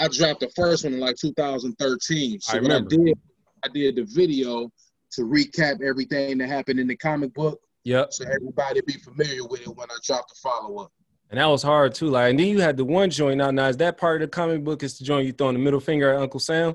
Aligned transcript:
I 0.00 0.06
dropped 0.08 0.40
the 0.40 0.50
first 0.50 0.84
one 0.84 0.94
in 0.94 1.00
like 1.00 1.16
2013. 1.16 2.40
So 2.40 2.52
I 2.52 2.60
what 2.60 2.70
I 2.70 2.74
remember. 2.74 2.90
did, 2.90 3.18
I 3.64 3.68
did 3.68 3.96
the 3.96 4.04
video 4.04 4.70
to 5.12 5.22
recap 5.22 5.82
everything 5.82 6.38
that 6.38 6.48
happened 6.48 6.78
in 6.78 6.86
the 6.86 6.96
comic 6.96 7.32
book, 7.34 7.58
Yep. 7.84 8.12
so 8.12 8.24
everybody 8.26 8.80
be 8.86 8.92
familiar 8.94 9.44
with 9.46 9.62
it 9.62 9.68
when 9.74 9.90
I 9.90 9.96
drop 10.04 10.28
the 10.28 10.34
follow 10.40 10.76
up. 10.84 10.92
And 11.30 11.38
that 11.38 11.46
was 11.46 11.62
hard 11.62 11.94
too. 11.94 12.06
Like, 12.08 12.30
and 12.30 12.40
then 12.40 12.46
you 12.46 12.60
had 12.60 12.76
the 12.76 12.84
one 12.84 13.10
joint 13.10 13.40
out. 13.42 13.52
Now, 13.54 13.66
is 13.68 13.76
that 13.78 13.98
part 13.98 14.22
of 14.22 14.30
the 14.30 14.34
comic 14.34 14.64
book? 14.64 14.82
Is 14.82 14.98
the 14.98 15.04
joint 15.04 15.26
you 15.26 15.32
throwing 15.32 15.54
the 15.54 15.60
middle 15.60 15.80
finger 15.80 16.10
at 16.14 16.20
Uncle 16.22 16.40
Sam? 16.40 16.74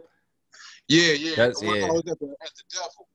Yeah, 0.87 1.13
yeah. 1.13 1.35
That's- 1.35 1.61
When 1.61 1.75
yeah. 1.77 1.85
At 1.85 1.91
the, 1.91 2.09
at 2.09 2.09
the 2.09 2.63
devil. 2.71 3.07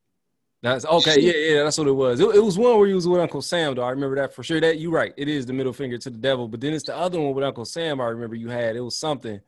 That's 0.61 0.85
okay. 0.85 1.21
Yeah, 1.21 1.55
yeah, 1.59 1.63
that's 1.63 1.79
what 1.79 1.87
it 1.87 1.93
was. 1.93 2.19
It, 2.19 2.35
it 2.35 2.43
was 2.43 2.59
one 2.59 2.77
where 2.79 2.89
you 2.89 2.97
was 2.97 3.07
with 3.07 3.21
Uncle 3.21 3.41
Sam, 3.43 3.77
though. 3.77 3.85
I 3.85 3.91
remember 3.91 4.17
that 4.17 4.35
for 4.35 4.43
sure. 4.43 4.61
That 4.61 4.79
you 4.79 4.91
right. 4.91 5.15
It 5.17 5.29
is 5.29 5.47
the 5.47 5.53
middle 5.53 5.73
finger 5.73 5.97
to 5.99 6.11
the 6.11 6.19
devil. 6.19 6.49
But 6.49 6.61
then 6.61 6.73
it's 6.75 6.87
the 6.87 6.97
other 6.97 7.21
one 7.21 7.33
with 7.33 7.45
Uncle 7.45 7.65
Sam. 7.65 8.01
I 8.01 8.07
remember 8.07 8.35
you 8.35 8.49
had. 8.49 8.75
It 8.75 8.81
was 8.81 8.99
something. 8.99 9.41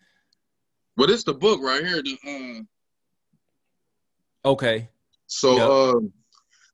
But 0.96 1.10
it's 1.10 1.24
the 1.24 1.34
book 1.34 1.60
right 1.60 1.84
here. 1.84 2.00
The, 2.00 2.64
uh, 4.44 4.50
Okay. 4.50 4.88
so, 5.26 5.56
Yep. 5.56 5.96
um, 5.96 6.12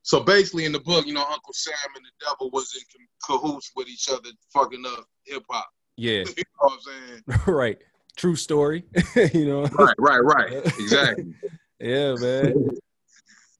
so 0.06 0.20
basically 0.20 0.66
in 0.66 0.70
the 0.70 0.78
book, 0.78 1.04
you 1.04 1.12
know, 1.12 1.24
Uncle 1.24 1.52
Sam 1.52 1.74
and 1.96 2.04
the 2.04 2.24
devil 2.24 2.48
was 2.52 2.72
in 2.76 3.06
cahoots 3.24 3.72
with 3.74 3.88
each 3.88 4.08
other, 4.08 4.28
fucking 4.54 4.84
up 4.86 5.04
hip 5.24 5.42
hop. 5.50 5.68
Yeah. 5.96 6.18
you 6.36 6.44
know 6.62 6.68
what 6.68 6.72
I'm 6.74 6.78
saying? 7.26 7.40
right. 7.48 7.78
True 8.16 8.36
story. 8.36 8.84
you 9.34 9.46
know. 9.46 9.62
Right, 9.64 9.96
right, 9.98 10.20
right. 10.20 10.52
Exactly. 10.52 11.34
Yeah, 11.80 12.14
man. 12.14 12.54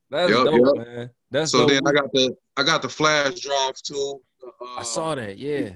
That's 0.09 0.31
Yup, 0.31 0.45
dope, 0.45 0.55
yup. 0.55 0.87
man. 0.87 1.11
That's 1.33 1.51
so 1.51 1.59
dope. 1.59 1.71
then 1.71 1.83
I 1.85 1.91
got 1.91 2.13
the 2.13 2.37
I 2.57 2.63
got 2.63 2.81
the 2.81 2.89
flash 2.89 3.41
drive 3.41 3.75
too. 3.83 4.21
Uh, 4.45 4.77
I 4.79 4.85
saw 4.85 5.17
that. 5.17 5.39
Yeah. 5.39 5.71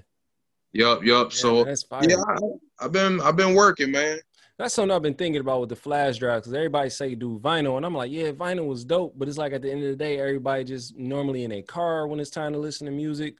Yup, 0.72 1.02
yup. 1.02 1.32
Yeah, 1.32 1.36
so 1.36 1.64
that's 1.64 1.82
fire. 1.82 2.04
yeah, 2.08 2.22
I, 2.28 2.36
I've 2.84 2.92
been 2.92 3.20
I've 3.20 3.34
been 3.34 3.56
working, 3.56 3.90
man. 3.90 4.20
That's 4.60 4.74
something 4.74 4.94
I've 4.94 5.00
been 5.00 5.14
thinking 5.14 5.40
about 5.40 5.60
with 5.60 5.70
the 5.70 5.76
flash 5.76 6.18
drive 6.18 6.42
because 6.42 6.52
everybody 6.52 6.90
say 6.90 7.14
do 7.14 7.38
vinyl, 7.38 7.78
and 7.78 7.86
I'm 7.86 7.94
like, 7.94 8.10
yeah, 8.12 8.30
vinyl 8.32 8.66
was 8.66 8.84
dope, 8.84 9.14
but 9.16 9.26
it's 9.26 9.38
like 9.38 9.54
at 9.54 9.62
the 9.62 9.70
end 9.72 9.82
of 9.82 9.88
the 9.88 9.96
day, 9.96 10.20
everybody 10.20 10.64
just 10.64 10.94
normally 10.98 11.44
in 11.44 11.52
a 11.52 11.62
car 11.62 12.06
when 12.06 12.20
it's 12.20 12.28
time 12.28 12.52
to 12.52 12.58
listen 12.58 12.84
to 12.84 12.90
music, 12.92 13.36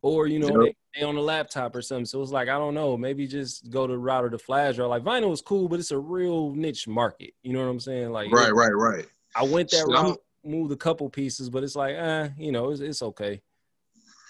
or 0.00 0.26
you 0.28 0.38
know, 0.38 0.46
Yep. 0.48 0.74
they, 0.94 1.00
they 1.00 1.06
on 1.06 1.16
a 1.18 1.20
laptop 1.20 1.76
or 1.76 1.82
something. 1.82 2.06
So 2.06 2.22
it's 2.22 2.30
like 2.32 2.48
I 2.48 2.56
don't 2.56 2.72
know, 2.72 2.96
maybe 2.96 3.26
just 3.26 3.68
go 3.68 3.86
the 3.86 3.98
route 3.98 4.24
of 4.24 4.30
the 4.30 4.38
flash 4.38 4.76
drive. 4.76 4.88
Like 4.88 5.04
vinyl 5.04 5.30
is 5.34 5.42
cool, 5.42 5.68
but 5.68 5.78
it's 5.78 5.90
a 5.90 5.98
real 5.98 6.54
niche 6.54 6.88
market. 6.88 7.34
You 7.42 7.52
know 7.52 7.58
what 7.62 7.70
I'm 7.70 7.78
saying? 7.80 8.10
Like, 8.10 8.32
Right, 8.32 8.54
right, 8.54 8.72
right. 8.74 9.04
I 9.36 9.42
went 9.44 9.68
that 9.72 9.84
So 9.84 9.92
I'm- 9.94 10.06
route, 10.06 10.22
moved 10.42 10.72
a 10.72 10.76
couple 10.76 11.06
pieces, 11.10 11.50
but 11.50 11.62
it's 11.64 11.76
like, 11.76 11.96
eh, 11.96 12.30
you 12.38 12.50
know, 12.50 12.70
it's, 12.70 12.80
it's 12.80 13.02
okay. 13.02 13.42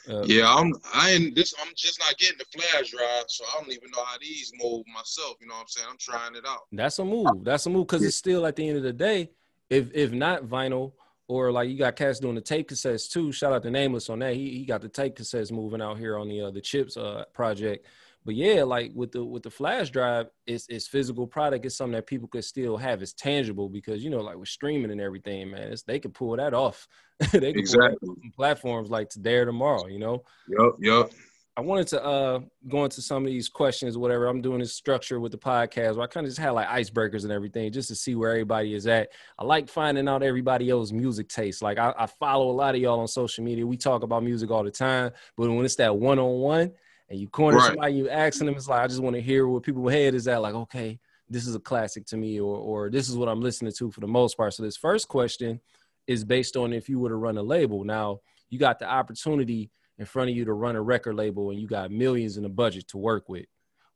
Uh, 0.09 0.23
Yeah, 0.25 0.53
I'm 0.53 0.73
I 0.93 1.11
ain't 1.11 1.35
this 1.35 1.55
I'm 1.61 1.73
just 1.77 1.99
not 2.01 2.17
getting 2.19 2.39
the 2.39 2.45
flash 2.59 2.91
drive, 2.91 3.25
so 3.29 3.45
I 3.45 3.61
don't 3.61 3.73
even 3.73 3.91
know 3.91 4.05
how 4.05 4.19
these 4.21 4.53
move 4.61 4.85
myself. 4.93 5.37
You 5.41 5.49
know 5.49 5.55
what 5.55 5.61
I'm 5.63 5.69
saying? 5.69 5.87
I'm 5.91 5.99
trying 5.99 6.35
it 6.35 6.45
out. 6.47 6.63
That's 6.73 6.99
a 6.99 7.05
move. 7.05 7.45
That's 7.45 7.67
a 7.67 7.71
move 7.71 7.87
because 7.87 8.05
it's 8.05 8.17
still 8.17 8.47
at 8.47 8.57
the 8.57 8.69
end 8.69 8.79
of 8.79 8.83
the 8.83 8.93
day, 8.93 9.31
if 9.71 9.91
if 9.95 10.13
not 10.13 10.45
vinyl 10.45 10.93
or 11.29 11.53
like 11.53 11.69
you 11.69 11.79
got 11.79 11.97
cats 11.97 12.19
doing 12.19 12.35
the 12.35 12.41
tape 12.41 12.69
cassettes 12.69 13.11
too. 13.11 13.33
Shout 13.33 13.53
out 13.53 13.63
to 13.63 13.71
Nameless 13.71 14.11
on 14.11 14.19
that. 14.21 14.35
He 14.35 14.51
he 14.51 14.65
got 14.65 14.83
the 14.83 14.89
tape 14.89 15.17
cassettes 15.17 15.53
moving 15.53 15.81
out 15.81 15.99
here 15.99 16.19
on 16.19 16.29
the 16.29 16.43
uh, 16.43 16.51
the 16.51 16.61
Chips 16.61 16.97
uh 16.97 17.25
project. 17.33 17.87
But 18.25 18.35
yeah, 18.37 18.63
like 18.63 18.93
with 18.95 19.13
the 19.13 19.25
with 19.25 19.43
the 19.43 19.51
flash 19.51 19.91
drive, 19.91 20.29
it's 20.47 20.67
it's 20.69 20.87
physical 20.87 21.27
product. 21.27 21.65
It's 21.65 21.77
something 21.77 21.95
that 21.95 22.07
people 22.07 22.29
could 22.29 22.45
still 22.45 22.77
have. 22.77 23.03
It's 23.03 23.13
tangible 23.13 23.69
because 23.69 24.05
you 24.05 24.11
know, 24.11 24.21
like 24.21 24.37
with 24.37 24.49
streaming 24.49 24.91
and 24.93 25.01
everything, 25.01 25.51
man, 25.51 25.73
it's, 25.73 25.83
they 25.83 25.99
could 25.99 26.15
pull 26.15 26.37
that 26.37 26.55
off. 26.55 26.87
they 27.33 27.41
that 27.41 27.57
Exactly. 27.57 28.09
off 28.09 28.35
platforms 28.37 28.91
like 28.91 29.09
today 29.09 29.37
or 29.37 29.47
tomorrow. 29.47 29.87
You 29.87 29.99
know. 29.99 30.23
Yup, 30.49 30.77
yup. 30.79 31.11
I 31.55 31.61
wanted 31.61 31.87
to 31.89 32.03
uh 32.03 32.41
go 32.69 32.85
into 32.85 33.03
some 33.03 33.25
of 33.25 33.31
these 33.31 33.49
questions, 33.49 33.99
whatever. 33.99 34.27
I'm 34.27 34.41
doing 34.41 34.61
this 34.61 34.75
structure 34.75 35.21
with 35.21 35.33
the 35.33 35.39
podcast 35.39 35.97
where 35.97 36.05
I 36.05 36.07
kind 36.07 36.25
of 36.25 36.31
just 36.31 36.41
had 36.41 36.51
like 36.51 36.69
icebreakers 36.69 37.25
and 37.25 37.33
everything 37.33 37.71
just 37.73 37.89
to 37.89 37.95
see 37.95 38.15
where 38.15 38.31
everybody 38.31 38.73
is 38.73 38.87
at. 38.87 39.11
I 39.39 39.45
like 39.45 39.69
finding 39.69 40.09
out 40.09 40.23
everybody 40.23 40.71
else's 40.71 40.95
music 40.95 41.29
taste. 41.29 41.61
Like 41.61 41.79
I, 41.79 41.93
I 41.99 42.07
follow 42.07 42.51
a 42.51 42.53
lot 42.53 42.75
of 42.75 42.81
y'all 42.81 43.01
on 43.01 43.09
social 43.09 43.45
media. 43.45 43.67
We 43.67 43.77
talk 43.77 44.03
about 44.03 44.23
music 44.23 44.51
all 44.51 44.65
the 44.65 44.71
time, 44.71 45.11
but 45.37 45.51
when 45.51 45.65
it's 45.65 45.77
that 45.77 45.95
one 45.95 46.19
on 46.19 46.39
one 46.39 46.73
and 47.13 47.21
you 47.21 47.29
corner 47.29 47.59
Right. 47.59 47.67
somebody, 47.67 47.95
you 47.95 48.09
asking 48.09 48.47
them, 48.47 48.57
it's 48.57 48.69
like 48.69 48.83
I 48.83 48.87
just 48.87 49.03
want 49.03 49.15
to 49.15 49.21
hear 49.23 49.47
what 49.47 49.63
people 49.63 49.87
head 49.87 50.15
is 50.15 50.27
at. 50.27 50.41
Like, 50.41 50.55
okay, 50.55 50.99
this 51.29 51.47
is 51.47 51.55
a 51.55 51.61
classic 51.61 52.07
to 52.07 52.17
me, 52.17 52.41
or 52.41 52.57
or 52.57 52.91
this 52.91 53.09
is 53.11 53.17
what 53.17 53.29
I'm 53.29 53.43
listening 53.43 53.73
to 53.77 53.91
for 53.91 54.01
the 54.01 54.07
most 54.07 54.37
part. 54.37 54.55
So 54.55 54.63
this 54.63 54.79
first 54.79 55.09
question 55.09 55.61
is 56.07 56.25
based 56.25 56.57
on 56.57 56.73
if 56.73 56.89
you 56.89 56.99
were 56.99 57.11
to 57.11 57.17
run 57.17 57.37
a 57.37 57.43
label. 57.43 57.85
Now 57.85 58.21
you 58.49 58.59
got 58.59 58.79
the 58.79 58.87
opportunity 58.87 59.71
in 59.99 60.07
front 60.07 60.31
of 60.31 60.37
you 60.37 60.47
to 60.47 60.55
run 60.55 60.75
a 60.75 60.81
record 60.81 61.15
label 61.15 61.51
and 61.51 61.61
you 61.61 61.69
got 61.69 61.91
millions 61.91 62.39
in 62.39 62.43
the 62.45 62.49
budget 62.49 62.89
to 62.89 62.99
work 62.99 63.29
with. 63.29 63.45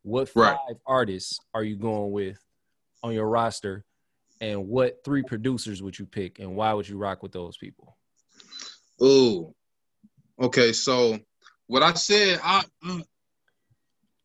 What 0.03 0.29
five 0.29 0.59
Right. 0.67 0.77
artists 0.87 1.41
are 1.55 1.65
you 1.65 1.77
going 1.77 2.13
with 2.13 2.39
on 3.03 3.15
your 3.15 3.29
roster? 3.29 3.85
And 4.43 4.69
what 4.69 5.03
three 5.05 5.23
producers 5.23 5.83
would 5.83 5.99
you 5.99 6.05
pick 6.05 6.39
and 6.39 6.55
why 6.55 6.75
would 6.75 6.87
you 6.87 6.99
rock 6.99 7.23
with 7.23 7.33
those 7.33 7.57
people? 7.57 7.97
Ooh. 9.03 9.55
Okay, 10.39 10.75
so 10.75 11.19
what 11.69 11.83
I 11.83 11.93
said, 11.95 12.41
I 12.43 12.65
uh, 12.89 13.01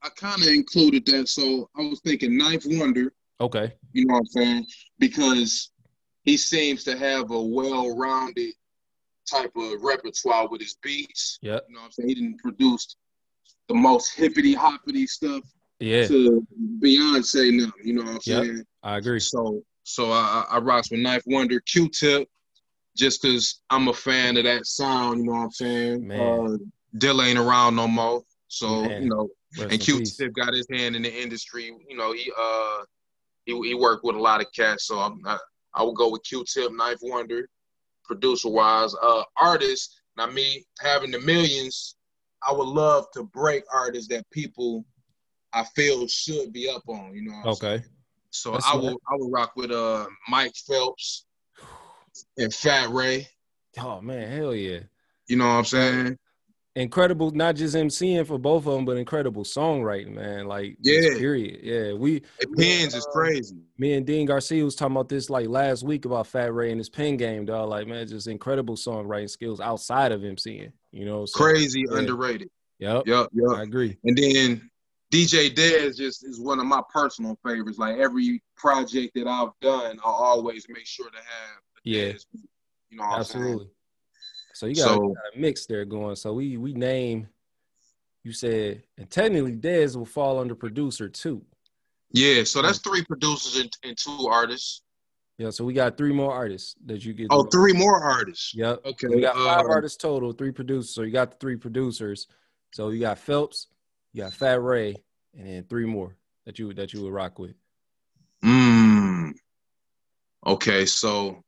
I 0.04 0.10
kind 0.10 0.42
of 0.42 0.48
included 0.48 1.06
that. 1.08 1.28
So 1.30 1.70
I 1.78 1.82
was 1.82 2.00
thinking 2.02 2.38
Ninth 2.38 2.66
Wonder. 2.66 3.14
Okay. 3.40 3.74
You 3.94 4.06
know 4.06 4.14
what 4.16 4.20
I'm 4.22 4.26
saying? 4.28 4.66
Because 5.00 5.72
he 6.24 6.38
seems 6.38 6.84
to 6.86 6.98
have 6.98 7.32
a 7.32 7.42
well-rounded 7.42 8.54
type 9.30 9.52
of 9.56 9.82
repertoire 9.82 10.48
with 10.48 10.62
his 10.62 10.78
beats. 10.82 11.40
Yeah. 11.42 11.60
You 11.68 11.76
know 11.76 11.82
what 11.82 11.86
I'm 11.88 11.92
saying? 11.92 12.10
He 12.10 12.16
didn't 12.16 12.40
produce 12.40 12.96
the 13.68 13.76
most 13.76 14.14
hippity 14.16 14.54
hoppity 14.54 15.08
stuff 15.08 15.44
Yeah. 15.80 16.08
to 16.08 16.46
Beyonce 16.80 17.54
now. 17.54 17.72
You 17.84 17.94
know 17.94 18.04
what 18.04 18.12
I'm 18.12 18.20
Yep. 18.26 18.44
saying? 18.44 18.66
I 18.84 18.98
agree. 18.98 19.20
So 19.20 19.64
so 19.84 20.12
I 20.12 20.46
I 20.50 20.60
rocks 20.60 20.92
with 20.92 21.00
Ninth 21.00 21.24
Wonder, 21.26 21.60
Q-Tip, 21.62 22.28
just 22.96 23.22
cause 23.22 23.62
I'm 23.70 23.88
a 23.88 23.94
fan 23.94 24.38
of 24.38 24.44
that 24.44 24.66
sound. 24.66 25.20
You 25.20 25.26
know 25.26 25.32
what 25.34 25.44
I'm 25.46 25.52
saying? 25.52 26.08
Man. 26.08 26.20
Uh, 26.20 26.58
Dill 26.98 27.22
ain't 27.22 27.40
around 27.40 27.76
no 27.76 27.88
more. 27.88 28.24
So 28.48 28.84
Man. 28.84 29.04
you 29.04 29.10
know, 29.10 29.30
Rest 29.58 29.72
and. 29.72 29.82
Q-Tip 29.82 30.34
got 30.34 30.54
his 30.54 30.68
hand 30.72 30.96
in 30.96 31.02
the 31.02 31.22
industry. 31.22 31.72
You 31.88 31.98
know, 31.98 32.14
he 32.14 32.32
uh 32.38 32.84
he, 33.46 33.60
he 33.68 33.76
worked 33.76 34.04
with 34.04 34.16
a 34.16 34.20
lot 34.20 34.42
of 34.42 34.48
cats. 34.54 34.86
So 34.88 35.00
I'm, 35.00 35.20
I, 35.26 35.38
I 35.74 35.84
would 35.84 35.96
go 35.96 36.12
with 36.12 36.24
Q-Tip, 36.24 36.72
Ninth 36.74 37.00
Wonder, 37.02 37.48
producer 38.04 38.50
wise. 38.50 38.94
Uh, 39.02 39.24
artists. 39.42 39.98
Now 40.18 40.28
me 40.28 40.66
having 40.82 41.12
the 41.12 41.20
millions, 41.20 41.96
I 42.48 42.52
would 42.52 42.68
love 42.68 43.06
to 43.14 43.24
break 43.24 43.64
artists 43.74 44.10
that 44.10 44.30
people 44.32 44.86
I 45.54 45.64
feel 45.76 46.08
should 46.08 46.52
be 46.52 46.70
up 46.70 46.84
on. 46.88 47.14
You 47.16 47.30
know. 47.30 47.52
okay. 47.52 47.84
So 48.32 48.52
That's 48.52 48.68
I 48.68 48.76
will 48.76 49.00
I 49.10 49.16
will 49.16 49.30
rock 49.30 49.54
with 49.56 49.72
uh 49.72 50.06
Mike 50.28 50.56
Phelps 50.68 51.26
and 52.38 52.54
Fat 52.54 52.90
Ray. 52.90 53.28
Oh 53.80 54.02
man, 54.02 54.30
hell 54.32 54.54
yeah. 54.54 54.80
You 55.28 55.38
know 55.38 55.46
what 55.46 55.56
I'm 55.56 55.66
saying? 55.66 56.18
Incredible, 56.76 57.32
not 57.32 57.56
just 57.58 57.76
MCing 57.76 58.26
for 58.26 58.38
both 58.38 58.66
of 58.66 58.74
them, 58.74 58.86
but 58.86 58.96
incredible 58.96 59.44
songwriting, 59.44 60.14
man. 60.14 60.48
Like, 60.48 60.78
Yeah. 60.82 61.18
period. 61.18 61.60
Yeah, 61.64 61.94
we, 61.94 62.24
And 62.42 62.56
Pins 62.56 62.96
is 62.96 63.06
um, 63.06 63.12
crazy. 63.12 63.58
me 63.78 63.94
and 63.94 64.06
Dean 64.06 64.26
Garcia 64.26 64.64
was 64.64 64.76
talking 64.76 64.96
about 64.96 65.10
this 65.10 65.30
like 65.30 65.50
last 65.50 65.84
week 65.84 66.06
about 66.06 66.28
Fat 66.28 66.54
Ray 66.54 66.72
and 66.72 66.80
his 66.80 66.88
pen 66.90 67.18
game, 67.18 67.46
dog. 67.46 67.68
Like, 67.70 67.88
man, 67.88 68.08
just 68.08 68.28
incredible 68.28 68.76
songwriting 68.76 69.30
skills 69.30 69.60
outside 69.60 70.14
of 70.14 70.22
MCing. 70.22 70.72
You 70.92 71.04
know, 71.06 71.26
so, 71.26 71.38
Crazy 71.38 71.84
yeah. 71.92 71.98
underrated. 71.98 72.50
Yep, 72.80 73.06
Yup, 73.06 73.30
yup. 73.34 73.58
I 73.58 73.64
agree. 73.64 73.98
And 74.06 74.18
then 74.18 74.70
DJ 75.12 75.54
Dez 75.54 75.98
just 75.98 76.26
is 76.26 76.40
one 76.40 76.60
of 76.62 76.66
my 76.66 76.82
personal 76.92 77.38
favorites. 77.46 77.78
Like 77.80 77.98
every 77.98 78.42
project 78.56 79.14
that 79.16 79.28
I've 79.28 79.52
done, 79.62 80.00
I 80.00 80.10
always 80.10 80.66
make 80.70 80.88
sure 80.88 81.10
to 81.10 81.18
have 81.18 81.62
Yeah. 81.84 82.14
Dez. 82.14 82.26
You 82.90 82.98
know? 82.98 83.04
Absolutely. 83.04 83.68
So 84.62 84.68
you 84.68 84.75
got, 84.75 84.84
So- 84.84 84.94
you 84.94 85.16
got 85.16 85.36
a 85.36 85.40
mix 85.40 85.66
there 85.66 85.86
going. 85.86 86.16
So 86.16 86.34
we 86.34 86.56
we 86.56 86.74
name. 86.74 87.28
You 88.24 88.31
said, 88.31 88.84
and 88.96 89.10
technically, 89.10 89.54
Dez 89.54 89.96
will 89.96 90.06
fall 90.06 90.38
under 90.38 90.54
producer 90.54 91.10
too. 91.10 91.42
Yeah, 92.12 92.44
so 92.44 92.62
that's 92.62 92.78
three 92.78 93.04
producers 93.04 93.60
and, 93.60 93.75
and 93.84 93.98
two 93.98 94.28
artists. 94.30 94.84
Yeah, 95.40 95.50
so 95.50 95.66
we 95.66 95.74
got 95.74 95.98
three 95.98 96.13
more 96.13 96.31
artists 96.31 96.75
that 96.86 97.04
you 97.04 97.13
get. 97.13 97.30
Oh, 97.31 97.46
three 97.46 97.74
more 97.74 98.00
artists. 98.04 98.54
Yep. 98.54 98.86
Okay. 98.86 99.08
We 99.08 99.22
got 99.22 99.34
five 99.34 99.66
uh, 99.66 99.69
artists 99.69 99.98
total, 99.98 100.31
three 100.31 100.52
producers. 100.52 100.94
So 100.94 101.02
you 101.02 101.12
got 101.12 101.31
the 101.31 101.38
three 101.38 101.56
producers. 101.56 102.28
So 102.72 102.90
you 102.90 103.00
got 103.00 103.18
Phelps, 103.18 103.66
you 104.13 104.22
got 104.22 104.34
Fat 104.34 104.62
Ray, 104.62 104.96
and 105.36 105.48
then 105.48 105.63
three 105.63 105.88
more 105.88 106.16
that 106.46 106.60
you 106.60 106.72
that 106.75 106.94
you 106.94 107.02
would 107.02 107.13
rock 107.13 107.40
with. 107.40 107.56
Mm. 108.46 109.34
Okay, 110.46 110.86
so 110.86 111.44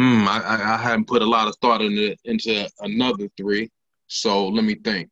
hmm, 0.00 0.26
I, 0.26 0.74
I 0.74 0.76
hadn't 0.78 1.06
put 1.06 1.20
a 1.20 1.26
lot 1.26 1.46
of 1.46 1.54
thought 1.60 1.82
into 1.82 2.16
into 2.24 2.68
another 2.80 3.28
three. 3.36 3.70
So 4.06 4.48
let 4.48 4.64
me 4.64 4.74
think. 4.74 5.10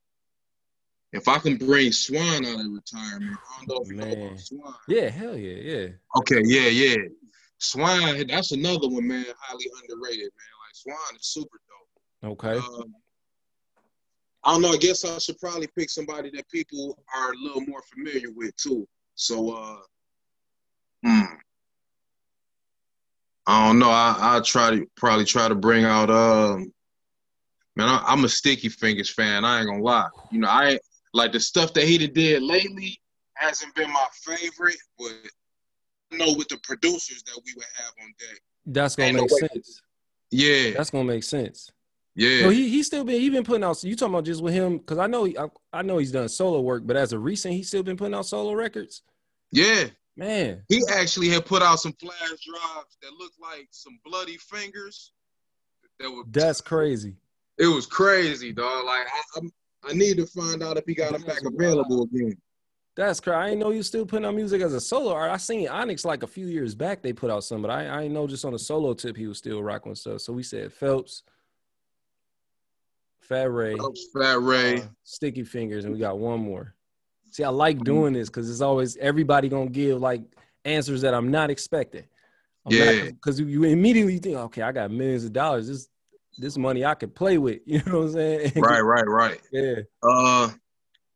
If 1.12 1.26
I 1.29 1.38
can 1.38 1.56
bring 1.56 1.93
Swan 1.93 2.44
out 2.44 2.61
of 2.61 2.67
retirement, 2.73 3.38
I 3.61 3.64
don't 3.67 3.88
know 3.90 4.05
if 4.05 4.19
you 4.19 4.25
know 4.25 4.37
Swan. 4.37 4.75
Yeah, 4.88 5.08
hell 5.08 5.37
yeah, 5.37 5.75
yeah. 5.75 5.88
Okay, 6.19 6.43
yeah, 6.44 6.69
yeah. 6.69 6.96
Swan, 7.58 8.26
that's 8.29 8.52
another 8.52 8.88
one, 8.88 9.06
man, 9.08 9.25
highly 9.38 9.67
underrated, 9.82 10.20
man. 10.20 10.55
Like 10.62 10.75
Swan 10.75 11.17
is 11.17 11.26
super 11.26 11.58
dope. 11.69 12.32
Okay. 12.32 12.56
Um, 12.56 12.94
I 14.44 14.52
don't 14.52 14.62
know. 14.62 14.73
I 14.73 14.76
guess 14.76 15.05
I 15.05 15.19
should 15.19 15.38
probably 15.38 15.69
pick 15.76 15.91
somebody 15.91 16.31
that 16.34 16.49
people 16.50 17.02
are 17.14 17.32
a 17.32 17.37
little 17.37 17.62
more 17.62 17.82
familiar 17.93 18.31
with 18.34 18.56
too. 18.56 18.87
So, 19.14 19.50
uh, 19.50 19.76
hmm. 21.05 21.34
I 23.49 23.67
don't 23.67 23.79
know. 23.81 23.91
I 23.91 24.15
I 24.21 24.41
try 24.45 24.71
to 24.71 24.87
probably 24.95 25.25
try 25.25 25.49
to 25.49 25.55
bring 25.56 25.85
out. 25.85 26.11
Um, 26.11 26.73
man, 27.77 27.89
I, 27.89 28.05
I'm 28.06 28.23
a 28.25 28.29
Sticky 28.29 28.69
Fingaz 28.69 29.11
fan. 29.11 29.45
I 29.45 29.59
ain't 29.59 29.67
gonna 29.69 29.83
lie. 29.83 30.09
You 30.31 30.41
know, 30.41 30.49
I 30.49 30.71
ain't- 30.73 30.83
like 31.15 31.33
the 31.33 31.41
stuff 31.41 31.73
that 31.73 31.85
he 31.85 32.06
did 32.06 32.43
lately 32.43 33.00
hasn't 33.35 33.75
been 33.75 33.91
my 33.91 34.06
favorite, 34.12 34.77
but 34.99 35.12
I 36.12 36.17
know 36.19 36.35
with 36.37 36.49
the 36.49 36.59
producers 36.62 37.23
that 37.23 37.41
we 37.47 37.53
would 37.56 37.65
have 37.77 37.93
on 38.03 38.12
deck. 38.21 38.41
That's 38.67 38.95
gonna 38.95 39.12
no 39.12 39.23
make 39.23 39.31
way. 39.31 39.49
sense. 39.55 39.83
Yeah, 40.31 40.71
That's 40.77 40.91
gonna 40.91 41.05
make 41.05 41.23
sense. 41.25 41.71
yeah. 42.15 42.43
So 42.43 42.51
he 42.51 42.69
he 42.69 42.83
still 42.83 43.05
been 43.05 43.19
he 43.23 43.31
been 43.31 43.43
putting 43.44 43.65
out. 43.65 43.83
You 43.83 43.97
talking 43.97 44.12
about 44.15 44.27
just 44.27 44.43
with 44.43 44.53
him? 44.53 44.77
Because 44.77 44.99
I 44.99 45.06
know 45.06 45.25
he, 45.25 45.39
I, 45.39 45.47
I 45.73 45.81
know 45.81 45.97
he's 45.97 46.12
done 46.12 46.29
solo 46.29 46.61
work, 46.61 46.83
but 46.87 46.97
as 46.99 47.15
of 47.15 47.25
recent, 47.25 47.55
he's 47.55 47.69
still 47.69 47.83
been 47.83 47.97
putting 47.97 48.15
out 48.15 48.27
solo 48.27 48.53
records. 48.53 49.01
yeah. 49.51 49.87
Man, 50.19 50.65
He 50.69 50.82
actually 50.93 51.29
had 51.29 51.47
put 51.47 51.62
out 51.62 51.79
some 51.79 51.93
flash 51.93 52.19
drives 52.19 52.99
that 53.03 53.12
looked 53.20 53.41
like 53.41 53.69
some 53.70 54.00
bloody 54.05 54.37
fingers. 54.37 55.12
That 56.00 56.11
were 56.11 56.25
that's 56.29 56.61
crazy. 56.61 57.15
it 57.56 57.69
was 57.69 57.87
crazy, 57.87 58.53
dog. 58.53 58.85
Like 58.85 59.06
I, 59.06 59.38
I'm, 59.38 59.53
I 59.88 59.93
need 59.93 60.17
to 60.17 60.26
find 60.26 60.61
out 60.61 60.76
if 60.76 60.85
he 60.87 60.94
got 60.94 61.12
them 61.12 61.23
back 61.23 61.43
available 61.44 62.03
again. 62.03 62.37
That's 62.97 63.20
crazy. 63.20 63.37
I 63.37 63.49
didn't 63.50 63.61
know 63.61 63.70
you 63.70 63.85
still 63.85 64.05
putting 64.05 64.26
out 64.26 64.35
music 64.35 64.61
as 64.61 64.75
a 64.75 64.81
solo 64.81 65.12
art. 65.12 65.31
I 65.31 65.37
seen 65.37 65.69
Onyx 65.69 66.05
like 66.05 66.25
a 66.25 66.26
few 66.26 66.47
years 66.47 66.75
back. 66.75 67.00
They 67.00 67.12
put 67.12 67.31
out 67.31 67.44
some, 67.44 67.62
but 67.62 67.70
I 67.70 67.88
I 67.88 68.03
didn't 68.03 68.15
know 68.15 68.26
just 68.26 68.44
on 68.44 68.55
a 68.55 68.59
solo 68.59 68.94
tip 68.94 69.17
he 69.17 69.29
was 69.29 69.38
still 69.38 69.62
rocking 69.62 69.94
stuff. 69.94 70.20
So 70.20 70.32
we 70.32 70.43
said 70.43 70.73
Phelps, 70.73 71.23
Fat 73.20 73.53
Ray, 73.53 73.76
Fat 74.12 74.41
Ray. 74.41 74.79
uh, 74.79 74.87
Sticky 75.05 75.44
Fingaz, 75.44 75.85
and 75.85 75.93
we 75.93 76.00
got 76.00 76.19
one 76.19 76.41
more. 76.41 76.75
See, 77.31 77.45
I 77.45 77.49
like 77.51 77.83
doing 77.85 78.13
this 78.15 78.29
because 78.29 78.51
it's 78.51 78.61
always 78.61 78.97
everybody 78.97 79.49
gonna 79.49 79.71
give 79.71 80.01
like 80.01 80.23
answers 80.65 81.03
that 81.03 81.15
I'm 81.15 81.31
not 81.31 81.51
expecting. 81.51 82.05
Yeah. 82.71 83.07
because 83.07 83.41
you 83.41 83.65
immediately 83.65 84.19
think, 84.19 84.37
okay, 84.37 84.63
I 84.63 84.73
got 84.73 84.91
millions 84.91 85.25
of 85.25 85.33
dollars. 85.33 85.69
This 85.69 85.89
this 86.37 86.57
money 86.59 86.85
I 86.85 86.95
could 86.95 87.15
play 87.15 87.39
with. 87.39 87.61
You 87.67 87.83
know 87.87 87.99
what 88.01 88.07
I'm 88.07 88.13
saying? 88.13 88.53
right, 88.57 88.81
right, 88.81 89.09
right. 89.09 89.41
yeah. 89.53 89.77
Uh, 90.03 90.51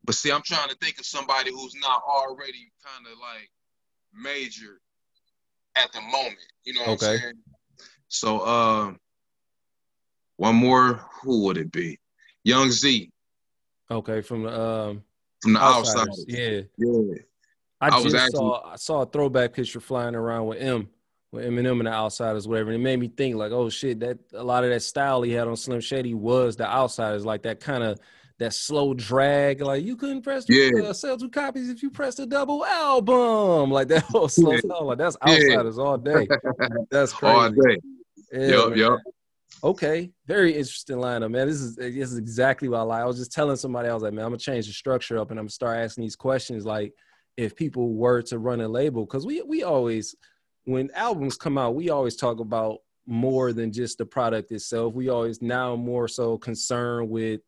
but 0.05 0.14
see, 0.14 0.32
I'm 0.32 0.43
trying 0.43 0.69
to 0.69 0.76
think 0.76 0.99
of 0.99 1.06
somebody 1.06 1.50
who's 1.53 1.75
not 1.81 2.03
already 2.09 2.73
kind 2.85 3.06
of 3.06 3.19
like 3.19 3.50
major 4.14 4.81
at 5.76 5.93
the 5.93 6.00
moment. 6.00 6.38
You 6.64 6.75
know 6.75 6.81
what 6.81 7.03
Okay. 7.03 7.12
I'm 7.14 7.19
saying? 7.19 7.35
So, 8.09 8.41
uh, 8.41 8.93
one 10.37 10.56
more. 10.56 11.05
Who 11.23 11.44
would 11.44 11.56
it 11.56 11.70
be? 11.70 11.99
Young 12.44 12.70
Zee 12.70 13.11
Okay. 13.91 14.23
From 14.23 14.43
the 14.43 14.61
um, 14.61 15.03
from 15.42 15.52
the 15.54 15.58
Outsidaz. 15.58 16.06
Outsidaz. 16.06 16.24
Yeah. 16.28 16.60
Yeah. 16.78 17.14
I, 17.80 17.88
I 17.88 17.94
was 17.96 18.04
just 18.12 18.16
actually- 18.16 18.36
saw 18.38 18.72
I 18.72 18.76
saw 18.76 19.02
a 19.02 19.06
throwback 19.06 19.52
picture 19.54 19.80
flying 19.80 20.14
around 20.14 20.46
with 20.46 20.60
M, 20.62 20.88
with 21.32 21.44
Eminem 21.44 21.78
and 21.78 21.86
the 21.86 21.90
Outsidaz, 21.90 22.46
whatever. 22.46 22.70
And 22.70 22.80
it 22.80 22.84
made 22.84 23.00
me 23.00 23.08
think 23.08 23.34
like, 23.36 23.50
oh 23.52 23.68
shit, 23.68 24.00
that 24.00 24.18
a 24.34 24.44
lot 24.44 24.62
of 24.64 24.70
that 24.70 24.82
style 24.82 25.22
he 25.22 25.32
had 25.32 25.49
on 25.49 25.56
Slim 25.56 25.80
Shady 25.80 26.14
was 26.14 26.56
the 26.56 26.64
Outsidaz, 26.64 27.25
like 27.25 27.42
that 27.42 27.58
kind 27.61 27.82
of 27.82 27.99
that 28.38 28.54
slow 28.54 28.94
drag. 28.94 29.61
Like 29.61 29.84
you 29.84 29.96
couldn't 29.96 30.22
press 30.22 30.44
Yeah. 30.49 30.70
uh, 30.84 30.92
sell 30.92 31.16
two 31.18 31.28
copies 31.28 31.68
if 31.70 31.82
you 31.82 31.90
pressed 31.90 32.20
a 32.20 32.26
double 32.26 32.64
album, 32.64 33.70
like 33.70 33.88
that 33.88 34.02
whole 34.08 34.28
slow 34.28 34.52
Yeah. 34.52 34.58
style. 34.61 34.84
Like 34.87 34.99
that's 34.99 35.16
Yeah. 35.26 35.34
Outsidaz 35.56 35.78
all 35.78 35.99
day. 35.99 36.28
That's 36.90 37.12
crazy. 37.12 37.34
All 37.37 37.50
day. 37.50 37.78
Yeah, 38.32 38.46
Yup, 38.46 38.68
man. 38.70 38.78
yup. 38.78 38.99
Okay, 39.64 40.11
very 40.26 40.52
interesting 40.52 40.97
lineup, 40.97 41.30
man. 41.30 41.47
This 41.47 41.61
is 41.61 41.76
this 41.76 42.11
is 42.11 42.18
exactly 42.18 42.68
what 42.68 42.78
I 42.78 42.82
like. 42.82 43.02
I 43.02 43.06
was 43.06 43.18
just 43.18 43.32
telling 43.32 43.56
somebody, 43.56 43.88
I 43.88 43.94
was 43.94 44.02
like, 44.02 44.12
man, 44.12 44.25
I'm 44.25 44.30
gonna 44.30 44.38
change 44.38 44.66
the 44.66 44.73
structure 44.73 45.18
up 45.18 45.30
and 45.30 45.38
I'm 45.38 45.44
gonna 45.44 45.50
start 45.50 45.78
asking 45.78 46.02
these 46.02 46.16
questions, 46.16 46.66
like 46.66 46.92
if 47.37 47.54
people 47.54 47.94
were 47.94 48.23
to 48.23 48.38
run 48.38 48.61
a 48.61 48.68
label, 48.68 49.04
because 49.04 49.25
we 49.25 49.42
we 49.42 49.62
always, 49.62 50.14
when 50.64 50.90
albums 50.94 51.37
come 51.37 51.59
out, 51.59 51.75
we 51.75 51.90
always 51.90 52.16
talk 52.16 52.40
about 52.40 52.78
more 53.06 53.52
than 53.52 53.73
just 53.73 53.99
the 53.99 54.06
product 54.06 54.52
itself. 54.52 54.94
We 54.94 55.09
always 55.09 55.42
now 55.42 55.76
more 55.76 56.09
so 56.09 56.38
concerned 56.38 57.09
with 57.09 57.40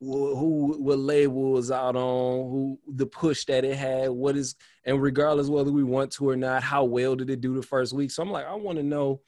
who, 0.00 0.76
what 0.78 0.98
label 0.98 1.58
is 1.58 1.70
out 1.70 1.96
on, 1.96 2.50
who 2.50 2.78
the 2.86 3.06
push 3.06 3.44
that 3.46 3.64
it 3.64 3.76
had, 3.76 4.10
what 4.10 4.36
is, 4.36 4.54
and 4.84 5.02
regardless 5.02 5.48
whether 5.48 5.72
we 5.72 5.82
want 5.82 6.12
to 6.12 6.28
or 6.28 6.36
not, 6.36 6.62
how 6.62 6.84
well 6.84 7.16
did 7.16 7.30
it 7.30 7.40
do 7.40 7.54
the 7.54 7.62
first 7.62 7.92
week? 7.92 8.10
So 8.10 8.22
I'm 8.22 8.30
like, 8.30 8.46
I 8.46 8.54
want 8.54 8.78
to 8.78 8.84
know, 8.84 9.20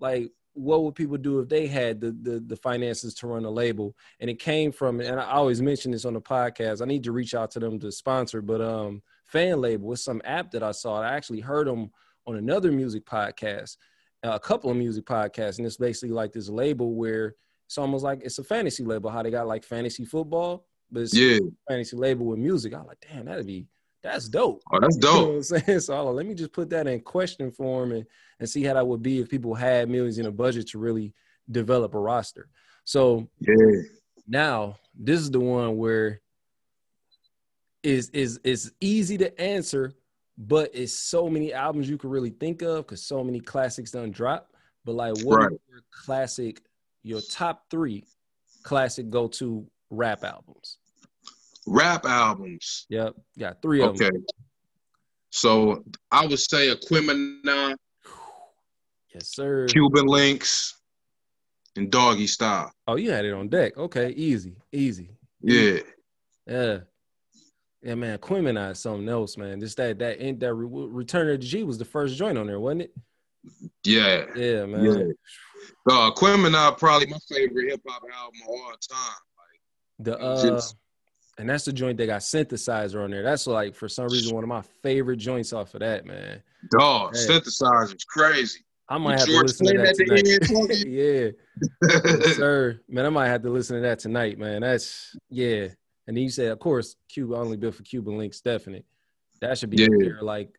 like, 0.00 0.30
what 0.54 0.82
would 0.84 0.94
people 0.94 1.16
do 1.16 1.40
if 1.40 1.48
they 1.48 1.66
had 1.66 2.00
the, 2.00 2.12
the 2.22 2.40
the 2.40 2.56
finances 2.56 3.12
to 3.14 3.26
run 3.26 3.44
a 3.44 3.50
label? 3.50 3.94
And 4.20 4.30
it 4.30 4.38
came 4.38 4.72
from, 4.72 5.00
and 5.00 5.20
I 5.20 5.32
always 5.32 5.60
mention 5.60 5.92
this 5.92 6.04
on 6.04 6.14
the 6.14 6.20
podcast. 6.20 6.80
I 6.80 6.86
need 6.86 7.04
to 7.04 7.12
reach 7.12 7.34
out 7.34 7.50
to 7.52 7.60
them 7.60 7.78
to 7.80 7.92
sponsor, 7.92 8.40
but 8.40 8.60
um, 8.60 9.02
fan 9.26 9.60
label 9.60 9.88
was 9.88 10.02
some 10.02 10.22
app 10.24 10.50
that 10.52 10.62
I 10.62 10.70
saw. 10.72 11.00
I 11.00 11.12
actually 11.14 11.40
heard 11.40 11.66
them 11.66 11.90
on 12.26 12.36
another 12.36 12.72
music 12.72 13.04
podcast, 13.04 13.76
a 14.22 14.40
couple 14.40 14.70
of 14.70 14.76
music 14.76 15.04
podcasts, 15.04 15.58
and 15.58 15.66
it's 15.66 15.76
basically 15.76 16.14
like 16.14 16.32
this 16.32 16.48
label 16.48 16.94
where 16.94 17.34
it's 17.66 17.76
almost 17.76 18.04
like 18.04 18.20
it's 18.22 18.38
a 18.38 18.44
fantasy 18.44 18.84
label. 18.84 19.10
How 19.10 19.22
they 19.22 19.30
got 19.30 19.46
like 19.46 19.64
fantasy 19.64 20.04
football, 20.04 20.66
but 20.90 21.02
it's 21.02 21.14
Yeah. 21.14 21.36
a 21.36 21.72
fantasy 21.72 21.96
label 21.96 22.26
with 22.26 22.38
music. 22.38 22.74
I'm 22.74 22.86
like, 22.86 23.04
damn, 23.10 23.24
that'd 23.26 23.46
be 23.46 23.66
that's 24.04 24.28
dope. 24.28 24.62
Oh, 24.70 24.78
that's 24.78 24.96
You 24.96 25.02
know 25.02 25.12
dope. 25.12 25.28
what 25.28 25.34
I'm 25.36 25.42
saying? 25.42 25.80
So 25.80 26.04
like, 26.04 26.14
let 26.14 26.26
me 26.26 26.34
just 26.34 26.52
put 26.52 26.70
that 26.70 26.86
in 26.86 27.00
question 27.00 27.50
form 27.50 27.90
and, 27.92 28.06
and 28.38 28.48
see 28.48 28.62
how 28.62 28.74
that 28.74 28.86
would 28.86 29.02
be 29.02 29.18
if 29.20 29.28
people 29.28 29.54
had 29.54 29.88
millions 29.88 30.18
in 30.18 30.26
a 30.26 30.30
budget 30.30 30.68
to 30.68 30.78
really 30.78 31.14
develop 31.50 31.94
a 31.94 31.98
roster. 31.98 32.48
So 32.84 33.26
Yeah. 33.40 33.80
now 34.28 34.76
this 34.94 35.18
is 35.20 35.30
the 35.30 35.40
one 35.40 35.76
where 35.78 36.20
is 37.82 38.10
is 38.10 38.38
is 38.44 38.72
easy 38.80 39.18
to 39.18 39.40
answer, 39.40 39.94
but 40.38 40.70
it's 40.74 40.92
so 40.92 41.28
many 41.28 41.52
albums 41.52 41.88
you 41.88 41.98
could 41.98 42.10
really 42.10 42.30
think 42.30 42.62
of 42.62 42.86
because 42.86 43.04
so 43.04 43.24
many 43.24 43.40
classics 43.40 43.90
done 43.90 44.10
drop. 44.10 44.52
But 44.84 44.94
like, 44.96 45.14
what 45.24 45.36
are 45.38 45.48
Right. 45.48 45.60
your 45.68 45.82
classic, 45.90 46.62
your 47.02 47.20
top 47.22 47.64
three 47.70 48.04
classic 48.62 49.08
go 49.10 49.28
to 49.28 49.66
rap 49.90 50.24
albums? 50.24 50.78
Rap 51.66 52.04
albums. 52.06 52.86
Yep, 52.90 53.14
got 53.38 53.62
three 53.62 53.82
of 53.82 53.96
them. 53.96 54.06
Okay. 54.08 54.16
So 55.30 55.84
I 56.10 56.26
would 56.26 56.38
say 56.38 56.68
Aquemini, 56.74 57.74
Yes, 59.14 59.28
sir. 59.28 59.66
Cuban 59.66 60.06
Linx, 60.06 60.74
and 61.76 61.90
Doggy 61.90 62.26
Style. 62.26 62.72
Oh, 62.86 62.96
you 62.96 63.10
had 63.10 63.24
it 63.24 63.32
on 63.32 63.48
deck. 63.48 63.76
Okay, 63.76 64.10
easy, 64.10 64.56
easy. 64.72 65.10
Yeah. 65.40 65.78
Yeah. 66.46 66.78
Yeah, 67.82 67.94
man, 67.96 68.18
Quimini 68.18 68.70
is 68.72 68.78
something 68.80 69.08
else, 69.08 69.36
man. 69.36 69.60
Just 69.60 69.76
that 69.76 69.98
that 69.98 70.18
in 70.18 70.38
that 70.38 70.54
re- 70.54 70.88
Return 70.88 71.28
of 71.28 71.40
the 71.40 71.46
G 71.46 71.64
was 71.64 71.76
the 71.78 71.84
first 71.84 72.16
joint 72.16 72.38
on 72.38 72.46
there, 72.46 72.58
wasn't 72.60 72.82
it? 72.82 72.94
Yeah. 73.84 74.24
Yeah, 74.34 74.64
man. 74.66 74.84
Yeah. 74.84 75.92
Uh, 75.92 76.10
Aquemini 76.10 76.78
probably 76.78 77.08
my 77.08 77.18
favorite 77.28 77.70
hip 77.70 77.82
hop 77.86 78.02
album 78.02 78.40
of 78.42 78.48
all 78.48 78.72
time. 78.88 79.16
The 79.98 80.18
uh, 80.18 80.42
Just- 80.42 80.76
and 81.38 81.48
that's 81.48 81.64
the 81.64 81.72
joint 81.72 81.98
that 81.98 82.06
got 82.06 82.20
synthesizer 82.20 83.02
on 83.02 83.10
there. 83.10 83.22
That's 83.22 83.46
like 83.46 83.74
for 83.74 83.88
some 83.88 84.06
reason 84.08 84.34
one 84.34 84.44
of 84.44 84.48
my 84.48 84.62
favorite 84.82 85.16
joints 85.16 85.52
off 85.52 85.74
of 85.74 85.80
that, 85.80 86.06
man. 86.06 86.42
Dog, 86.78 87.12
Yeah. 87.14 87.20
synthesizer's 87.26 88.04
crazy. 88.04 88.60
I 88.88 88.98
might 88.98 89.18
have 89.18 89.28
to 89.28 89.40
listen 89.40 89.66
to 89.66 89.78
that 89.78 89.94
tonight. 89.94 90.86
yeah, 90.86 91.30
yes, 92.26 92.36
sir. 92.36 92.80
Man, 92.88 93.06
I 93.06 93.08
might 93.08 93.28
have 93.28 93.42
to 93.42 93.50
listen 93.50 93.76
to 93.76 93.82
that 93.82 93.98
tonight, 93.98 94.38
man. 94.38 94.60
That's 94.60 95.16
yeah. 95.30 95.68
And 96.06 96.14
then 96.16 96.22
you 96.24 96.28
said, 96.28 96.48
of 96.52 96.58
course, 96.58 96.96
Cuba 97.08 97.34
only 97.36 97.56
built 97.56 97.76
for 97.76 97.82
Cuban 97.82 98.18
Linx, 98.18 98.42
definite. 98.42 98.84
That 99.40 99.56
should 99.58 99.70
be 99.70 99.78
Yeah. 99.78 99.88
there, 99.98 100.18
like 100.22 100.50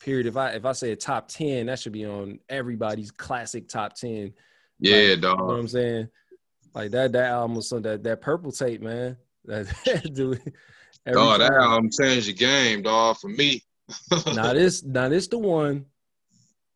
period. 0.00 0.26
If 0.26 0.36
I 0.36 0.50
if 0.50 0.64
I 0.64 0.72
say 0.72 0.92
a 0.92 0.96
top 0.96 1.26
ten, 1.28 1.66
that 1.66 1.80
should 1.80 1.92
be 1.92 2.06
on 2.06 2.38
everybody's 2.48 3.10
classic 3.10 3.68
top 3.68 3.94
ten. 3.96 4.32
yeah, 4.78 4.96
You 4.98 5.16
know 5.16 5.34
what 5.34 5.38
dog. 5.48 5.58
I'm 5.58 5.68
saying? 5.68 6.08
Like 6.72 6.92
that 6.92 7.12
that 7.12 7.30
album 7.32 7.56
was 7.56 7.68
that 7.70 8.04
that 8.04 8.20
purple 8.20 8.52
tape, 8.52 8.80
man. 8.80 9.16
Dude. 10.12 10.40
every 11.06 11.12
Dog, 11.12 11.40
that 11.40 11.52
album 11.52 11.90
changed 11.90 12.28
the 12.28 12.32
game, 12.32 12.82
dog, 12.82 13.16
for 13.18 13.28
me. 13.28 13.62
now 14.34 14.52
this 14.52 14.82
now 14.82 15.08
this 15.08 15.28
the 15.28 15.38
one 15.38 15.86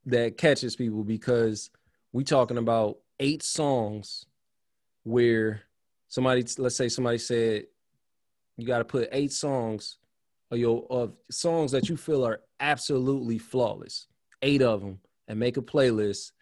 that 0.06 0.38
catches 0.38 0.76
people 0.76 1.02
because 1.02 1.70
we 2.12 2.24
talking 2.24 2.58
about 2.58 2.98
eight 3.18 3.42
songs 3.42 4.26
where 5.02 5.62
somebody 6.08 6.44
let's 6.58 6.76
say 6.76 6.88
somebody 6.88 7.18
said 7.18 7.64
you 8.56 8.66
got 8.66 8.78
to 8.78 8.84
put 8.84 9.08
eight 9.12 9.32
songs 9.32 9.98
of 10.50 10.58
your 10.58 10.86
of 10.90 11.14
songs 11.30 11.72
that 11.72 11.88
you 11.88 11.96
feel 11.96 12.24
are 12.24 12.40
absolutely 12.60 13.38
flawless 13.38 14.06
eight 14.42 14.62
of 14.62 14.80
them 14.80 14.98
and 15.28 15.38
make 15.38 15.56
a 15.56 15.62
playlist 15.62 16.32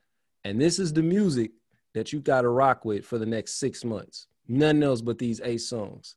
and 0.45 0.61
this 0.61 0.79
is 0.79 0.93
the 0.93 1.03
music 1.03 1.53
that 1.95 2.13
you 2.13 2.21
got 2.21 2.43
to 2.43 2.49
rock 2.49 2.85
with 2.85 3.05
for 3.05 3.19
the 3.19 3.27
next 3.27 3.59
six 3.59 3.85
months 3.85 4.27
nothing 4.49 4.83
else 4.83 5.01
but 5.03 5.19
these 5.19 5.41
eight 5.45 5.59
songs 5.61 6.17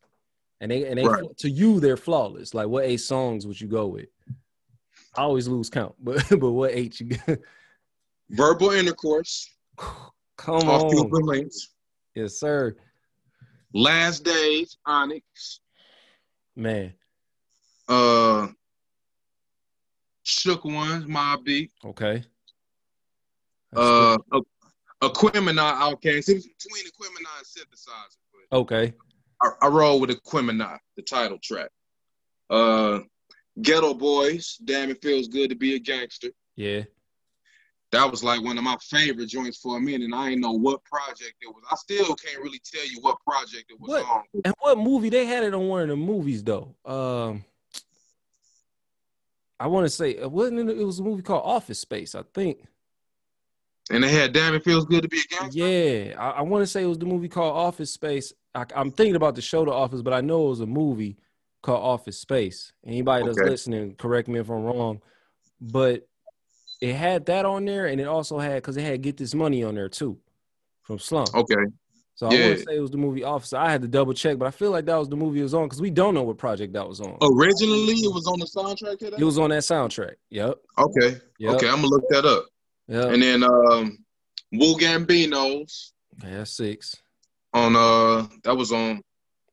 and 0.62 0.72
they 0.72 0.86
and 0.88 0.98
they 0.98 1.06
Right. 1.06 1.38
to 1.38 1.50
you 1.50 1.80
they're 1.80 1.98
flawless 1.98 2.54
like 2.54 2.68
what 2.68 2.86
eight 2.86 2.98
songs 3.02 3.46
would 3.46 3.60
you 3.60 3.68
go 3.68 3.88
with 3.88 4.08
I 5.16 5.24
always 5.24 5.48
lose 5.48 5.70
count, 5.70 5.96
but 6.04 6.24
but 6.30 6.52
what 6.52 6.72
eight 6.72 7.00
you 7.02 7.08
got? 7.08 7.38
Verbal 8.30 8.72
intercourse 8.72 9.50
Come 9.78 10.70
off 10.70 10.84
on, 10.84 11.10
links. 11.26 11.70
yes, 12.16 12.40
sir, 12.40 12.76
Last 13.74 14.24
days, 14.24 14.78
Onyx. 14.86 15.60
man. 16.56 16.94
Uh, 17.88 18.48
Shook 20.24 20.64
Ones, 20.66 21.06
Mobb 21.06 21.46
Deep. 21.46 21.72
Okay, 21.86 22.24
Uh, 23.76 24.18
Aquemini 25.02 25.58
OutKast. 25.58 26.30
It 26.30 26.36
was 26.36 26.48
between 26.48 26.86
Aquemini 26.86 27.26
and 27.38 27.46
Synthesizer, 27.46 28.18
okay, 28.52 28.94
I, 29.42 29.50
I 29.64 29.68
roll 29.68 30.00
with 30.00 30.10
Aquemini, 30.12 30.78
the 30.96 31.02
title 31.04 31.38
track. 31.44 31.70
Uh, 32.50 33.00
Geto 33.60 33.98
Boys. 33.98 34.58
Damn, 34.64 34.90
it 34.90 35.02
feels 35.02 35.28
good 35.28 35.50
to 35.50 35.56
be 35.56 35.76
a 35.76 35.80
gangster. 35.80 36.30
yeah, 36.56 36.84
That 37.92 38.10
was 38.10 38.24
like 38.24 38.42
one 38.44 38.58
of 38.58 38.64
my 38.64 38.78
favorite 38.82 39.28
joints 39.30 39.58
for 39.60 39.78
a 39.78 39.80
minute. 39.82 40.04
And 40.06 40.16
I 40.16 40.30
didn't 40.30 40.42
know 40.42 40.52
what 40.54 40.84
project 40.84 41.34
it 41.42 41.48
was. 41.48 41.64
I 41.72 41.76
still 41.76 42.16
can't 42.16 42.42
really 42.44 42.62
tell 42.64 42.86
you 42.88 43.00
what 43.02 43.18
project 43.26 43.66
it 43.70 43.80
was 43.80 43.90
What? 43.90 44.06
on. 44.06 44.24
and 44.46 44.54
what 44.60 44.78
movie 44.78 45.10
they 45.10 45.26
had 45.26 45.44
it 45.44 45.54
on 45.54 45.68
one 45.68 45.82
of 45.84 45.88
the 45.90 45.96
movies 45.96 46.44
though? 46.44 46.76
Um, 46.86 47.44
I 49.60 49.68
want 49.68 49.86
to 49.86 49.90
say 49.90 50.12
it 50.12 50.32
wasn't. 50.32 50.70
It, 50.70 50.80
it 50.80 50.84
was 50.84 51.00
a 51.00 51.04
movie 51.04 51.22
called 51.22 51.44
Office 51.46 51.80
Space, 51.80 52.16
I 52.16 52.24
think. 52.34 52.58
And 53.92 54.04
they 54.04 54.10
had 54.10 54.32
Damn, 54.34 54.56
it 54.56 54.64
feels 54.64 54.86
good 54.86 55.04
to 55.04 55.10
be 55.10 55.20
a 55.20 55.36
gangster. 55.36 55.60
Yeah, 55.60 56.16
I, 56.18 56.30
I 56.32 56.42
want 56.42 56.64
to 56.64 56.68
say 56.68 56.84
it 56.84 56.88
was 56.88 56.98
the 56.98 57.06
movie 57.06 57.28
called 57.28 57.56
Office 57.56 57.92
Space. 57.92 58.34
I, 58.54 58.66
I'm 58.76 58.92
thinking 58.92 59.16
about 59.16 59.36
the 59.36 59.42
show 59.42 59.66
The 59.66 59.72
Office, 59.72 60.02
but 60.02 60.14
I 60.14 60.22
know 60.22 60.46
it 60.46 60.50
was 60.50 60.60
a 60.62 60.66
movie 60.66 61.18
called 61.62 61.84
Office 61.84 62.18
Space. 62.18 62.74
Anybody 62.86 63.26
that's 63.26 63.38
Okay. 63.40 63.50
listening, 63.50 63.96
correct 63.96 64.28
me 64.28 64.40
if 64.40 64.50
I'm 64.50 64.64
wrong, 64.64 65.02
but 65.60 66.08
it 66.82 66.96
had 66.96 67.26
that 67.28 67.46
on 67.46 67.66
there, 67.66 67.86
and 67.86 68.02
it 68.02 68.08
also 68.08 68.40
had 68.40 68.56
because 68.56 68.76
it 68.78 68.84
had 68.84 69.02
Get 69.02 69.18
This 69.18 69.34
Money 69.36 69.64
on 69.64 69.76
there 69.76 69.90
too, 69.90 70.18
from 70.82 71.00
Slum. 71.00 71.28
Okay. 71.34 71.56
So 72.16 72.28
I 72.28 72.30
want 72.34 72.58
to 72.58 72.64
say 72.66 72.76
it 72.76 72.82
was 72.82 72.92
the 72.92 72.98
movie 72.98 73.24
Office. 73.24 73.54
I 73.54 73.72
had 73.72 73.82
to 73.82 73.88
double 73.88 74.14
check, 74.14 74.38
but 74.38 74.48
I 74.48 74.52
feel 74.52 74.70
like 74.70 74.86
that 74.86 74.96
was 74.98 75.10
the 75.10 75.16
movie 75.16 75.40
it 75.40 75.44
was 75.44 75.54
on 75.56 75.64
because 75.64 75.82
we 75.82 75.90
don't 75.90 76.14
know 76.14 76.22
what 76.22 76.38
project 76.38 76.74
that 76.74 76.88
was 76.88 77.00
on. 77.00 77.18
Originally, 77.22 77.94
it 77.94 78.14
was 78.14 78.28
on 78.28 78.38
the 78.40 78.46
soundtrack? 78.46 79.02
It 79.20 79.24
was 79.24 79.40
on 79.40 79.50
that 79.50 79.64
soundtrack. 79.64 80.16
Yep. 80.30 80.56
Okay. 80.78 81.18
Yep. 81.40 81.56
Okay, 81.56 81.68
I'm 81.68 81.78
gonna 81.78 81.88
look 81.88 82.08
that 82.10 82.26
up. 82.26 82.46
Yep. 82.90 83.14
And 83.14 83.24
then 83.24 83.44
um 83.44 83.98
Wu 84.52 84.76
Gambinos 84.78 85.92
that's 86.18 86.52
six. 86.52 86.96
On 87.54 87.76
uh 87.76 88.28
that 88.44 88.56
was 88.56 88.72
on 88.72 89.02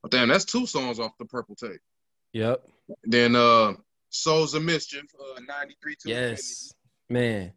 oh, 0.04 0.08
damn, 0.08 0.28
that's 0.28 0.44
two 0.44 0.66
songs 0.66 1.00
off 1.00 1.12
the 1.18 1.24
purple 1.24 1.54
tape. 1.54 1.80
Yep. 2.32 2.62
Then 3.04 3.36
uh 3.36 3.74
Souls 4.10 4.54
of 4.54 4.62
Mischief, 4.62 5.04
uh 5.20 5.40
93 5.46 5.96
to 6.00 6.08
Yes. 6.08 6.72
Man. 7.08 7.52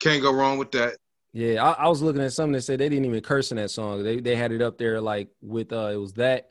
Can't 0.00 0.22
go 0.22 0.32
wrong 0.32 0.58
with 0.58 0.72
that. 0.72 0.96
Yeah, 1.32 1.62
I, 1.62 1.84
I 1.84 1.88
was 1.88 2.00
looking 2.00 2.22
at 2.22 2.32
something 2.32 2.52
that 2.52 2.62
said 2.62 2.78
they 2.80 2.88
didn't 2.88 3.04
even 3.04 3.20
curse 3.20 3.50
in 3.50 3.58
that 3.58 3.70
song. 3.70 4.02
They 4.02 4.20
they 4.20 4.36
had 4.36 4.52
it 4.52 4.62
up 4.62 4.78
there 4.78 5.00
like 5.00 5.28
with 5.40 5.72
uh 5.72 5.90
it 5.92 5.96
was 5.96 6.14
that 6.14 6.50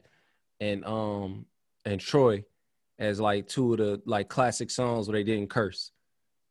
and 0.60 0.86
um 0.86 1.46
and 1.86 2.00
Troy 2.00 2.44
as 2.98 3.20
like 3.20 3.48
two 3.48 3.74
of 3.74 3.80
the 3.80 4.01
like 4.06 4.30
classic 4.30 4.70
songs 4.70 5.08
where 5.08 5.18
they 5.18 5.24
didn't 5.24 5.50
curse. 5.50 5.92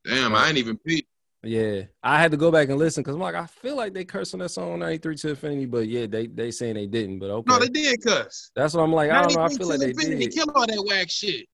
Damn, 0.04 0.34
I 0.34 0.48
ain't 0.48 0.58
even 0.58 0.78
peep. 0.78 1.08
Yeah, 1.44 1.82
I 2.02 2.18
had 2.20 2.30
to 2.30 2.36
go 2.36 2.50
back 2.50 2.68
and 2.68 2.78
listen 2.78 3.02
because 3.02 3.14
I'm 3.14 3.20
like 3.20 3.34
I 3.34 3.46
feel 3.46 3.76
like 3.76 3.92
they 3.94 4.04
cursed 4.04 4.34
on 4.34 4.40
that 4.40 4.48
song 4.50 4.78
93 4.78 5.16
to 5.16 5.28
Infinity, 5.30 5.66
but 5.66 5.86
yeah, 5.88 6.06
they 6.06 6.26
they 6.26 6.50
saying 6.50 6.74
they 6.74 6.86
didn't. 6.86 7.18
But 7.18 7.30
okay, 7.30 7.52
No, 7.52 7.58
they 7.58 7.68
did 7.68 8.02
cuss. 8.02 8.50
that's 8.56 8.74
what 8.74 8.82
I'm 8.82 8.92
like. 8.92 9.10
I 9.10 9.22
don't 9.22 9.34
know. 9.34 9.42
I 9.42 9.48
feel 9.48 9.68
like 9.68 9.80
they 9.80 9.90
Infinity, 9.90 10.26
did. 10.26 10.34
Kill 10.34 10.50
all 10.54 10.66
that 10.66 10.84
whack 10.88 11.10
shit. 11.10 11.46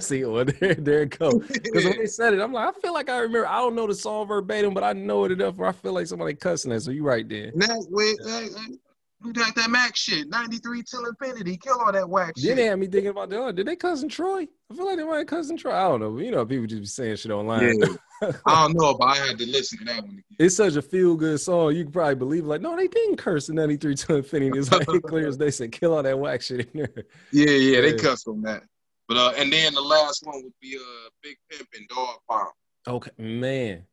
See, 0.02 0.24
well, 0.24 0.44
there, 0.44 0.74
there 0.74 1.02
it 1.02 1.18
goes. 1.18 1.46
Because 1.46 1.84
when 1.84 1.98
they 1.98 2.06
said 2.18 2.34
it, 2.34 2.40
I'm 2.40 2.52
like, 2.52 2.74
I 2.74 2.80
feel 2.80 2.92
like 2.92 3.08
I 3.08 3.18
remember. 3.18 3.46
I 3.46 3.58
don't 3.58 3.74
know 3.74 3.86
the 3.86 3.94
song 3.94 4.26
verbatim, 4.26 4.74
but 4.74 4.84
I 4.84 4.92
know 4.92 5.24
it 5.24 5.32
enough 5.32 5.56
where 5.56 5.68
I 5.68 5.72
feel 5.72 5.92
like 5.92 6.06
somebody 6.06 6.34
cussing 6.34 6.72
it. 6.72 6.80
So 6.80 6.90
you 6.90 7.04
right 7.04 7.28
there. 7.28 7.52
That 7.54 7.86
way, 7.90 8.14
uh, 8.24 8.60
uh, 8.60 8.76
do 9.22 9.32
that, 9.32 9.54
that 9.56 9.70
Mac 9.70 9.96
shit. 9.96 10.28
93 10.28 10.82
till 10.84 11.04
infinity. 11.06 11.56
Kill 11.56 11.78
all 11.80 11.90
that 11.92 12.08
whack 12.08 12.34
Then 12.36 12.44
shit. 12.44 12.56
they 12.56 12.64
had 12.66 12.78
me 12.78 12.86
thinking 12.86 13.10
about, 13.10 13.32
oh, 13.32 13.50
did 13.52 13.66
they 13.66 13.74
cousin 13.76 14.08
Troy? 14.08 14.46
I 14.70 14.74
feel 14.74 14.86
like 14.86 14.96
they 14.96 15.04
might 15.04 15.18
have 15.18 15.26
cousin 15.26 15.56
Troy. 15.56 15.72
I 15.72 15.88
don't 15.88 16.00
know. 16.00 16.10
But 16.12 16.24
you 16.24 16.30
know, 16.30 16.46
people 16.46 16.66
just 16.66 16.80
be 16.82 16.86
saying 16.86 17.16
shit 17.16 17.32
online. 17.32 17.78
Yeah. 17.80 17.86
I 18.46 18.62
don't 18.66 18.74
know, 18.76 18.94
but 18.94 19.04
I 19.06 19.16
had 19.16 19.38
to 19.38 19.46
listen 19.46 19.78
to 19.78 19.84
that 19.86 20.02
one 20.02 20.10
again. 20.10 20.24
It's 20.38 20.56
such 20.56 20.76
a 20.76 20.82
feel 20.82 21.16
good 21.16 21.40
song. 21.40 21.74
You 21.74 21.84
can 21.84 21.92
probably 21.92 22.14
believe, 22.16 22.46
like, 22.46 22.60
no, 22.60 22.74
they 22.76 22.88
didn't 22.88 23.16
curse 23.16 23.48
in 23.48 23.54
93 23.56 23.94
till 23.94 24.16
Infinity. 24.16 24.58
It's 24.58 24.70
like 24.72 24.86
clear 25.06 25.26
as 25.28 25.38
they 25.38 25.50
said, 25.50 25.72
kill 25.72 25.94
all 25.94 26.02
that 26.02 26.18
whack 26.18 26.42
shit 26.42 26.68
in 26.72 26.80
there. 26.80 27.04
Yeah, 27.32 27.50
yeah, 27.50 27.80
they 27.80 27.90
Yeah. 27.92 27.96
cussed 27.96 28.26
on 28.28 28.42
that. 28.42 28.62
But 29.08 29.16
uh, 29.16 29.32
and 29.38 29.52
then 29.52 29.72
the 29.72 29.80
last 29.80 30.24
one 30.26 30.42
would 30.42 30.52
be 30.60 30.76
uh, 30.76 31.08
Big 31.22 31.36
Pimp 31.50 31.68
and 31.76 31.88
Dogg 31.88 32.16
Pound. 32.30 32.48
Okay, 32.86 33.10
man. 33.18 33.84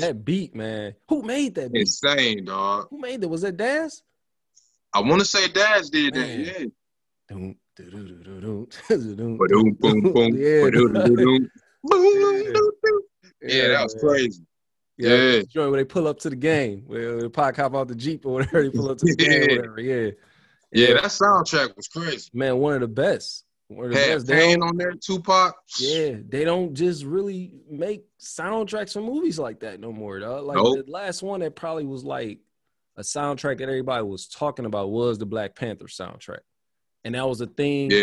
That 0.00 0.24
beat, 0.24 0.54
man. 0.54 0.94
Who 1.08 1.22
made 1.22 1.54
that 1.56 1.72
beat? 1.72 1.80
Insane, 1.80 2.44
dog. 2.46 2.86
Who 2.90 2.98
made 2.98 3.20
that? 3.20 3.28
Was 3.28 3.42
that 3.42 3.56
Daz? 3.56 4.02
I 4.94 5.00
want 5.00 5.20
to 5.20 5.24
say 5.24 5.48
Daz 5.48 5.90
did 5.90 6.14
that. 6.14 6.20
Man. 6.28 6.72
Yeah. 7.30 7.52
Ba-doom, 8.88 9.72
boom, 9.80 10.00
boom. 10.12 10.36
Yeah. 10.36 10.64
Ba-doom-doo-doo. 10.64 11.48
Boom, 11.84 12.02
doo, 12.52 12.72
doo. 12.84 13.02
Yeah, 13.42 13.68
that 13.68 13.82
was 13.84 13.94
crazy. 13.94 14.42
Yeah, 14.98 15.08
Yeah. 15.16 15.42
joint 15.48 15.70
where 15.70 15.80
they 15.80 15.84
pull 15.84 16.06
up 16.06 16.18
to 16.20 16.30
the 16.30 16.36
game, 16.36 16.82
where 16.86 17.20
the 17.22 17.30
pot 17.30 17.54
cop 17.54 17.74
out 17.74 17.88
the 17.88 17.94
jeep 17.94 18.26
or 18.26 18.34
whatever, 18.34 18.62
they 18.68 18.70
pull 18.70 18.90
up 18.90 18.98
to 18.98 19.06
the 19.06 19.16
game, 19.16 19.32
or 19.32 19.40
Yeah. 19.40 19.56
whatever. 19.56 19.80
Yeah, 19.80 20.10
Yeah, 20.72 20.94
that 20.94 21.04
soundtrack 21.04 21.76
was 21.76 21.88
crazy. 21.88 22.30
man, 22.34 22.58
one 22.58 22.74
of 22.74 22.80
the 22.80 22.88
best. 22.88 23.44
One 23.68 23.86
of 23.86 23.92
the 23.92 23.98
Had 23.98 24.18
best. 24.18 24.28
Pain 24.28 24.62
on 24.62 24.76
there, 24.76 24.92
Tupac. 24.92 25.54
yeah, 25.80 26.16
they 26.28 26.44
don't 26.44 26.74
just 26.74 27.04
really 27.04 27.54
make 27.70 28.04
soundtracks 28.20 28.92
for 28.92 29.00
movies 29.00 29.38
like 29.38 29.60
that 29.60 29.80
no 29.80 29.92
more. 29.92 30.18
Dog. 30.20 30.44
Like 30.44 30.56
Nope. 30.56 30.84
the 30.84 30.90
last 30.92 31.22
one 31.22 31.40
that 31.40 31.56
probably 31.56 31.84
was 31.86 32.04
like 32.04 32.40
a 32.96 33.02
soundtrack 33.02 33.58
that 33.58 33.68
everybody 33.68 34.04
was 34.04 34.28
talking 34.28 34.66
about 34.66 34.90
was 34.90 35.18
the 35.18 35.26
Black 35.26 35.54
Panther 35.54 35.86
soundtrack, 35.86 36.40
and 37.04 37.14
that 37.14 37.28
was 37.28 37.40
a 37.40 37.46
thing. 37.46 37.90
Yeah. 37.90 38.02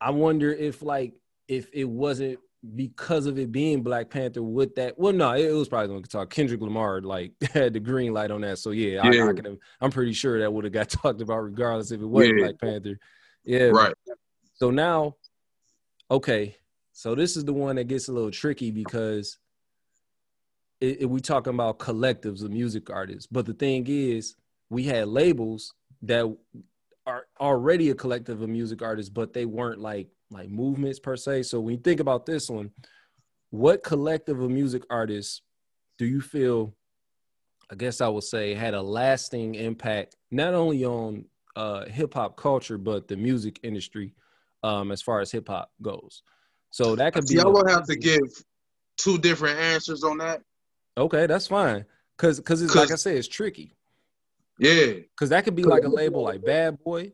I 0.00 0.10
wonder 0.10 0.52
if 0.52 0.82
like 0.82 1.14
if 1.48 1.68
it 1.72 1.84
wasn't 1.84 2.38
because 2.74 3.26
of 3.26 3.38
it 3.38 3.50
being 3.50 3.82
Black 3.82 4.10
Panther 4.10 4.42
with 4.42 4.74
that. 4.74 4.98
Well, 4.98 5.12
no, 5.12 5.32
it, 5.32 5.50
was 5.52 5.68
probably 5.68 5.88
gonna 5.88 6.02
talk. 6.02 6.30
Kendrick 6.30 6.60
Lamar 6.60 7.00
like 7.00 7.32
had 7.52 7.72
the 7.72 7.80
green 7.80 8.12
light 8.12 8.30
on 8.30 8.42
that. 8.42 8.58
So 8.58 8.70
yeah, 8.70 9.00
I, 9.02 9.10
Yeah. 9.10 9.28
I 9.28 9.32
can. 9.32 9.58
I'm 9.80 9.90
pretty 9.90 10.12
sure 10.12 10.38
that 10.40 10.52
would 10.52 10.64
have 10.64 10.72
got 10.72 10.88
talked 10.88 11.20
about 11.20 11.38
regardless 11.38 11.90
if 11.90 12.00
it 12.00 12.06
wasn't 12.06 12.38
Yeah. 12.38 12.44
Black 12.44 12.60
Panther. 12.60 12.98
Yeah. 13.44 13.68
Right. 13.68 13.94
So 14.54 14.70
now, 14.70 15.16
okay, 16.10 16.56
So 16.92 17.14
this 17.14 17.36
is 17.36 17.44
the 17.46 17.52
one 17.52 17.76
that 17.76 17.84
gets 17.84 18.08
a 18.08 18.12
little 18.12 18.30
tricky 18.30 18.70
because 18.70 19.38
it, 20.80 21.02
it, 21.02 21.06
we 21.06 21.20
talking 21.20 21.54
about 21.54 21.78
collectives 21.78 22.42
of 22.42 22.50
music 22.50 22.90
artists, 22.90 23.26
but 23.26 23.46
the 23.46 23.54
thing 23.54 23.86
is, 23.88 24.36
we 24.70 24.84
had 24.84 25.08
labels 25.08 25.74
that 26.02 26.24
are 27.06 27.26
already 27.40 27.90
a 27.90 27.94
collective 27.94 28.40
of 28.40 28.48
music 28.48 28.82
artists, 28.82 29.10
but 29.10 29.32
they 29.32 29.44
weren't 29.44 29.80
like 29.80 30.08
like 30.30 30.48
movements 30.48 31.00
per 31.00 31.16
se. 31.16 31.42
So 31.42 31.60
when 31.60 31.74
you 31.74 31.80
think 31.80 31.98
about 31.98 32.24
this 32.24 32.48
one, 32.48 32.70
what 33.50 33.82
collective 33.82 34.40
of 34.40 34.50
music 34.50 34.84
artists 34.88 35.42
do 35.98 36.06
you 36.06 36.20
feel? 36.20 36.74
I 37.70 37.74
guess 37.74 38.00
I 38.00 38.08
would 38.08 38.24
say 38.24 38.54
had 38.54 38.74
a 38.74 38.82
lasting 38.82 39.56
impact 39.56 40.16
not 40.30 40.54
only 40.54 40.84
on 40.84 41.24
uh, 41.56 41.84
hip 41.86 42.14
hop 42.14 42.36
culture 42.36 42.78
but 42.78 43.08
the 43.08 43.16
music 43.16 43.60
industry 43.62 44.14
um, 44.62 44.92
as 44.92 45.02
far 45.02 45.20
as 45.20 45.30
hip 45.30 45.48
hop 45.48 45.70
goes. 45.82 46.22
So 46.70 46.94
that 46.96 47.12
could 47.12 47.26
be. 47.26 47.40
I 47.40 47.44
will 47.44 47.66
have 47.66 47.86
to 47.86 47.96
give 47.96 48.20
two 48.96 49.18
different 49.18 49.58
answers 49.58 50.04
on 50.04 50.18
that. 50.18 50.42
Okay, 50.96 51.26
that's 51.26 51.46
fine. 51.46 51.84
Cause, 52.16 52.40
cause 52.40 52.60
it's 52.62 52.74
like 52.74 52.90
I 52.90 52.96
said, 52.96 53.16
it's 53.16 53.28
tricky. 53.28 53.76
Yeah. 54.58 54.92
Cause 55.16 55.30
that 55.30 55.44
could 55.44 55.54
be 55.56 55.62
like 55.64 55.84
a 55.84 55.88
label 55.88 56.22
like 56.22 56.44
Bad 56.44 56.82
Boy. 56.82 57.12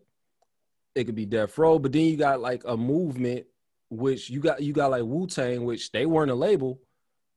It 0.95 1.05
could 1.05 1.15
be 1.15 1.27
Death 1.27 1.57
Row, 1.59 1.79
but 1.79 1.93
then 1.93 2.03
you 2.03 2.17
got 2.17 2.41
like 2.41 2.63
a 2.65 2.77
movement, 2.77 3.47
which 3.91 4.31
you 4.31 4.41
got 4.41 4.63
you 4.63 4.73
got 4.73 4.91
like 4.91 5.03
Wu 5.05 5.27
Tang, 5.27 5.65
which 5.65 5.93
they 5.93 6.07
weren't 6.07 6.31
a 6.31 6.35
label, 6.35 6.81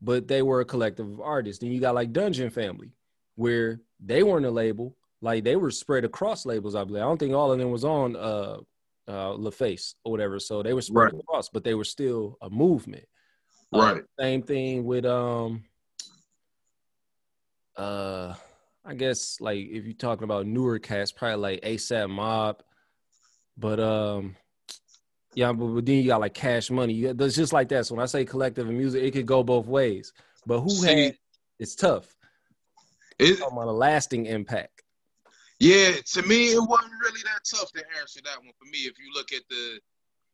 but 0.02 0.28
they 0.28 0.42
were 0.42 0.62
a 0.62 0.66
collective 0.66 1.08
of 1.10 1.20
artists. 1.22 1.60
Then 1.62 1.72
you 1.72 1.80
got 1.80 1.94
like 1.96 2.14
Dungeon 2.14 2.50
Family, 2.50 2.92
where 3.36 3.82
they 4.00 4.24
weren't 4.24 4.46
a 4.46 4.52
label, 4.52 4.96
like 5.22 5.44
they 5.44 5.58
were 5.58 5.72
spread 5.72 6.06
across 6.06 6.46
labels. 6.46 6.74
I 6.74 6.84
believe. 6.86 7.04
I 7.04 7.06
don't 7.06 7.18
think 7.18 7.34
all 7.34 7.52
of 7.52 7.60
them 7.60 7.70
was 7.72 7.84
on 7.84 8.16
uh 8.16 8.58
uh 9.08 9.34
LaFace 9.34 9.96
or 10.06 10.12
whatever. 10.12 10.40
So 10.40 10.64
they 10.64 10.74
were 10.74 10.82
spread 10.82 11.12
Right. 11.14 11.20
across, 11.22 11.50
but 11.50 11.64
they 11.64 11.74
were 11.76 11.84
still 11.84 12.38
a 12.42 12.50
movement. 12.50 13.06
Uh, 13.74 13.78
Right. 13.80 14.04
same 14.20 14.42
thing 14.42 14.86
with 14.86 15.06
um 15.06 15.64
uh 17.80 18.34
I 18.86 18.94
guess 18.96 19.38
like 19.40 19.58
if 19.60 19.86
you're 19.86 19.94
talking 19.94 20.24
about 20.24 20.46
newer 20.48 20.80
cats, 20.80 21.12
probably 21.12 21.38
like 21.38 21.62
ASAP 21.62 22.10
Mob. 22.10 22.62
But 23.58 23.80
um 23.80 24.36
yeah, 25.36 25.52
but, 25.54 25.68
but 25.68 25.86
then 25.86 25.96
you 25.98 26.08
got 26.08 26.22
like 26.22 26.34
cash 26.34 26.70
money. 26.72 26.94
You, 26.94 27.16
it's 27.18 27.36
just 27.36 27.54
like 27.54 27.70
that. 27.70 27.86
So 27.86 27.96
when 27.96 28.04
I 28.04 28.08
say 28.08 28.26
collective 28.26 28.68
music, 28.68 29.04
it 29.04 29.12
could 29.12 29.26
go 29.28 29.44
both 29.44 29.68
ways. 29.68 30.12
But 30.46 30.62
who 30.62 30.70
See- 30.72 31.06
had 31.06 31.18
it's 31.60 31.76
tough. 31.76 32.16
It, 33.20 33.38
Talking 33.38 33.58
about 33.58 33.68
a 33.68 33.72
lasting 33.74 34.26
impact. 34.28 34.82
yeah, 35.60 35.92
to 36.14 36.22
me, 36.22 36.54
it 36.54 36.60
wasn't 36.60 36.94
really 37.04 37.20
that 37.26 37.42
tough 37.54 37.70
to 37.74 37.84
answer 38.00 38.22
that 38.24 38.38
one 38.38 38.54
for 38.58 38.64
me. 38.72 38.80
If 38.80 38.98
you 38.98 39.12
look 39.14 39.34
at 39.34 39.42
the 39.50 39.80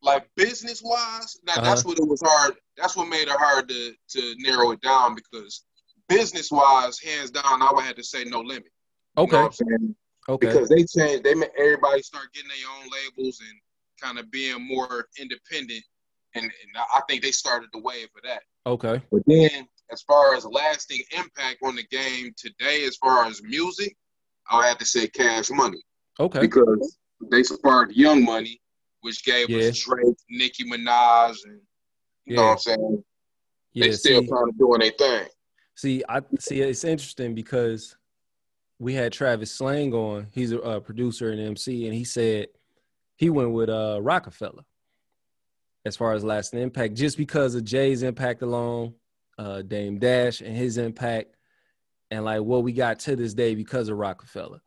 like 0.02 0.28
business 0.36 0.82
wise, 0.84 1.36
now 1.44 1.56
that's 1.60 1.80
Uh-huh. 1.80 1.88
what 1.88 1.98
it 1.98 2.06
was 2.08 2.22
hard. 2.24 2.54
That's 2.76 2.94
what 2.96 3.08
made 3.08 3.26
it 3.28 3.36
hard 3.36 3.68
to 3.68 3.92
to 4.10 4.34
narrow 4.38 4.70
it 4.70 4.80
down 4.82 5.16
because 5.16 5.64
business 6.08 6.50
wise, 6.50 6.98
hands 7.00 7.30
down, 7.30 7.62
I 7.62 7.70
would 7.74 7.84
have 7.84 7.96
to 7.96 8.04
say 8.04 8.24
no 8.24 8.40
limit. 8.40 8.70
You 9.16 9.26
know 9.26 9.50
Okay. 10.28 10.46
Because 10.48 10.68
they 10.68 10.84
changed, 10.84 11.22
they 11.22 11.34
made 11.34 11.50
everybody 11.56 12.02
start 12.02 12.32
getting 12.34 12.48
their 12.48 12.68
own 12.82 12.90
labels 12.90 13.40
and 13.40 13.58
kind 14.02 14.18
of 14.18 14.28
being 14.30 14.66
more 14.66 15.06
independent. 15.20 15.84
And, 16.34 16.44
and 16.44 16.52
I 16.76 17.00
think 17.08 17.22
they 17.22 17.30
started 17.30 17.68
the 17.72 17.78
wave 17.80 18.08
of 18.16 18.22
that. 18.24 18.42
Okay. 18.66 19.00
But 19.12 19.22
then, 19.26 19.68
as 19.92 20.02
far 20.02 20.34
as 20.34 20.44
lasting 20.44 21.00
impact 21.16 21.58
on 21.62 21.76
the 21.76 21.84
game 21.84 22.34
today, 22.36 22.84
as 22.84 22.96
far 22.96 23.24
as 23.26 23.40
music, 23.44 23.96
I 24.50 24.56
would 24.58 24.66
have 24.66 24.78
to 24.78 24.84
say 24.84 25.06
Cash 25.06 25.50
Money 25.50 25.78
Okay. 26.18 26.40
because 26.40 26.98
they 27.30 27.44
sparked 27.44 27.92
Young 27.92 28.24
Money, 28.24 28.60
which 29.02 29.24
gave 29.24 29.48
Yeah. 29.48 29.68
us 29.68 29.78
Drake, 29.78 30.16
Nicki 30.28 30.64
Minaj, 30.64 31.36
and 31.44 31.60
you 32.24 32.34
know 32.36 32.46
what 32.46 32.52
I'm 32.52 32.58
saying. 32.58 33.04
Yeah. 33.72 33.86
they 33.86 33.92
still 33.92 34.22
see, 34.22 34.28
kind 34.28 34.48
of 34.48 34.58
doing 34.58 34.80
their 34.80 34.90
thing. 34.90 35.28
See, 35.76 36.02
I 36.08 36.20
see. 36.38 36.60
It's 36.60 36.84
interesting 36.84 37.34
because 37.34 37.96
we 38.78 38.94
had 38.94 39.12
Travis 39.12 39.52
Slang 39.52 39.92
on. 39.92 40.26
He's 40.32 40.52
a, 40.52 40.60
uh 40.62 40.80
producer 40.80 41.30
and 41.30 41.40
MC, 41.40 41.86
and 41.86 41.94
he 41.94 42.04
said 42.04 42.48
he 43.16 43.30
went 43.30 43.52
with 43.52 43.68
uh 43.68 44.00
Roc-A-Fella 44.02 44.64
as 45.84 45.96
far 45.96 46.14
as 46.14 46.24
lasting 46.24 46.60
impact, 46.60 46.94
just 46.94 47.16
because 47.16 47.54
of 47.54 47.64
Jay's 47.64 48.02
impact 48.02 48.42
alone, 48.42 48.94
uh, 49.38 49.62
Dame 49.62 50.00
Dash 50.00 50.40
and 50.40 50.56
his 50.56 50.78
impact, 50.78 51.36
and 52.10 52.24
like 52.24 52.40
what 52.40 52.64
we 52.64 52.72
got 52.72 52.98
to 53.00 53.14
this 53.14 53.34
day 53.34 53.54
because 53.54 53.88
of 53.88 53.96
Roc-A-Fella. 53.96 54.60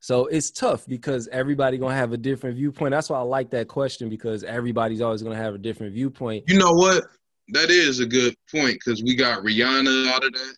So 0.00 0.26
it's 0.26 0.50
tough 0.50 0.86
because 0.86 1.28
everybody 1.32 1.78
gonna 1.78 1.94
have 1.94 2.12
a 2.12 2.16
different 2.16 2.56
viewpoint. 2.56 2.92
That's 2.92 3.10
why 3.10 3.18
I 3.18 3.22
like 3.22 3.50
that 3.50 3.68
question 3.68 4.08
because 4.08 4.44
everybody's 4.44 5.00
always 5.00 5.22
gonna 5.22 5.34
have 5.34 5.54
a 5.54 5.58
different 5.58 5.94
viewpoint. 5.94 6.44
You 6.46 6.58
know 6.58 6.72
what? 6.72 7.04
That 7.48 7.70
is 7.70 8.00
a 8.00 8.06
good 8.06 8.34
point 8.50 8.74
because 8.74 9.02
we 9.02 9.14
got 9.14 9.42
Rihanna 9.44 10.08
out 10.08 10.24
of 10.24 10.32
that, 10.32 10.54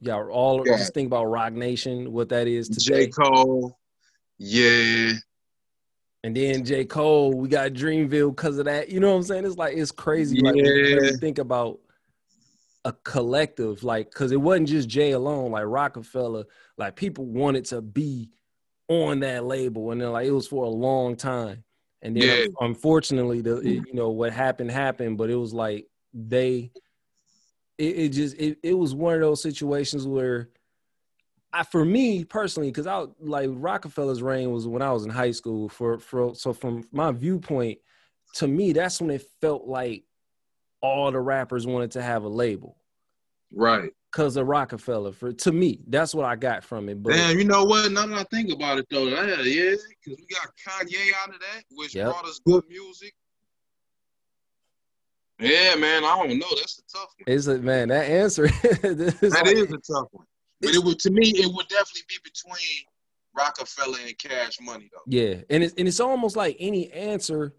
Yeah, 0.00 0.22
all 0.22 0.66
Yeah. 0.66 0.76
just 0.76 0.94
think 0.94 1.06
about 1.06 1.26
Roc 1.26 1.52
Nation, 1.52 2.12
what 2.12 2.28
that 2.30 2.46
is 2.46 2.68
J. 2.68 3.08
Cole. 3.08 3.78
Yeah, 4.38 5.12
And 6.24 6.34
then 6.34 6.64
J. 6.64 6.86
Cole, 6.86 7.34
we 7.34 7.48
got 7.48 7.72
Dreamville 7.72 8.34
because 8.34 8.58
of 8.58 8.64
that. 8.64 8.88
You 8.88 8.98
know 8.98 9.10
what 9.10 9.16
I'm 9.18 9.22
saying? 9.24 9.44
It's 9.44 9.56
like 9.56 9.76
it's 9.76 9.92
crazy. 9.92 10.40
Like 10.40 10.54
when 10.54 10.64
you 10.64 10.96
Yeah. 11.04 11.10
think 11.20 11.38
about 11.38 11.80
a 12.86 12.92
collective, 13.04 13.84
like 13.84 14.10
because 14.10 14.32
it 14.32 14.40
wasn't 14.40 14.68
just 14.68 14.88
Jay 14.88 15.12
alone, 15.12 15.50
like 15.52 15.64
Roc-A-Fella, 15.66 16.46
like 16.78 16.96
people 16.96 17.26
wanted 17.26 17.66
to 17.66 17.82
be 17.82 18.30
on 18.88 19.20
that 19.20 19.44
label, 19.44 19.90
and 19.90 20.00
then 20.00 20.12
like 20.12 20.26
it 20.26 20.32
was 20.32 20.48
for 20.48 20.64
a 20.64 20.68
long 20.68 21.16
time. 21.16 21.62
And 22.02 22.16
then 22.16 22.22
Yeah. 22.26 22.46
unfortunately, 22.60 23.40
the 23.42 23.60
you 23.60 23.92
know 23.92 24.10
what 24.10 24.32
happened 24.32 24.70
happened, 24.70 25.16
but 25.18 25.30
it 25.30 25.36
was 25.36 25.54
like 25.54 25.86
they 26.14 26.70
it, 27.76 27.98
it 27.98 28.08
just 28.10 28.36
it, 28.38 28.58
it 28.62 28.74
was 28.74 28.94
one 28.94 29.14
of 29.14 29.20
those 29.20 29.42
situations 29.42 30.06
where 30.06 30.48
I 31.52 31.62
for 31.62 31.84
me 31.84 32.24
personally, 32.24 32.70
because 32.70 32.86
I 32.86 33.04
like 33.20 33.50
Roc-A-Fella's 33.52 34.22
reign 34.22 34.50
was 34.50 34.66
when 34.66 34.82
I 34.82 34.92
was 34.92 35.04
in 35.04 35.10
high 35.10 35.32
school. 35.32 35.68
For 35.68 35.98
for 35.98 36.34
so 36.34 36.52
from 36.52 36.88
my 36.92 37.12
viewpoint, 37.12 37.78
to 38.34 38.48
me, 38.48 38.72
that's 38.72 39.00
when 39.00 39.10
it 39.10 39.26
felt 39.40 39.66
like 39.66 40.04
all 40.80 41.10
the 41.10 41.20
rappers 41.20 41.66
wanted 41.66 41.92
to 41.92 42.02
have 42.02 42.24
a 42.24 42.28
label 42.28 42.76
right. 43.52 43.90
because 44.12 44.36
of 44.36 44.46
Roc-A-Fella. 44.46 45.12
For 45.12 45.32
to 45.32 45.52
me, 45.52 45.80
that's 45.86 46.14
what 46.14 46.26
I 46.26 46.36
got 46.36 46.64
from 46.64 46.88
it. 46.88 47.02
But 47.02 47.14
Damn, 47.14 47.38
you 47.38 47.44
know 47.44 47.64
what? 47.64 47.90
Now 47.92 48.06
that 48.06 48.18
I 48.18 48.24
think 48.24 48.52
about 48.52 48.78
it, 48.78 48.86
though, 48.90 49.06
yeah, 49.06 49.40
yeah, 49.42 49.74
because 50.04 50.18
we 50.18 50.26
got 50.30 50.48
Kanye 50.66 51.12
out 51.22 51.34
of 51.34 51.40
that, 51.40 51.62
which 51.70 51.94
Yep. 51.94 52.06
brought 52.06 52.24
us 52.26 52.40
good 52.44 52.64
music. 52.68 53.14
Yeah, 55.40 55.74
man, 55.76 56.04
I 56.04 56.16
don't 56.16 56.38
know. 56.38 56.46
That's 56.56 56.78
a 56.78 56.96
tough 56.96 57.12
one. 57.18 57.34
is 57.34 57.48
it 57.48 57.62
man 57.62 57.88
that 57.88 58.08
answer? 58.08 58.46
this 58.62 59.14
That 59.20 59.42
like- 59.44 59.56
is 59.56 59.64
a 59.72 59.78
tough 59.92 60.08
one. 60.12 60.26
But 60.60 60.74
it 60.74 60.82
would, 60.82 60.98
to 61.00 61.10
me, 61.10 61.28
it 61.30 61.52
would 61.52 61.68
definitely 61.68 62.02
be 62.08 62.14
between 62.24 62.84
Roc-A-Fella 63.36 63.98
and 64.06 64.16
Cash 64.16 64.58
Money, 64.62 64.88
though. 64.92 65.02
Yeah, 65.06 65.42
and 65.50 65.62
it's 65.64 65.74
and 65.76 65.86
it's 65.88 66.00
almost 66.00 66.36
like 66.36 66.56
any 66.60 66.90
answer 66.92 67.54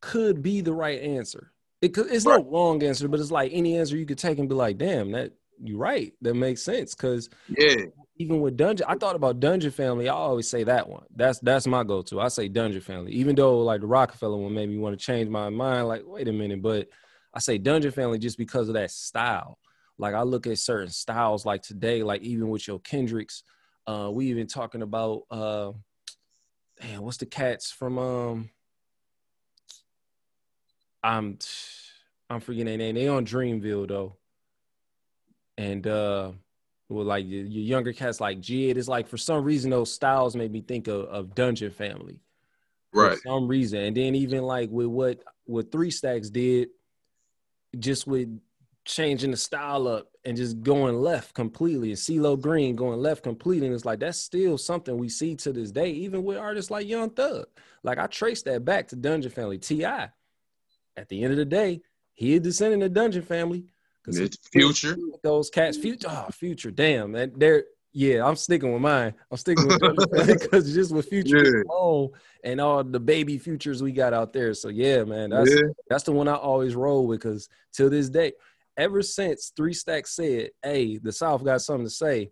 could 0.00 0.42
be 0.42 0.60
the 0.60 0.72
right 0.72 1.00
answer. 1.02 1.52
It 1.82 1.88
could, 1.88 2.10
it's 2.10 2.24
Right. 2.24 2.42
no 2.42 2.50
wrong 2.50 2.82
answer, 2.82 3.08
but 3.08 3.20
it's 3.20 3.30
like 3.32 3.50
any 3.52 3.76
answer 3.76 3.96
you 3.96 4.06
could 4.06 4.18
take 4.18 4.38
and 4.38 4.48
be 4.48 4.54
like, 4.54 4.78
"Damn, 4.78 5.10
that 5.12 5.32
you're 5.62 5.78
right. 5.78 6.14
That 6.22 6.34
makes 6.34 6.62
sense." 6.62 6.94
Because 6.94 7.28
Yeah, 7.48 7.74
even 8.18 8.40
with 8.40 8.56
Dungeon, 8.56 8.86
I 8.88 8.94
thought 8.96 9.16
about 9.16 9.40
Dungeon 9.40 9.70
Family. 9.70 10.08
I 10.08 10.14
always 10.14 10.48
say 10.48 10.64
that 10.64 10.88
one. 10.88 11.04
That's 11.14 11.38
that's 11.40 11.66
my 11.66 11.84
go-to. 11.84 12.20
I 12.20 12.28
say 12.28 12.48
Dungeon 12.48 12.80
Family, 12.80 13.12
even 13.12 13.36
though 13.36 13.58
like 13.60 13.82
the 13.82 13.86
Roc-A-Fella 13.86 14.36
one 14.36 14.54
made 14.54 14.68
me 14.68 14.78
want 14.78 14.98
to 14.98 15.04
change 15.04 15.28
my 15.28 15.50
mind. 15.50 15.88
Like, 15.88 16.02
wait 16.06 16.28
a 16.28 16.32
minute, 16.32 16.62
but 16.62 16.88
I 17.34 17.40
say 17.40 17.58
Dungeon 17.58 17.92
Family 17.92 18.18
just 18.18 18.38
because 18.38 18.68
of 18.68 18.74
that 18.74 18.90
style. 18.90 19.58
Like 19.98 20.14
I 20.14 20.22
look 20.22 20.46
at 20.46 20.58
certain 20.58 20.90
styles, 20.90 21.44
like 21.44 21.62
today, 21.62 22.02
like 22.02 22.22
even 22.22 22.48
with 22.48 22.66
your 22.66 22.80
Kendricks, 22.80 23.42
uh, 23.86 24.10
we 24.12 24.26
even 24.26 24.46
talking 24.46 24.82
about 24.82 25.22
uh, 25.30 25.72
damn, 26.80 27.02
what's 27.02 27.18
the 27.18 27.26
cats 27.26 27.70
from 27.70 27.98
um, 27.98 28.50
I'm 31.02 31.38
I'm 32.30 32.40
forgetting 32.40 32.66
their 32.66 32.78
name. 32.78 32.94
They 32.94 33.08
on 33.08 33.26
Dreamville 33.26 33.88
though, 33.88 34.16
and 35.58 35.86
uh 35.86 36.32
well, 36.88 37.04
like 37.04 37.24
your, 37.26 37.44
younger 37.44 37.92
cats 37.92 38.20
like 38.20 38.40
Jid. 38.40 38.76
It's 38.76 38.88
like 38.88 39.08
for 39.08 39.16
some 39.16 39.44
reason 39.44 39.70
those 39.70 39.92
styles 39.92 40.36
made 40.36 40.52
me 40.52 40.60
think 40.60 40.88
of, 40.88 41.06
of 41.06 41.34
Dungeon 41.34 41.70
Family. 41.70 42.20
For 42.92 43.08
right. 43.08 43.18
some 43.18 43.48
reason. 43.48 43.80
And 43.80 43.96
then 43.96 44.14
even 44.14 44.44
like 44.44 44.70
with 44.70 44.86
what 44.86 45.22
what 45.44 45.72
Three 45.72 45.90
Stacks 45.90 46.30
did, 46.30 46.68
just 47.78 48.06
with 48.06 48.40
changing 48.84 49.32
the 49.32 49.36
style 49.36 49.88
up 49.88 50.08
and 50.24 50.36
just 50.36 50.62
going 50.62 50.96
left 50.96 51.34
completely, 51.34 51.90
and 51.90 51.98
CeeLo 51.98 52.40
Green 52.40 52.76
going 52.76 53.00
left 53.00 53.22
completely. 53.22 53.66
And 53.66 53.74
it's 53.74 53.84
like 53.84 54.00
that's 54.00 54.20
still 54.20 54.56
something 54.56 54.96
we 54.96 55.08
see 55.08 55.34
to 55.36 55.52
this 55.52 55.72
day, 55.72 55.90
even 55.90 56.22
with 56.22 56.38
artists 56.38 56.70
like 56.70 56.86
Young 56.86 57.10
Thug. 57.10 57.46
Like 57.82 57.98
I 57.98 58.06
trace 58.06 58.42
that 58.42 58.64
back 58.64 58.88
to 58.88 58.96
Dungeon 58.96 59.32
Family. 59.32 59.58
T.I. 59.58 60.10
At 60.96 61.08
the 61.08 61.22
end 61.22 61.32
of 61.32 61.36
the 61.36 61.44
day, 61.44 61.82
he 62.14 62.34
is 62.34 62.40
descending 62.40 62.82
of 62.82 62.94
Dungeon 62.94 63.22
Family. 63.22 63.66
'Cause 64.06 64.16
he- 64.16 64.24
It's 64.24 64.38
Future. 64.48 64.96
those 65.22 65.50
cats 65.50 65.76
future 65.76 66.06
oh 66.10 66.28
future 66.32 66.70
damn 66.70 67.12
that 67.12 67.38
they're 67.38 67.64
Yeah, 67.92 68.26
I'm 68.26 68.36
sticking 68.36 68.72
with 68.74 68.82
mine. 68.82 69.14
I'm 69.30 69.36
sticking 69.38 69.66
with 69.66 69.80
because 70.42 70.72
just 70.74 70.92
with 70.94 71.08
future 71.08 71.44
Yeah. 71.44 72.06
and 72.44 72.60
all 72.60 72.84
the 72.84 73.00
baby 73.00 73.38
futures 73.38 73.82
we 73.82 73.90
got 73.92 74.12
out 74.14 74.32
there. 74.34 74.52
So 74.54 74.68
yeah, 74.68 75.04
man, 75.04 75.30
that's 75.30 75.50
Yeah. 75.50 75.62
that's 75.88 76.04
the 76.04 76.12
one 76.12 76.28
I 76.28 76.34
always 76.36 76.74
roll 76.74 77.06
with 77.06 77.20
because 77.20 77.48
till 77.72 77.88
this 77.90 78.08
day, 78.10 78.32
ever 78.76 79.00
since 79.02 79.50
Three 79.56 79.72
Stacks 79.72 80.14
said, 80.14 80.50
"Hey, 80.62 80.98
the 80.98 81.10
South 81.12 81.42
got 81.42 81.62
something 81.62 81.86
to 81.86 81.90
say," 81.90 82.30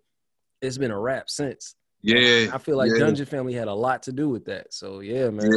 it's 0.60 0.76
been 0.78 0.90
a 0.90 1.00
rap 1.00 1.30
since. 1.30 1.74
Yeah. 2.02 2.50
I 2.52 2.58
feel 2.58 2.76
like 2.76 2.92
yeah. 2.92 2.98
Dungeon 2.98 3.24
Family 3.24 3.54
had 3.54 3.68
a 3.68 3.74
lot 3.74 4.02
to 4.02 4.12
do 4.12 4.28
with 4.28 4.44
that. 4.44 4.74
So 4.74 5.00
yeah, 5.00 5.30
man. 5.30 5.50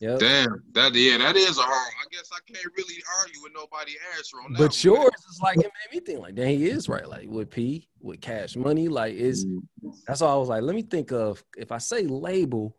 Yeah. 0.00 0.10
Yep. 0.10 0.18
Damn. 0.18 0.62
That 0.72 0.94
yeah, 0.94 1.18
that 1.18 1.36
is 1.36 1.58
a 1.58 1.62
hard. 1.62 1.92
I 2.02 2.06
guess 2.10 2.28
I 2.32 2.38
can't 2.52 2.66
really 2.76 3.02
argue 3.20 3.40
with 3.42 3.52
nobody 3.54 3.92
answer 4.16 4.36
on 4.44 4.52
that. 4.52 4.58
But 4.58 4.70
one. 4.72 5.02
yours 5.02 5.24
is 5.30 5.40
like 5.40 5.58
it 5.58 5.62
made 5.90 5.94
me 6.00 6.00
think 6.04 6.18
like, 6.20 6.34
dang, 6.34 6.58
he 6.58 6.66
is 6.66 6.88
right. 6.88 7.08
Like 7.08 7.28
with 7.28 7.50
P, 7.50 7.88
with 8.00 8.20
Cash 8.20 8.56
Money, 8.56 8.88
like 8.88 9.14
it's 9.14 9.44
Mm. 9.44 9.62
that's 10.06 10.20
all 10.22 10.36
I 10.36 10.40
was 10.40 10.48
like. 10.48 10.62
Let 10.62 10.74
me 10.74 10.82
think 10.82 11.12
of 11.12 11.42
if 11.56 11.70
I 11.70 11.78
say 11.78 12.02
label, 12.06 12.76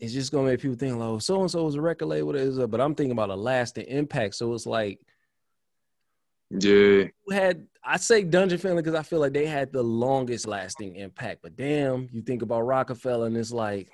it's 0.00 0.12
just 0.12 0.32
gonna 0.32 0.48
make 0.48 0.60
people 0.60 0.76
think, 0.76 0.96
like, 0.96 1.08
oh, 1.08 1.18
so 1.18 1.40
and 1.40 1.50
so 1.50 1.66
is 1.68 1.76
a 1.76 1.80
record 1.80 2.06
label. 2.06 2.34
Is 2.34 2.58
but 2.58 2.80
I'm 2.80 2.94
thinking 2.96 3.12
about 3.12 3.30
a 3.30 3.36
lasting 3.36 3.86
impact. 3.86 4.34
So 4.34 4.52
it's 4.52 4.66
like 4.66 4.98
Yeah. 6.50 7.04
who 7.26 7.32
had 7.32 7.66
I 7.84 7.96
say 7.98 8.24
Dungeon 8.24 8.58
Family 8.58 8.82
because 8.82 8.98
I 8.98 9.04
feel 9.04 9.20
like 9.20 9.32
they 9.32 9.46
had 9.46 9.72
the 9.72 9.82
longest 9.82 10.48
lasting 10.48 10.96
impact. 10.96 11.42
But 11.42 11.54
damn, 11.56 12.08
you 12.12 12.22
think 12.22 12.42
about 12.42 12.62
Roc-A-Fella 12.62 13.26
and 13.26 13.36
it's 13.36 13.52
like 13.52 13.88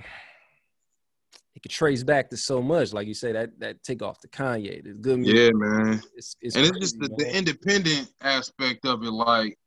could 1.62 1.70
trace 1.70 2.02
back 2.02 2.28
to 2.30 2.36
so 2.36 2.60
much. 2.60 2.92
Like 2.92 3.06
you 3.06 3.14
say, 3.14 3.32
that 3.32 3.58
that 3.60 3.82
take 3.82 4.02
off 4.02 4.18
to 4.20 4.28
Kanye. 4.28 4.82
The 4.82 4.92
good 4.94 5.20
music. 5.20 5.36
Yeah, 5.36 5.50
man. 5.54 6.02
It's, 6.16 6.36
it's 6.40 6.56
and 6.56 6.66
it's 6.66 6.78
just 6.78 6.98
the, 6.98 7.08
the 7.16 7.36
independent 7.36 8.10
aspect 8.20 8.84
of 8.84 9.02
it. 9.04 9.10
Like 9.10 9.58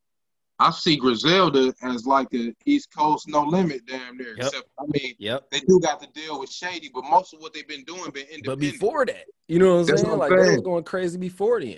I 0.59 0.71
see 0.71 0.97
Griselda 0.97 1.73
as 1.81 2.05
like 2.05 2.29
the 2.29 2.53
East 2.65 2.89
Coast 2.95 3.27
no 3.27 3.43
limit 3.43 3.81
damn 3.87 4.17
near. 4.17 4.35
Yep. 4.37 4.47
Except 4.47 4.67
I 4.79 4.83
mean 4.87 5.13
Yep. 5.19 5.51
they 5.51 5.59
do 5.61 5.79
got 5.81 6.01
to 6.01 6.07
deal 6.19 6.39
with 6.39 6.49
Shady, 6.51 6.89
but 6.93 7.03
most 7.05 7.33
of 7.33 7.41
what 7.41 7.53
they've 7.53 7.67
been 7.67 7.83
doing 7.83 8.09
been 8.11 8.23
independent. 8.23 8.45
But 8.45 8.59
before 8.59 9.05
that, 9.05 9.25
you 9.47 9.59
know 9.59 9.75
what 9.75 9.79
I'm 9.81 9.85
That's 9.87 10.01
saying? 10.01 10.17
what 10.17 10.25
I'm 10.31 10.31
like 10.37 10.45
they 10.47 10.51
was 10.53 10.61
going 10.61 10.83
crazy 10.83 11.17
before 11.17 11.59
then. 11.61 11.77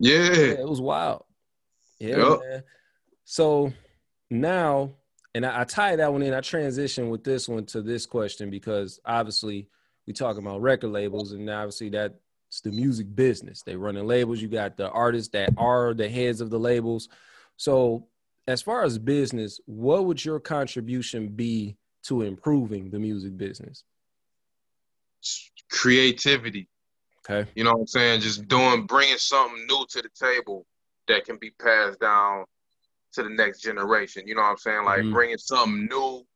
yeah. 0.00 0.14
Yeah, 0.32 0.60
it 0.60 0.68
was 0.68 0.80
wild. 0.80 1.24
Yeah, 2.00 2.16
Yup. 2.18 2.40
man. 2.40 2.62
So 3.24 3.72
now, 4.30 4.90
and 5.34 5.44
I, 5.44 5.62
I 5.62 5.64
tie 5.64 5.96
that 5.96 6.12
one 6.12 6.22
in. 6.22 6.34
I 6.34 6.40
transition 6.40 7.10
with 7.10 7.24
this 7.24 7.48
one 7.48 7.66
to 7.66 7.82
this 7.82 8.06
question 8.06 8.50
because 8.50 9.00
obviously 9.04 9.68
we 10.06 10.12
talking 10.12 10.42
about 10.42 10.62
record 10.62 10.90
labels, 10.90 11.32
and 11.32 11.48
obviously 11.50 11.88
that's 11.90 12.60
the 12.62 12.70
music 12.70 13.14
business. 13.14 13.62
They 13.62 13.76
running 13.76 14.06
labels. 14.06 14.40
You 14.40 14.48
got 14.48 14.76
the 14.76 14.90
artists 14.90 15.32
that 15.32 15.50
are 15.56 15.94
the 15.94 16.08
heads 16.08 16.40
of 16.40 16.50
the 16.50 16.58
labels. 16.58 17.08
So 17.56 18.06
as 18.46 18.62
far 18.62 18.84
as 18.84 18.98
business, 18.98 19.60
what 19.66 20.04
would 20.04 20.24
your 20.24 20.40
contribution 20.40 21.28
be 21.28 21.76
to 22.04 22.22
improving 22.22 22.90
the 22.90 22.98
music 22.98 23.36
business? 23.36 23.84
Creativity. 25.70 26.68
Okay. 27.28 27.50
You 27.54 27.64
know 27.64 27.72
what 27.72 27.80
I'm 27.80 27.86
saying? 27.86 28.20
Just 28.20 28.46
doing, 28.48 28.84
bringing 28.84 29.16
something 29.16 29.66
new 29.66 29.86
to 29.90 30.02
the 30.02 30.10
table 30.14 30.66
that 31.08 31.24
can 31.24 31.38
be 31.38 31.50
passed 31.50 32.00
down 32.00 32.44
to 33.14 33.22
the 33.22 33.30
next 33.30 33.60
generation. 33.60 34.26
You 34.26 34.34
know 34.34 34.42
what 34.42 34.50
I'm 34.50 34.56
saying? 34.58 34.84
Like 34.84 35.00
Mhm. 35.02 35.12
bringing 35.12 35.38
something 35.38 35.86
new, 35.86 36.26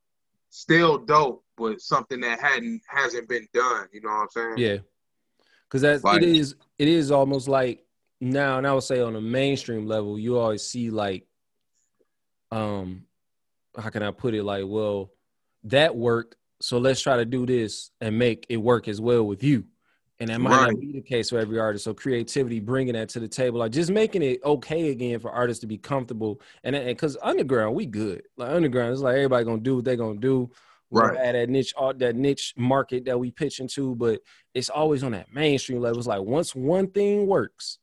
still 0.50 0.98
dope, 0.98 1.44
but 1.56 1.80
something 1.80 2.20
that 2.20 2.40
hadn't 2.40 2.82
hasn't 2.86 3.28
been 3.28 3.46
done. 3.52 3.88
You 3.92 4.00
know 4.00 4.08
what 4.10 4.22
I'm 4.22 4.28
saying? 4.30 4.58
Yeah, 4.58 4.78
because 5.64 5.82
that's 5.82 6.04
Like- 6.04 6.22
it 6.22 6.28
is 6.28 6.54
it 6.78 6.88
is 6.88 7.10
almost 7.10 7.48
like 7.48 7.84
now, 8.20 8.58
and 8.58 8.66
I 8.66 8.72
would 8.72 8.82
say 8.82 9.00
on 9.00 9.16
a 9.16 9.20
mainstream 9.20 9.86
level, 9.86 10.18
you 10.18 10.38
always 10.38 10.64
see 10.64 10.90
like, 10.90 11.26
um, 12.50 13.06
how 13.76 13.90
can 13.90 14.02
I 14.02 14.10
put 14.10 14.34
it? 14.34 14.42
Like, 14.42 14.64
well, 14.66 15.12
that 15.64 15.94
worked, 15.96 16.36
so 16.60 16.78
let's 16.78 17.00
try 17.00 17.16
to 17.16 17.24
do 17.24 17.46
this 17.46 17.90
and 18.00 18.18
make 18.18 18.46
it 18.48 18.56
work 18.56 18.88
as 18.88 19.00
well 19.00 19.24
with 19.24 19.42
you. 19.44 19.64
And 20.20 20.30
that 20.30 20.40
might 20.40 20.50
Right. 20.50 20.70
not 20.72 20.80
be 20.80 20.92
the 20.92 21.00
case 21.00 21.30
for 21.30 21.38
every 21.38 21.58
artist. 21.60 21.84
So 21.84 21.94
creativity, 21.94 22.58
bringing 22.58 22.94
that 22.94 23.08
to 23.10 23.20
the 23.20 23.28
table, 23.28 23.60
like 23.60 23.70
just 23.70 23.90
making 23.90 24.22
it 24.22 24.40
okay 24.44 24.90
again 24.90 25.20
for 25.20 25.30
artists 25.30 25.60
to 25.60 25.66
be 25.68 25.78
comfortable. 25.78 26.40
And 26.64 26.74
because 26.86 27.16
underground, 27.22 27.76
we 27.76 27.86
good. 27.86 28.22
Like 28.36 28.50
underground, 28.50 28.92
it's 28.92 29.00
like 29.00 29.14
everybody 29.14 29.44
gonna 29.44 29.60
do 29.60 29.76
what 29.76 29.84
they 29.84 29.96
gonna 29.96 30.18
do. 30.18 30.50
Right. 30.90 31.16
At 31.16 31.32
that 31.32 31.50
niche, 31.50 31.74
art, 31.76 31.98
that 31.98 32.16
niche 32.16 32.54
market 32.56 33.04
that 33.04 33.18
we 33.20 33.30
pitch 33.30 33.60
into, 33.60 33.94
but 33.94 34.20
it's 34.54 34.70
always 34.70 35.04
on 35.04 35.12
that 35.12 35.32
mainstream 35.32 35.80
level. 35.80 35.98
It's 35.98 36.08
like 36.08 36.22
once 36.22 36.54
one 36.54 36.88
thing 36.88 37.26
works, 37.26 37.78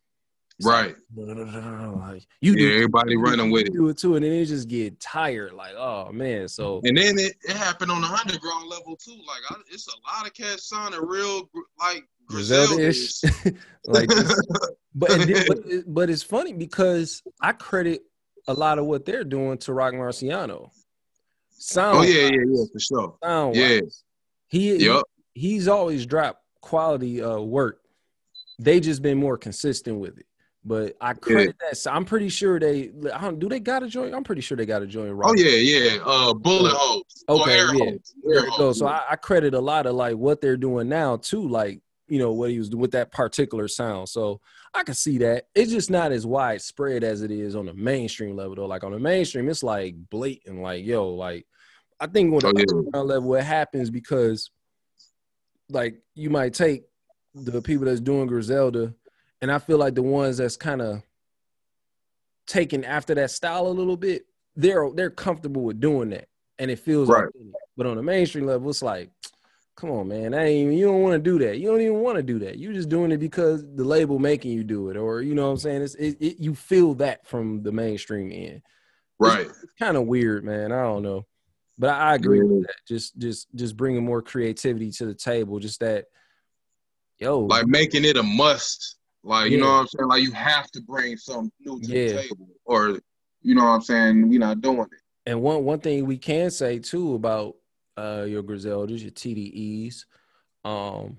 it's 0.57 0.65
Right. 0.67 0.95
like, 1.15 1.95
like, 1.97 2.27
you 2.41 2.53
Yeah, 2.53 2.57
do 2.69 2.73
everybody 2.75 3.11
you 3.11 3.17
do- 3.17 3.23
running 3.23 3.51
with 3.51 3.65
you 3.65 3.71
it. 3.71 3.73
do 3.73 3.89
it 3.89 3.97
too, 3.97 4.15
and 4.15 4.23
then 4.25 4.31
it 4.31 4.45
just 4.45 4.67
get 4.67 4.99
tired. 4.99 5.53
Like, 5.53 5.75
oh 5.75 6.11
man, 6.11 6.47
so 6.47 6.81
And 6.83 6.97
then 6.97 7.17
it, 7.19 7.35
it 7.43 7.55
happened 7.55 7.91
on 7.91 8.01
the 8.01 8.07
underground 8.07 8.69
level 8.69 8.95
too. 8.95 9.11
Like 9.27 9.41
I, 9.49 9.55
it's 9.71 9.87
a 9.87 9.91
lot 10.17 10.25
of 10.27 10.33
cats 10.33 10.69
sounding 10.69 11.01
real 11.05 11.49
like 11.79 12.07
Griselda-ish. 12.27 13.21
Griselda. 13.21 13.57
like 13.85 14.09
this. 14.09 14.41
but 14.95 15.09
then- 15.09 15.45
but, 15.47 15.57
it- 15.65 15.93
but 15.93 16.09
it's 16.09 16.23
funny 16.23 16.53
because 16.53 17.21
I 17.41 17.51
credit 17.51 18.03
a 18.47 18.53
lot 18.53 18.79
of 18.79 18.85
what 18.85 19.05
they're 19.05 19.23
doing 19.23 19.57
to 19.59 19.73
Roc 19.73 19.93
Marciano. 19.93 20.69
Sound 21.57 21.97
oh 21.97 22.01
yeah, 22.03 22.27
yeah, 22.27 22.41
yeah, 22.47 22.63
for 22.71 22.79
sure. 22.79 23.17
sound 23.23 23.55
Yeah. 23.55 23.79
He, 24.47 24.77
he 24.77 24.85
Yep. 24.85 25.03
he's 25.33 25.67
always 25.67 26.05
dropped 26.05 26.41
quality 26.61 27.21
uh 27.21 27.39
work. 27.39 27.81
They 28.59 28.79
just 28.79 29.01
been 29.01 29.17
more 29.17 29.37
consistent 29.37 29.99
with 29.99 30.17
it. 30.17 30.25
But 30.67 30.95
I 30.99 31.13
credit 31.13 31.55
that. 31.59 31.77
So 31.77 31.91
I'm 31.91 32.05
pretty 32.05 32.27
sure 32.29 32.59
they 32.59 32.87
do 33.37 33.47
they 33.47 33.59
got 33.59 33.83
a 33.83 33.87
joint. 33.87 34.15
I'm 34.15 34.23
pretty 34.23 34.41
sure 34.41 34.57
they 34.57 34.65
got 34.65 34.81
a 34.81 34.87
joint. 34.87 35.15
Oh 35.23 35.35
yeah, 35.35 35.51
yeah. 35.51 35.99
Uh, 36.03 36.33
bullet 36.33 36.73
holes. 36.73 37.23
Okay, 37.29 37.57
yeah. 37.75 37.91
There 38.23 38.47
it 38.47 38.57
goes. 38.57 38.79
So. 38.79 38.87
I, 38.87 39.03
I 39.11 39.15
credit 39.15 39.53
a 39.53 39.59
lot 39.59 39.85
of 39.85 39.93
like 39.93 40.15
what 40.15 40.41
they're 40.41 40.57
doing 40.57 40.89
now 40.89 41.17
too, 41.17 41.47
like 41.47 41.81
you 42.07 42.17
know 42.17 42.33
what 42.33 42.49
he 42.49 42.57
was 42.57 42.69
doing 42.69 42.81
with 42.81 42.91
that 42.91 43.11
particular 43.11 43.67
sound. 43.67 44.09
So 44.09 44.41
I 44.73 44.81
can 44.81 44.95
see 44.95 45.19
that. 45.19 45.47
It's 45.53 45.71
just 45.71 45.91
not 45.91 46.11
as 46.11 46.25
widespread 46.25 47.03
as 47.03 47.21
it 47.21 47.29
is 47.29 47.55
on 47.55 47.67
the 47.67 47.73
mainstream 47.75 48.35
level 48.35 48.55
though. 48.55 48.65
Like 48.65 48.83
on 48.83 48.91
the 48.91 48.99
mainstream, 48.99 49.47
it's 49.49 49.61
like 49.63 49.95
blatant, 50.09 50.61
like 50.61 50.83
yo, 50.83 51.09
like 51.09 51.45
I 51.99 52.07
think 52.07 52.33
on 52.33 52.39
the 52.39 52.47
Oh, 52.47 52.53
yeah. 52.55 52.65
underground 52.71 53.07
level, 53.07 53.35
it 53.35 53.43
happens 53.43 53.91
because 53.91 54.49
like 55.69 56.01
you 56.15 56.31
might 56.31 56.55
take 56.55 56.85
the 57.35 57.61
people 57.61 57.85
that's 57.85 57.99
doing 57.99 58.25
Griselda, 58.27 58.95
and 59.41 59.51
I 59.51 59.59
feel 59.59 59.77
like 59.77 59.95
the 59.95 60.03
ones 60.03 60.37
that's 60.37 60.57
kind 60.57 60.81
of 60.81 61.01
taking 62.47 62.85
after 62.85 63.15
that 63.15 63.31
style 63.31 63.67
a 63.67 63.69
little 63.69 63.97
bit, 63.97 64.25
they're 64.55 64.89
they're 64.93 65.09
comfortable 65.09 65.63
with 65.63 65.79
doing 65.79 66.09
that, 66.11 66.27
and 66.59 66.69
it 66.71 66.79
feels 66.79 67.09
Right. 67.09 67.27
authentic. 67.27 67.53
But 67.77 67.87
on 67.87 67.97
the 67.97 68.03
mainstream 68.03 68.45
level, 68.45 68.69
it's 68.69 68.81
like, 68.81 69.09
come 69.75 69.91
on, 69.91 70.07
man, 70.07 70.31
that 70.31 70.43
ain't 70.45 70.67
even, 70.67 70.77
you 70.77 70.85
don't 70.85 71.01
want 71.01 71.13
to 71.13 71.19
do 71.19 71.37
that. 71.45 71.57
You 71.57 71.67
don't 71.69 71.81
even 71.81 71.99
want 71.99 72.15
to 72.15 72.23
do 72.23 72.39
that. 72.39 72.57
You're 72.57 72.71
just 72.71 72.87
doing 72.87 73.11
it 73.11 73.17
because 73.17 73.65
the 73.75 73.83
label 73.83 74.17
making 74.17 74.51
you 74.51 74.63
do 74.63 74.89
it, 74.89 74.95
or 74.97 75.21
you 75.21 75.35
know 75.35 75.45
what 75.47 75.51
I'm 75.51 75.57
saying. 75.57 75.81
It's 75.81 75.95
it, 75.95 76.17
it, 76.21 76.39
you 76.39 76.55
feel 76.55 76.93
that 76.95 77.27
from 77.27 77.63
the 77.63 77.71
mainstream 77.71 78.31
end. 78.31 78.61
right. 79.19 79.47
It's 79.47 79.73
kind 79.77 79.97
of 79.97 80.05
weird, 80.07 80.45
man. 80.45 80.71
I 80.71 80.83
don't 80.83 81.03
know, 81.03 81.25
but 81.77 81.89
I, 81.89 82.11
I 82.11 82.15
agree 82.15 82.37
Yeah. 82.39 82.45
with 82.45 82.67
that. 82.67 82.75
Just 82.87 83.17
just 83.17 83.47
just 83.55 83.75
bringing 83.75 84.05
more 84.05 84.21
creativity 84.21 84.91
to 84.91 85.05
the 85.05 85.13
table. 85.15 85.59
Just 85.59 85.81
that, 85.81 86.05
yo, 87.19 87.39
Like 87.41 87.67
making 87.67 88.05
it 88.05 88.15
a 88.17 88.23
must. 88.23 88.94
Like 89.25 89.51
you 89.51 89.57
know 89.57 89.65
what 89.65 89.79
I'm 89.81 89.87
saying. 89.87 90.07
Like 90.07 90.21
you 90.21 90.31
have 90.33 90.69
to 90.71 90.81
bring 90.81 91.17
something 91.17 91.51
new 91.59 91.81
to 91.81 91.87
Yeah. 91.87 92.13
the 92.13 92.21
table, 92.21 92.47
or 92.63 92.99
you 93.41 93.55
know 93.55 93.63
what 93.63 93.71
I'm 93.71 93.81
saying. 93.81 94.29
We're 94.29 94.39
not 94.39 94.61
doing 94.61 94.81
it. 94.81 95.01
And 95.25 95.41
one 95.41 95.63
one 95.63 95.79
thing 95.79 96.05
we 96.05 96.17
can 96.17 96.51
say 96.51 96.77
too 96.77 97.15
about 97.15 97.55
uh 97.97 98.25
your 98.27 98.43
Griseldas, 98.43 99.01
your 99.01 99.11
TDEs, 99.11 100.05
um, 100.63 101.17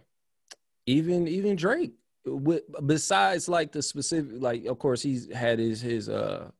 even 0.86 1.26
even 1.28 1.56
Drake. 1.56 1.92
With, 2.24 2.62
besides 2.86 3.48
like 3.48 3.70
the 3.70 3.82
specific, 3.82 4.32
like 4.40 4.64
of 4.66 4.78
course 4.78 5.02
he's 5.02 5.32
had 5.32 5.58
his 5.58 5.80
his 5.80 6.08
uh 6.08 6.50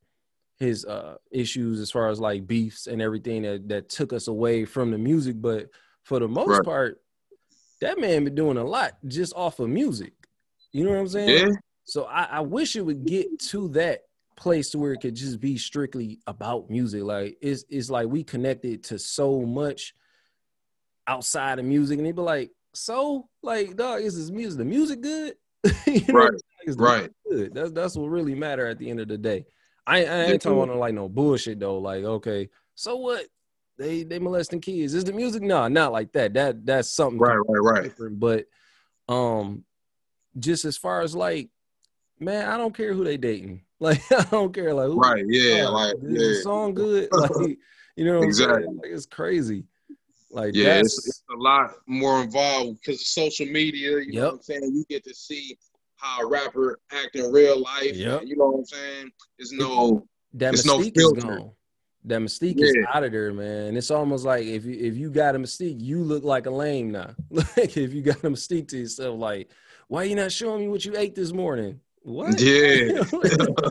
his 0.59 0.85
uh 0.85 1.17
issues 1.31 1.81
as 1.81 1.91
far 1.91 2.09
as 2.09 2.21
like 2.21 2.47
beefs 2.47 2.87
and 2.87 3.01
everything 3.03 3.43
that 3.43 3.69
that 3.69 3.89
took 3.89 4.13
us 4.13 4.27
away 4.29 4.65
from 4.65 4.91
the 4.91 4.99
music, 4.99 5.41
but 5.41 5.69
for 6.05 6.19
the 6.21 6.29
most 6.29 6.49
Right. 6.49 6.65
part, 6.65 7.03
that 7.81 8.01
man 8.01 8.25
been 8.25 8.35
doing 8.35 8.57
a 8.57 8.65
lot 8.65 8.97
just 9.07 9.33
off 9.35 9.59
of 9.61 9.69
music. 9.69 10.13
You 10.77 10.85
know 10.85 10.91
what 10.91 10.99
I'm 10.99 11.09
saying? 11.09 11.31
Yeah. 11.31 11.53
So 11.87 12.05
I, 12.05 12.25
I 12.25 12.41
wish 12.41 12.77
it 12.77 12.83
would 12.83 13.07
get 13.07 13.39
to 13.49 13.69
that 13.69 14.01
place 14.37 14.69
to 14.71 14.79
where 14.79 14.93
it 14.93 15.01
could 15.01 15.15
just 15.15 15.41
be 15.41 15.57
strictly 15.57 16.19
about 16.27 16.69
music. 16.69 17.03
Like 17.03 17.39
it's 17.41 17.65
it's 17.71 17.89
like 17.89 18.09
we 18.09 18.23
connected 18.23 18.85
to 18.85 18.99
so 18.99 19.41
much 19.41 19.95
outside 21.07 21.59
of 21.59 21.65
music, 21.65 21.97
and 21.97 22.07
they 22.07 22.12
be 22.12 22.21
like, 22.21 22.51
so 22.75 23.27
like, 23.43 23.75
dog, 23.75 24.03
is 24.03 24.19
this 24.19 24.31
music? 24.31 24.59
The 24.59 24.65
music 24.67 25.01
good? 25.01 25.37
you 25.87 26.12
know, 26.12 26.25
Right. 26.25 26.33
like, 26.67 26.79
Right. 26.79 27.11
good. 27.31 27.55
That's 27.55 27.73
that's 27.73 27.97
what 27.97 28.11
really 28.11 28.35
matter 28.35 28.67
at 28.67 28.79
the 28.79 28.91
end 28.91 29.01
of 29.01 29.09
the 29.09 29.17
day. 29.17 29.47
I, 29.87 29.97
I 29.97 30.01
ain't 30.01 30.29
Yeah, 30.29 30.37
talking 30.37 30.62
about 30.62 30.77
like 30.77 30.93
no 30.93 31.09
bullshit 31.09 31.59
though. 31.59 31.79
Like, 31.79 32.05
okay, 32.05 32.51
so 32.75 32.97
what? 32.97 33.25
They 33.79 34.05
they 34.05 34.19
molesting 34.19 34.61
kids. 34.61 34.93
Is 34.93 35.05
the 35.05 35.15
music? 35.15 35.43
No, 35.43 35.69
not 35.69 35.93
like 35.93 36.12
that. 36.12 36.35
That 36.35 36.67
that's 36.67 36.91
something 36.91 37.19
Right. 37.19 37.37
Right. 37.49 37.62
Right. 37.62 37.83
different. 37.85 38.21
But 38.21 38.45
um, 39.09 39.65
just 40.38 40.64
as 40.64 40.77
far 40.77 41.01
as 41.03 41.14
like, 41.14 41.49
man, 42.20 42.49
I 42.49 42.57
don't 42.57 42.75
care 42.77 42.92
who 42.94 43.05
they 43.05 43.16
dating. 43.16 43.62
Like 43.79 44.01
I 44.11 44.25
don't 44.31 44.55
care. 44.55 44.72
Like 44.72 44.87
who, 44.87 44.99
Right, 44.99 45.22
yeah, 45.29 45.66
uh, 45.66 45.70
like 45.72 45.94
is 45.96 46.03
yeah. 46.05 46.18
the 46.29 46.35
song 46.42 46.72
good? 46.72 47.11
Like 47.12 47.59
you 47.94 48.05
know 48.07 48.14
what 48.14 48.22
I'm 48.22 48.29
Exactly. 48.29 48.64
Like 48.68 48.90
it's 48.90 49.05
crazy. 49.05 49.64
Like 50.31 50.55
Yeah, 50.55 50.77
that's 50.77 50.96
it's, 50.96 51.09
it's 51.09 51.22
a 51.31 51.37
lot 51.37 51.72
more 51.87 52.22
involved 52.22 52.81
because 52.81 53.03
of 53.03 53.07
social 53.07 53.44
media. 53.44 53.99
You 54.01 54.12
know 54.12 54.22
Yep. 54.22 54.25
what 54.25 54.33
I'm 54.35 54.42
saying? 54.42 54.62
You 54.75 54.85
get 54.88 55.05
to 55.05 55.12
see 55.14 55.59
how 55.96 56.22
a 56.22 56.27
rapper 56.27 56.79
act 56.90 57.16
in 57.16 57.31
real 57.31 57.61
life. 57.61 57.94
Yep. 57.96 58.22
You 58.25 58.37
know 58.38 58.46
what 58.46 58.59
I'm 58.61 58.64
saying? 58.64 59.11
There's 59.38 59.53
no 59.53 60.07
that 60.33 60.55
It's 60.55 60.64
no 60.64 60.79
mystique 60.79 60.96
is 60.96 61.03
filter. 61.03 61.20
gone. 61.20 61.51
That 62.05 62.20
mystique 62.22 62.62
is 62.62 62.75
out 62.94 63.05
of 63.05 63.12
there, 63.12 63.35
man. 63.35 63.77
It's 63.77 63.90
almost 63.90 64.25
like 64.25 64.46
if 64.46 64.64
you 64.64 64.72
if 64.79 64.96
you 64.96 65.11
got 65.11 65.35
a 65.35 65.38
mystique, 65.38 65.83
you 65.83 65.99
look 66.03 66.25
like 66.25 66.46
a 66.46 66.51
lame 66.51 66.92
now. 66.92 67.14
Like 67.31 67.77
if 67.77 67.92
you 67.92 68.01
got 68.01 68.25
a 68.25 68.31
mystique 68.31 68.68
to 68.68 68.79
yourself, 68.79 69.18
like 69.18 69.51
why 69.88 70.05
you 70.05 70.14
not 70.14 70.33
showing 70.33 70.62
me 70.62 70.68
what 70.68 70.85
you 70.85 70.96
ate 70.96 71.14
this 71.14 71.33
morning? 71.33 71.81
What? 72.03 72.40
Yeah. 72.40 73.03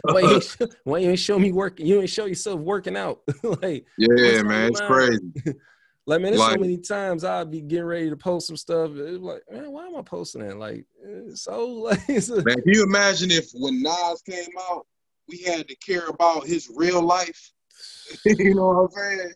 why, 0.04 0.19
you 0.19 0.30
ain't 0.34 0.43
show, 0.43 0.67
why 0.84 0.97
you 0.99 1.10
ain't 1.10 1.19
show 1.19 1.39
me 1.39 1.51
working? 1.51 1.86
You 1.86 2.01
ain't 2.01 2.10
show 2.10 2.25
yourself 2.25 2.60
working 2.60 2.97
out. 2.97 3.21
like 3.43 3.86
Yeah, 3.97 4.43
man, 4.43 4.71
it's 4.71 4.82
crazy. 4.82 5.21
Like 6.08 6.21
man, 6.21 6.34
there's 6.34 6.45
so 6.45 6.60
many 6.60 6.78
times 6.78 7.23
I'd 7.23 7.49
be 7.49 7.62
getting 7.62 7.86
ready 7.86 8.12
to 8.12 8.15
post 8.15 8.45
some 8.45 8.58
stuff. 8.58 8.91
It's 8.93 9.23
like, 9.23 9.41
man, 9.51 9.71
why 9.71 9.88
am 9.88 9.95
I 9.95 10.04
posting 10.04 10.47
that? 10.47 10.56
Like, 10.56 10.86
so 11.34 11.65
like, 11.67 12.08
a- 12.08 12.43
Man, 12.43 12.62
can 12.62 12.63
you 12.67 12.84
imagine 12.84 13.32
if 13.32 13.49
when 13.56 13.82
Nas 13.82 14.21
came 14.21 14.51
out, 14.69 14.86
we 15.28 15.39
had 15.39 15.67
to 15.67 15.75
care 15.78 16.06
about 16.06 16.45
his 16.45 16.69
real 16.75 17.01
life? 17.01 17.51
you 18.23 18.54
know 18.54 18.67
what 18.67 18.84
I'm 18.84 18.91
saying? 18.91 19.34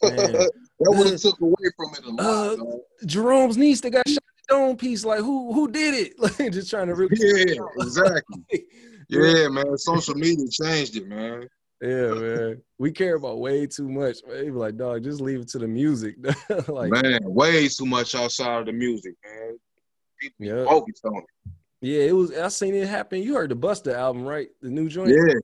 That 0.00 0.50
would 0.80 1.12
have 1.12 1.20
took 1.20 1.40
away 1.40 1.70
from 1.76 1.94
it 1.94 2.04
a 2.04 2.10
lot. 2.10 2.58
Uh. 2.58 2.78
Jerome's 3.06 3.56
niece 3.56 3.80
that 3.82 3.90
got 3.90 4.08
shot 4.08 4.24
dome 4.48 4.76
piece. 4.76 5.04
Like, 5.04 5.20
who 5.20 5.52
who 5.52 5.70
did 5.70 5.94
it? 5.94 6.14
Like, 6.18 6.52
just 6.52 6.70
trying 6.70 6.88
to 6.88 6.94
really. 6.94 7.16
yeah, 7.18 7.62
exactly. 7.78 8.44
Yeah, 9.08 9.46
man. 9.50 9.78
Social 9.78 10.16
media 10.16 10.48
changed 10.50 10.96
it, 10.96 11.06
man. 11.06 11.46
yeah, 11.80 12.08
man. 12.12 12.62
We 12.76 12.90
care 12.90 13.14
about 13.14 13.38
way 13.38 13.64
too 13.68 13.88
much. 13.88 14.16
Man. 14.26 14.52
Like, 14.52 14.76
dog, 14.76 15.04
just 15.04 15.20
leave 15.20 15.42
it 15.42 15.48
to 15.50 15.60
the 15.60 15.68
music. 15.68 16.16
like, 16.68 16.90
man, 16.90 17.20
way 17.22 17.68
too 17.68 17.86
much 17.86 18.16
outside 18.16 18.60
of 18.60 18.66
the 18.66 18.72
music, 18.72 19.14
man. 19.24 19.58
People 20.20 20.44
yeah, 20.44 20.64
focused 20.64 21.04
on 21.04 21.18
it. 21.18 21.52
yeah. 21.82 22.02
It 22.02 22.16
was. 22.16 22.32
I 22.36 22.48
seen 22.48 22.74
it 22.74 22.88
happen. 22.88 23.22
You 23.22 23.34
heard 23.34 23.50
the 23.52 23.56
Busta 23.56 23.94
album, 23.94 24.24
right? 24.24 24.48
The 24.60 24.70
new 24.70 24.88
joint. 24.88 25.10
Yeah, 25.10 25.34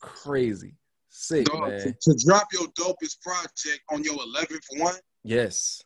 Crazy, 0.00 0.74
sick, 1.10 1.44
dog, 1.46 1.68
man. 1.68 1.80
to, 1.80 1.92
to 1.92 2.24
drop 2.26 2.48
your 2.52 2.66
dopest 2.68 3.20
project 3.22 3.82
on 3.90 4.02
your 4.02 4.16
11th 4.16 4.64
one, 4.78 4.94
Yes, 5.22 5.82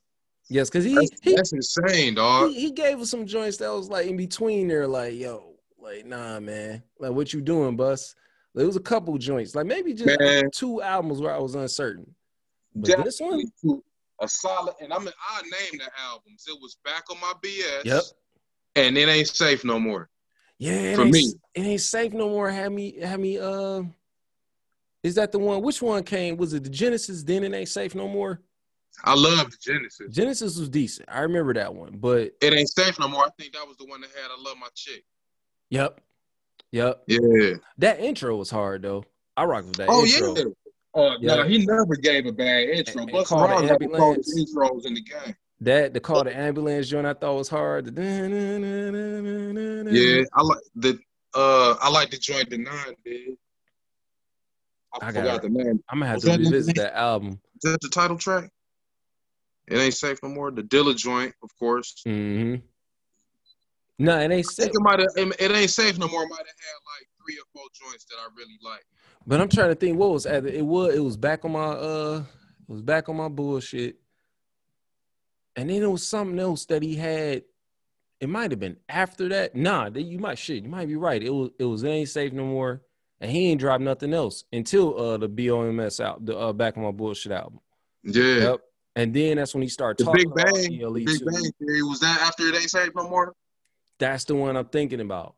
yes, 0.48 0.68
because 0.70 0.84
he 0.84 0.94
that's, 0.94 1.10
he, 1.22 1.34
that's 1.34 1.52
insane, 1.52 2.14
dog. 2.14 2.50
he 2.50 2.60
he 2.60 2.70
gave 2.70 3.00
us 3.00 3.10
some 3.10 3.26
joints 3.26 3.56
that 3.58 3.72
was 3.72 3.88
like 3.88 4.06
in 4.06 4.16
between 4.16 4.68
there, 4.68 4.86
like 4.86 5.14
yo, 5.14 5.54
like 5.80 6.06
nah, 6.06 6.40
man, 6.40 6.82
like 6.98 7.12
what 7.12 7.32
you 7.32 7.40
doing, 7.40 7.76
Bus? 7.76 8.14
There 8.54 8.66
was 8.66 8.76
a 8.76 8.80
couple 8.80 9.16
joints, 9.18 9.54
like 9.54 9.66
maybe 9.66 9.94
just 9.94 10.18
Man. 10.20 10.50
two 10.52 10.80
albums 10.80 11.20
where 11.20 11.34
I 11.34 11.38
was 11.38 11.54
uncertain. 11.56 12.14
But 12.74 13.04
this 13.04 13.20
one, 13.20 13.40
Definitely 13.40 13.82
a 14.20 14.28
solid, 14.28 14.74
and 14.80 14.92
I 14.92 14.98
mean, 14.98 15.12
I 15.28 15.42
named 15.42 15.80
the 15.80 15.90
albums. 16.08 16.44
It 16.46 16.56
was 16.60 16.76
back 16.84 17.04
on 17.10 17.20
my 17.20 17.32
BS. 17.42 17.84
Yep. 17.84 18.02
And 18.76 18.98
it 18.98 19.08
ain't 19.08 19.28
safe 19.28 19.64
no 19.64 19.78
more. 19.78 20.08
yeah, 20.58 20.72
it 20.72 20.96
For 20.96 21.04
me. 21.04 21.32
it 21.54 21.60
ain't 21.60 21.80
safe 21.80 22.12
no 22.12 22.28
more. 22.28 22.50
Had 22.50 22.72
me, 22.72 22.98
had 23.00 23.20
me. 23.20 23.38
Uh, 23.38 23.82
is 25.02 25.14
that 25.16 25.32
the 25.32 25.38
one? 25.38 25.62
Which 25.62 25.82
one 25.82 26.02
came? 26.02 26.36
Was 26.36 26.54
it 26.54 26.64
the 26.64 26.70
Genesis? 26.70 27.22
Then 27.22 27.44
it 27.44 27.52
ain't 27.54 27.68
safe 27.68 27.94
no 27.94 28.08
more. 28.08 28.40
I 29.02 29.14
love 29.14 29.50
Genesis. 29.60 30.14
Genesis 30.14 30.58
was 30.58 30.68
decent. 30.68 31.08
I 31.10 31.20
remember 31.20 31.52
that 31.54 31.74
one. 31.74 31.96
But 31.98 32.32
It 32.40 32.52
ain't 32.54 32.68
safe 32.68 32.98
no 32.98 33.08
more. 33.08 33.24
I 33.24 33.30
think 33.38 33.52
that 33.54 33.66
was 33.66 33.76
the 33.76 33.86
one 33.86 34.00
that 34.02 34.10
had 34.10 34.30
I 34.30 34.40
love 34.40 34.56
my 34.58 34.68
chick. 34.74 35.04
yep, 35.70 36.00
yep. 36.70 37.02
Yeah. 37.06 37.54
That 37.78 38.00
intro 38.00 38.36
was 38.36 38.50
hard 38.50 38.82
though. 38.82 39.04
I 39.36 39.44
rock 39.44 39.64
with 39.64 39.76
that. 39.76 39.88
Oh 39.90 40.04
intro. 40.04 40.34
yeah. 40.36 40.44
Uh, 40.94 41.16
Yeah. 41.20 41.34
No, 41.36 41.44
he 41.44 41.66
never 41.66 41.96
gave 41.96 42.26
a 42.26 42.32
bad 42.32 42.68
intro. 42.68 43.02
And- 43.02 43.10
and 43.10 43.26
called 43.26 43.50
got 43.68 43.78
the 43.80 43.86
intros 43.86 44.86
in 44.86 44.94
the 44.94 45.02
game. 45.02 45.34
That 45.60 45.92
the 45.94 46.00
call 46.00 46.24
to 46.24 46.36
ambulance 46.36 46.88
joint 46.88 47.06
I 47.06 47.14
thought 47.14 47.36
was 47.36 47.48
hard. 47.48 47.86
Yeah, 47.96 48.02
I 50.34 50.42
like 50.42 50.58
the 50.76 50.98
uh 51.34 51.76
I 51.80 51.88
like 51.90 52.10
the 52.10 52.18
joint 52.18 52.50
the 52.50 52.58
nine 52.58 52.94
did. 53.04 53.36
I, 54.92 54.96
I 55.08 55.12
got 55.12 55.14
forgot 55.14 55.42
the 55.42 55.48
name. 55.48 55.82
I'm 55.88 55.98
gonna 55.98 56.06
have 56.06 56.16
Was 56.16 56.24
to 56.24 56.30
that 56.30 56.38
revisit 56.38 56.76
that 56.76 56.94
album. 56.96 57.40
Is 57.62 57.72
that 57.72 57.80
the 57.80 57.88
title 57.88 58.16
track? 58.18 58.50
It 59.66 59.78
ain't 59.78 59.94
safe 59.94 60.18
no 60.22 60.28
more. 60.28 60.50
The 60.50 60.62
Dilla 60.62 60.96
joint, 60.96 61.34
of 61.42 61.50
course. 61.58 62.02
Mm-hmm. 62.06 62.56
No, 63.98 64.18
it 64.18 64.30
ain't 64.30 64.46
safe. 64.46 64.70
think 64.72 65.34
it. 65.36 65.40
It 65.40 65.50
ain't 65.52 65.70
safe 65.70 65.98
no 65.98 66.08
more. 66.08 66.26
Might 66.26 66.38
have 66.38 66.46
had 66.46 66.80
like 66.98 67.08
three 67.24 67.38
or 67.38 67.46
four 67.52 67.64
joints 67.72 68.04
that 68.06 68.16
I 68.18 68.26
really 68.36 68.58
like. 68.62 68.84
But 69.26 69.40
I'm 69.40 69.48
trying 69.48 69.68
to 69.68 69.74
think 69.74 69.98
what 69.98 70.10
was 70.10 70.26
at 70.26 70.44
it 70.44 70.64
was 70.64 70.94
it 70.94 71.00
was 71.00 71.16
back 71.16 71.44
on 71.44 71.52
my 71.52 71.64
uh 71.64 72.22
it 72.68 72.72
was 72.72 72.82
back 72.82 73.08
on 73.08 73.16
my 73.16 73.28
bullshit. 73.28 73.96
And 75.56 75.70
then 75.70 75.82
it 75.82 75.90
was 75.90 76.06
something 76.06 76.38
else 76.38 76.66
that 76.66 76.82
he 76.82 76.96
had. 76.96 77.44
It 78.20 78.28
might 78.28 78.50
have 78.50 78.60
been 78.60 78.78
after 78.88 79.28
that. 79.28 79.54
Nah, 79.54 79.90
you 79.94 80.18
might 80.18 80.38
shit. 80.38 80.64
You 80.64 80.68
might 80.68 80.88
be 80.88 80.96
right. 80.96 81.22
It 81.22 81.30
was 81.30 81.50
it 81.58 81.64
was 81.64 81.82
it 81.84 81.88
ain't 81.88 82.08
safe 82.08 82.32
no 82.32 82.44
more. 82.44 82.82
And 83.20 83.30
he 83.30 83.50
ain't 83.50 83.60
dropped 83.60 83.82
nothing 83.82 84.12
else 84.12 84.44
until 84.52 84.98
uh 84.98 85.16
the 85.18 85.28
BOMS 85.28 86.00
out 86.00 86.26
the 86.26 86.36
uh 86.36 86.52
back 86.52 86.76
on 86.76 86.82
my 86.82 86.90
bullshit 86.90 87.32
album. 87.32 87.60
Yeah. 88.02 88.22
Yep. 88.22 88.60
And 88.96 89.12
then 89.12 89.36
that's 89.38 89.54
when 89.54 89.62
he 89.62 89.68
started 89.68 89.98
The 89.98 90.04
talking 90.04 90.28
Big 90.28 90.32
about 90.32 90.54
Bang. 90.54 90.78
PLE 90.78 90.92
Big 90.94 91.06
too. 91.18 91.24
Bang 91.26 91.52
Theory 91.58 91.82
was 91.82 92.00
that 92.00 92.20
after 92.22 92.46
it 92.46 92.54
ain't 92.54 92.70
safe 92.70 92.90
no 92.94 93.08
more. 93.08 93.34
That's 93.98 94.24
the 94.24 94.34
one 94.36 94.56
I'm 94.56 94.66
thinking 94.66 95.00
about. 95.00 95.34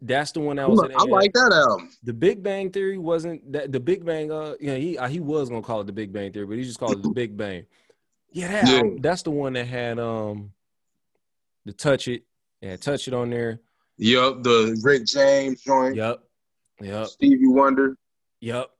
That's 0.00 0.32
the 0.32 0.40
one 0.40 0.56
that 0.56 0.62
I, 0.64 0.68
was 0.68 0.82
at 0.82 0.90
I 0.96 1.04
like 1.04 1.32
that 1.32 1.52
album. 1.52 1.90
The 2.02 2.12
Big 2.12 2.42
Bang 2.42 2.70
Theory 2.70 2.98
wasn't 2.98 3.52
that 3.52 3.70
the 3.72 3.78
Big 3.80 4.04
Bang. 4.04 4.30
Uh, 4.32 4.54
yeah, 4.60 4.74
he 4.76 4.98
uh, 4.98 5.06
he 5.08 5.20
was 5.20 5.48
gonna 5.48 5.62
call 5.62 5.80
it 5.80 5.86
the 5.86 5.92
Big 5.92 6.12
Bang 6.12 6.32
Theory, 6.32 6.46
but 6.46 6.56
he 6.58 6.64
just 6.64 6.78
called 6.80 6.96
it 6.96 7.02
the 7.02 7.10
Big 7.14 7.36
Bang. 7.36 7.66
Yeah, 8.32 8.48
that 8.48 8.66
Yeah. 8.68 8.74
album- 8.78 8.98
that's 9.00 9.22
the 9.22 9.30
one 9.30 9.52
that 9.52 9.66
had 9.66 9.98
um, 10.00 10.52
the 11.64 11.72
Touch 11.72 12.08
It, 12.08 12.24
yeah, 12.60 12.76
Touch 12.76 13.06
It 13.08 13.14
on 13.14 13.30
there. 13.30 13.60
Yup, 13.98 14.42
the 14.42 14.76
Rick 14.82 15.06
James 15.06 15.60
joint. 15.62 15.94
Yup, 15.96 16.28
yup, 16.80 17.06
Stevie 17.08 17.46
Wonder. 17.46 17.96
yup. 18.40 18.74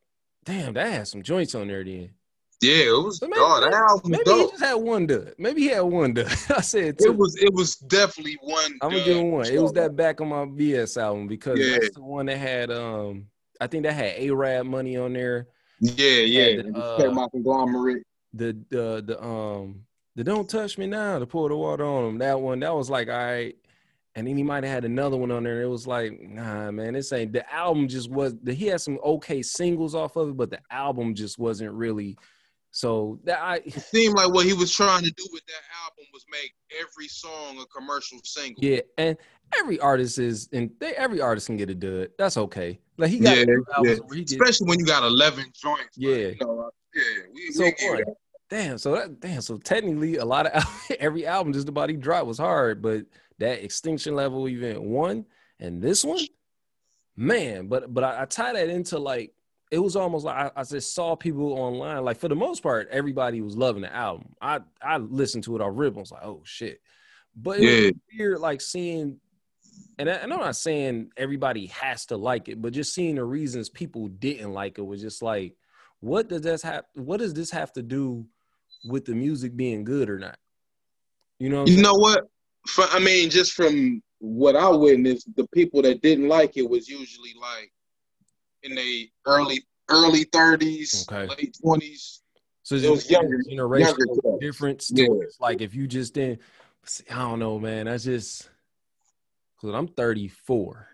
Damn, 0.44 0.72
that 0.74 0.88
had 0.92 1.06
some 1.06 1.22
joints 1.22 1.54
on 1.54 1.68
there 1.68 1.84
then. 1.84 2.10
Yeah, 2.62 2.90
it 2.90 3.04
was. 3.04 3.18
So 3.18 3.26
maybe- 3.26 3.40
oh, 3.40 3.60
that 3.60 3.74
album 3.74 4.12
Maybe 4.12 4.22
he 4.30 4.48
just 4.48 4.60
had 4.62 4.74
one 4.74 5.06
dud. 5.06 5.34
Maybe 5.38 5.62
he 5.62 5.68
had 5.68 5.80
one 5.80 6.14
dud. 6.14 6.26
I 6.56 6.60
said 6.60 6.98
two. 6.98 7.06
It 7.10 7.16
was. 7.16 7.36
It 7.36 7.52
was 7.52 7.76
definitely 7.76 8.38
one. 8.40 8.78
I'm 8.80 8.90
gonna 8.90 9.04
give 9.04 9.16
him 9.16 9.30
one. 9.32 9.46
It 9.46 9.60
was 9.60 9.72
that 9.72 9.96
back 9.96 10.20
on 10.20 10.28
my 10.28 10.44
BS 10.44 11.00
album 11.00 11.26
because 11.26 11.58
Yeah. 11.58 11.78
that's 11.78 11.94
the 11.94 12.02
one 12.02 12.26
that 12.26 12.38
had 12.38 12.70
um, 12.70 13.26
I 13.60 13.66
think 13.66 13.82
that 13.84 13.92
had 13.94 14.14
Arab 14.18 14.66
money 14.66 14.96
on 14.96 15.12
there. 15.12 15.48
Yeah, 15.80 16.20
yeah. 16.20 16.56
had, 16.62 16.76
uh, 16.76 17.10
my 17.12 17.26
conglomerate. 17.28 18.04
the 18.32 18.56
the 18.70 19.02
the 19.04 19.22
um 19.22 19.82
the 20.14 20.22
don't 20.22 20.48
touch 20.48 20.78
me 20.78 20.86
now 20.86 21.18
to 21.18 21.26
pour 21.26 21.48
the 21.48 21.56
water 21.56 21.84
on 21.84 22.04
him 22.10 22.18
that 22.18 22.40
one 22.40 22.60
that 22.60 22.74
was 22.74 22.88
like 22.88 23.08
all 23.08 23.14
right 23.16 23.56
and 24.14 24.26
then 24.26 24.36
he 24.36 24.42
might 24.42 24.62
have 24.62 24.72
had 24.72 24.84
another 24.84 25.16
one 25.16 25.30
on 25.30 25.42
there 25.42 25.62
it 25.62 25.66
was 25.68 25.86
like 25.86 26.20
nah 26.20 26.70
man 26.70 26.92
this 26.92 27.12
ain't 27.12 27.32
the 27.32 27.50
album 27.52 27.88
just 27.88 28.10
was 28.10 28.34
the, 28.42 28.52
he 28.54 28.66
had 28.66 28.80
some 28.80 28.98
okay 29.04 29.40
singles 29.42 29.94
off 29.94 30.16
of 30.16 30.28
it 30.30 30.36
but 30.36 30.50
the 30.50 30.58
album 30.70 31.14
just 31.14 31.38
wasn't 31.38 31.72
really 31.72 32.16
so 32.72 33.18
that 33.24 33.38
i 33.40 33.56
It 33.64 33.80
seemed 33.80 34.14
like 34.14 34.32
what 34.32 34.44
he 34.44 34.52
was 34.52 34.72
trying 34.74 35.04
to 35.04 35.10
do 35.10 35.24
with 35.32 35.44
that 35.46 35.62
album 35.84 36.04
was 36.12 36.24
make 36.30 36.52
every 36.80 37.06
song 37.06 37.58
a 37.60 37.66
commercial 37.66 38.18
single. 38.24 38.64
yeah 38.64 38.80
and 38.98 39.16
every 39.58 39.78
artist 39.78 40.18
is 40.18 40.48
and 40.52 40.70
they 40.80 40.92
every 40.94 41.20
artist 41.20 41.46
can 41.46 41.56
get 41.56 41.70
a 41.70 41.74
dud 41.74 42.08
that's 42.18 42.36
okay 42.36 42.80
like 42.98 43.10
he 43.10 43.18
got 43.18 43.36
Yeah, 43.36 43.44
yeah. 43.82 43.96
he 44.12 44.22
Especially 44.22 44.68
when 44.68 44.78
you 44.78 44.86
got 44.86 45.02
eleven 45.02 45.46
joints. 45.54 45.96
Yeah. 45.96 46.14
You 46.14 46.36
know, 46.40 46.60
uh, 46.60 46.70
yeah. 46.94 47.02
We, 47.32 47.52
So 47.52 47.64
we. 47.64 48.04
Damn, 48.50 48.78
so 48.78 48.92
that 48.92 49.18
damn, 49.18 49.40
so 49.40 49.56
technically 49.56 50.16
a 50.16 50.24
lot 50.24 50.46
of 50.46 50.62
every 51.00 51.26
album 51.26 51.52
just 51.52 51.68
about 51.68 51.88
he 51.88 51.96
dropped 51.96 52.26
was 52.26 52.38
hard, 52.38 52.82
but 52.82 53.06
that 53.38 53.64
extinction 53.64 54.14
level 54.14 54.46
event 54.46 54.82
one 54.82 55.24
and 55.58 55.80
this 55.80 56.04
one, 56.04 56.20
man. 57.16 57.68
But 57.68 57.92
but 57.92 58.04
I, 58.04 58.22
I 58.22 58.24
tie 58.26 58.52
that 58.52 58.68
into 58.68 58.98
like 58.98 59.32
it 59.72 59.78
was 59.78 59.96
almost 59.96 60.26
like 60.26 60.36
I, 60.36 60.60
I 60.60 60.64
just 60.64 60.94
saw 60.94 61.16
people 61.16 61.54
online. 61.54 62.04
Like 62.04 62.18
for 62.18 62.28
the 62.28 62.36
most 62.36 62.62
part, 62.62 62.88
everybody 62.90 63.40
was 63.40 63.56
loving 63.56 63.82
the 63.82 63.92
album. 63.92 64.34
I 64.40 64.60
I 64.82 64.98
listened 64.98 65.44
to 65.44 65.56
it 65.56 65.62
on 65.62 65.74
rip. 65.74 65.96
I 65.96 66.00
was 66.00 66.12
like, 66.12 66.22
oh 66.22 66.42
shit. 66.44 66.82
But 67.34 67.58
it 67.58 67.62
Yeah. 67.62 67.86
was 67.86 67.92
weird, 68.18 68.40
like 68.40 68.60
seeing, 68.60 69.18
and 69.98 70.10
I, 70.10 70.12
and 70.12 70.30
I'm 70.30 70.40
not 70.40 70.56
saying 70.56 71.12
everybody 71.16 71.68
has 71.68 72.04
to 72.06 72.18
like 72.18 72.50
it, 72.50 72.60
but 72.60 72.74
just 72.74 72.94
seeing 72.94 73.14
the 73.14 73.24
reasons 73.24 73.70
people 73.70 74.08
didn't 74.08 74.52
like 74.52 74.76
it 74.76 74.82
was 74.82 75.00
just 75.00 75.22
like, 75.22 75.54
what 76.00 76.28
does 76.28 76.42
this 76.42 76.60
have? 76.62 76.84
What 76.94 77.20
does 77.20 77.32
this 77.32 77.50
have 77.50 77.72
to 77.72 77.82
do 77.82 78.26
with 78.84 79.06
the 79.06 79.14
music 79.14 79.56
being 79.56 79.84
good 79.84 80.10
or 80.10 80.18
not? 80.18 80.36
You 81.38 81.48
know, 81.48 81.64
You 81.64 81.80
know 81.80 81.94
what? 81.94 82.24
For, 82.66 82.84
I 82.90 82.98
mean, 82.98 83.30
just 83.30 83.54
from 83.54 84.02
what 84.18 84.54
I 84.54 84.68
witnessed, 84.68 85.34
the 85.34 85.48
people 85.54 85.80
that 85.82 86.02
didn't 86.02 86.28
like 86.28 86.58
it 86.58 86.68
was 86.68 86.88
usually 86.90 87.32
like 87.40 87.72
in 88.62 88.74
the 88.74 89.10
early 89.26 89.64
early 89.88 90.24
thirties, 90.24 91.06
Okay. 91.10 91.26
late 91.36 91.56
twenties. 91.60 92.22
So 92.62 92.76
It 92.76 92.88
was 92.90 93.10
younger- 93.10 93.38
generational 93.50 93.80
younger 93.80 94.38
difference. 94.40 94.90
Yeah. 94.94 95.08
like 95.40 95.60
if 95.60 95.74
you 95.74 95.86
just 95.88 96.14
didn't, 96.14 96.40
see, 96.84 97.04
I 97.10 97.16
don't 97.18 97.40
know, 97.40 97.58
man. 97.58 97.86
That's 97.86 98.04
just 98.04 98.48
because 99.60 99.74
I'm 99.74 99.88
34, 99.88 100.88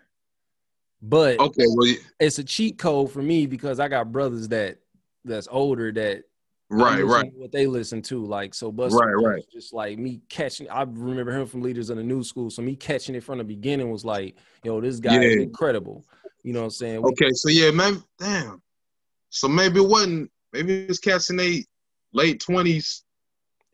But 1.01 1.39
Okay, 1.39 1.65
well, 1.67 1.87
yeah, 1.87 1.97
it's 2.19 2.39
a 2.39 2.43
cheat 2.43 2.77
code 2.77 3.11
for 3.11 3.21
me 3.21 3.45
because 3.45 3.79
I 3.79 3.87
got 3.87 4.11
brothers 4.11 4.47
that 4.49 4.79
that's 5.23 5.47
older 5.49 5.91
that 5.93 6.23
right, 6.69 7.01
right, 7.05 7.31
what 7.35 7.51
they 7.51 7.67
listen 7.67 8.01
to. 8.03 8.25
Like 8.25 8.53
so 8.53 8.71
Busta 8.71 8.99
Right, 8.99 9.13
right. 9.35 9.43
just 9.53 9.71
like 9.73 9.97
me 9.97 10.21
catching 10.27 10.69
I 10.69 10.81
remember 10.81 11.31
him 11.31 11.45
from 11.47 11.61
Leaders 11.61 11.89
of 11.89 11.97
the 11.97 12.03
New 12.03 12.23
School. 12.23 12.49
So 12.49 12.61
me 12.63 12.75
catching 12.75 13.15
it 13.15 13.23
from 13.23 13.37
the 13.37 13.43
beginning 13.45 13.91
was 13.91 14.03
like, 14.03 14.35
yo, 14.63 14.81
this 14.81 14.99
guy 14.99 15.21
is 15.23 15.35
incredible. 15.37 16.03
You 16.43 16.53
know 16.53 16.59
what 16.59 16.65
I'm 16.65 16.71
saying? 16.71 17.01
We- 17.01 17.11
Okay, 17.11 17.31
so 17.33 17.49
yeah, 17.49 17.71
man, 17.71 18.03
damn. 18.17 18.61
So 19.29 19.47
maybe 19.47 19.79
it 19.79 19.87
wasn't. 19.87 20.31
Maybe 20.53 20.85
it's 20.85 20.99
cats 20.99 21.29
in 21.29 21.35
they 21.35 21.65
late 22.13 22.39
twenties. 22.39 23.03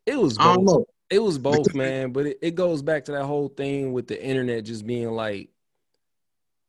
It 0.06 0.19
was 0.19 0.38
I 0.38 0.54
don't 0.54 0.65
both. 0.65 0.75
know. 0.78 0.86
It 1.10 1.19
was 1.19 1.38
both, 1.38 1.73
man. 1.73 2.12
But 2.12 2.25
it, 2.28 2.39
it 2.41 2.56
goes 2.56 2.82
back 2.82 3.06
to 3.06 3.12
that 3.13 3.25
whole 3.25 3.47
thing 3.47 3.93
with 3.93 4.08
the 4.08 4.21
internet 4.21 4.65
just 4.65 4.86
being 4.86 5.12
like, 5.12 5.49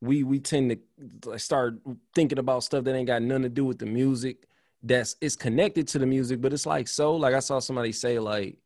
we 0.01 0.23
we 0.23 0.39
tend 0.39 0.79
to 1.23 1.39
start 1.39 1.79
thinking 2.15 2.39
about 2.39 2.63
stuff 2.63 2.85
that 2.85 2.95
ain't 2.95 3.07
got 3.07 3.23
nothing 3.23 3.45
to 3.45 3.49
do 3.49 3.65
with 3.65 3.79
the 3.79 3.87
music. 3.87 4.47
That's 4.83 5.17
it's 5.21 5.37
connected 5.37 5.89
to 5.89 5.99
the 5.99 6.07
music, 6.07 6.41
but 6.41 6.53
it's 6.53 6.67
like 6.67 6.87
so. 6.87 7.17
Like 7.17 7.35
I 7.35 7.41
saw 7.41 7.59
somebody 7.59 7.93
say 7.93 8.19
like, 8.19 8.59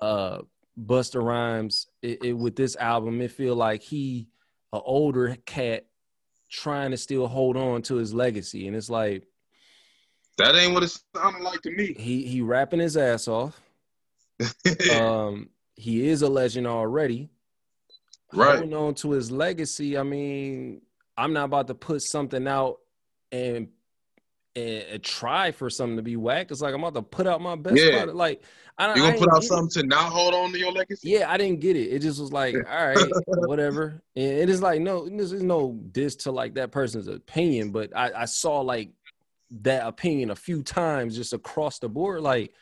uh, 0.00 0.38
Busta 0.82 1.22
Rhymes 1.22 1.86
it, 2.02 2.24
it, 2.24 2.32
with 2.32 2.56
this 2.56 2.76
album, 2.76 3.20
it 3.20 3.32
feel 3.32 3.54
like 3.54 3.82
he 3.82 4.28
a 4.72 4.80
older 4.80 5.36
cat 5.44 5.86
trying 6.50 6.90
to 6.92 6.96
still 6.96 7.26
hold 7.26 7.56
on 7.56 7.82
to 7.82 7.96
his 7.96 8.14
legacy, 8.14 8.66
and 8.66 8.76
it's 8.76 8.90
like 8.90 9.26
That 10.38 10.54
ain't 10.54 10.72
what 10.74 10.82
it 10.82 10.96
sounded 11.14 11.42
like 11.42 11.62
to 11.62 11.70
me. 11.70 11.94
he 11.98 12.26
he 12.26 12.40
rapping 12.40 12.80
his 12.80 12.96
ass 12.96 13.28
off. 13.28 13.60
um, 15.00 15.48
he 15.76 16.08
is 16.08 16.22
a 16.22 16.28
legend 16.28 16.66
already. 16.66 17.30
Right. 18.32 18.56
Holding 18.56 18.74
on 18.74 18.94
to 18.96 19.12
his 19.12 19.30
legacy. 19.30 19.96
I 19.96 20.02
mean, 20.02 20.82
I'm 21.16 21.32
not 21.32 21.44
about 21.44 21.68
to 21.68 21.74
put 21.74 22.02
something 22.02 22.48
out 22.48 22.78
and 23.30 23.68
and, 24.56 25.02
try 25.02 25.50
for 25.52 25.68
something 25.68 25.96
to 25.96 26.02
be 26.02 26.16
whack. 26.16 26.50
It's 26.50 26.60
like 26.60 26.74
I'm 26.74 26.82
about 26.84 26.94
to 26.94 27.02
put 27.02 27.26
out 27.26 27.40
my 27.40 27.56
best 27.56 27.76
Yeah. 27.76 28.04
Like 28.04 28.42
I, 28.78 28.86
you 28.86 28.92
I 28.92 28.94
gonna 28.96 29.06
didn't 29.12 29.18
put 29.20 29.28
out 29.30 29.40
get 29.40 29.44
it. 29.44 29.48
something 29.48 29.82
to 29.82 29.86
not 29.88 30.12
hold 30.12 30.34
on 30.34 30.52
to 30.52 30.58
your 30.58 30.72
legacy? 30.72 31.10
Yeah, 31.10 31.30
I 31.30 31.36
didn't 31.36 31.60
get 31.60 31.76
it. 31.76 31.88
It 31.92 32.00
just 32.02 32.20
was 32.20 32.32
like, 32.32 32.54
all 32.70 32.86
right, 32.86 32.98
whatever. 33.46 34.02
And 34.16 34.24
it 34.24 34.48
is 34.48 34.62
like, 34.62 34.80
no, 34.80 35.08
this 35.08 35.32
is 35.32 35.42
no 35.42 35.78
diss 35.92 36.16
to 36.16 36.32
like 36.32 36.54
that 36.54 36.70
person's 36.72 37.08
opinion, 37.08 37.70
but 37.70 37.96
I, 37.96 38.22
I 38.22 38.24
saw 38.24 38.60
like 38.60 38.90
that 39.62 39.86
opinion 39.86 40.30
a 40.30 40.36
few 40.36 40.62
times 40.62 41.16
just 41.16 41.32
across 41.32 41.78
the 41.78 41.88
board. 41.88 42.22
Like, 42.22 42.52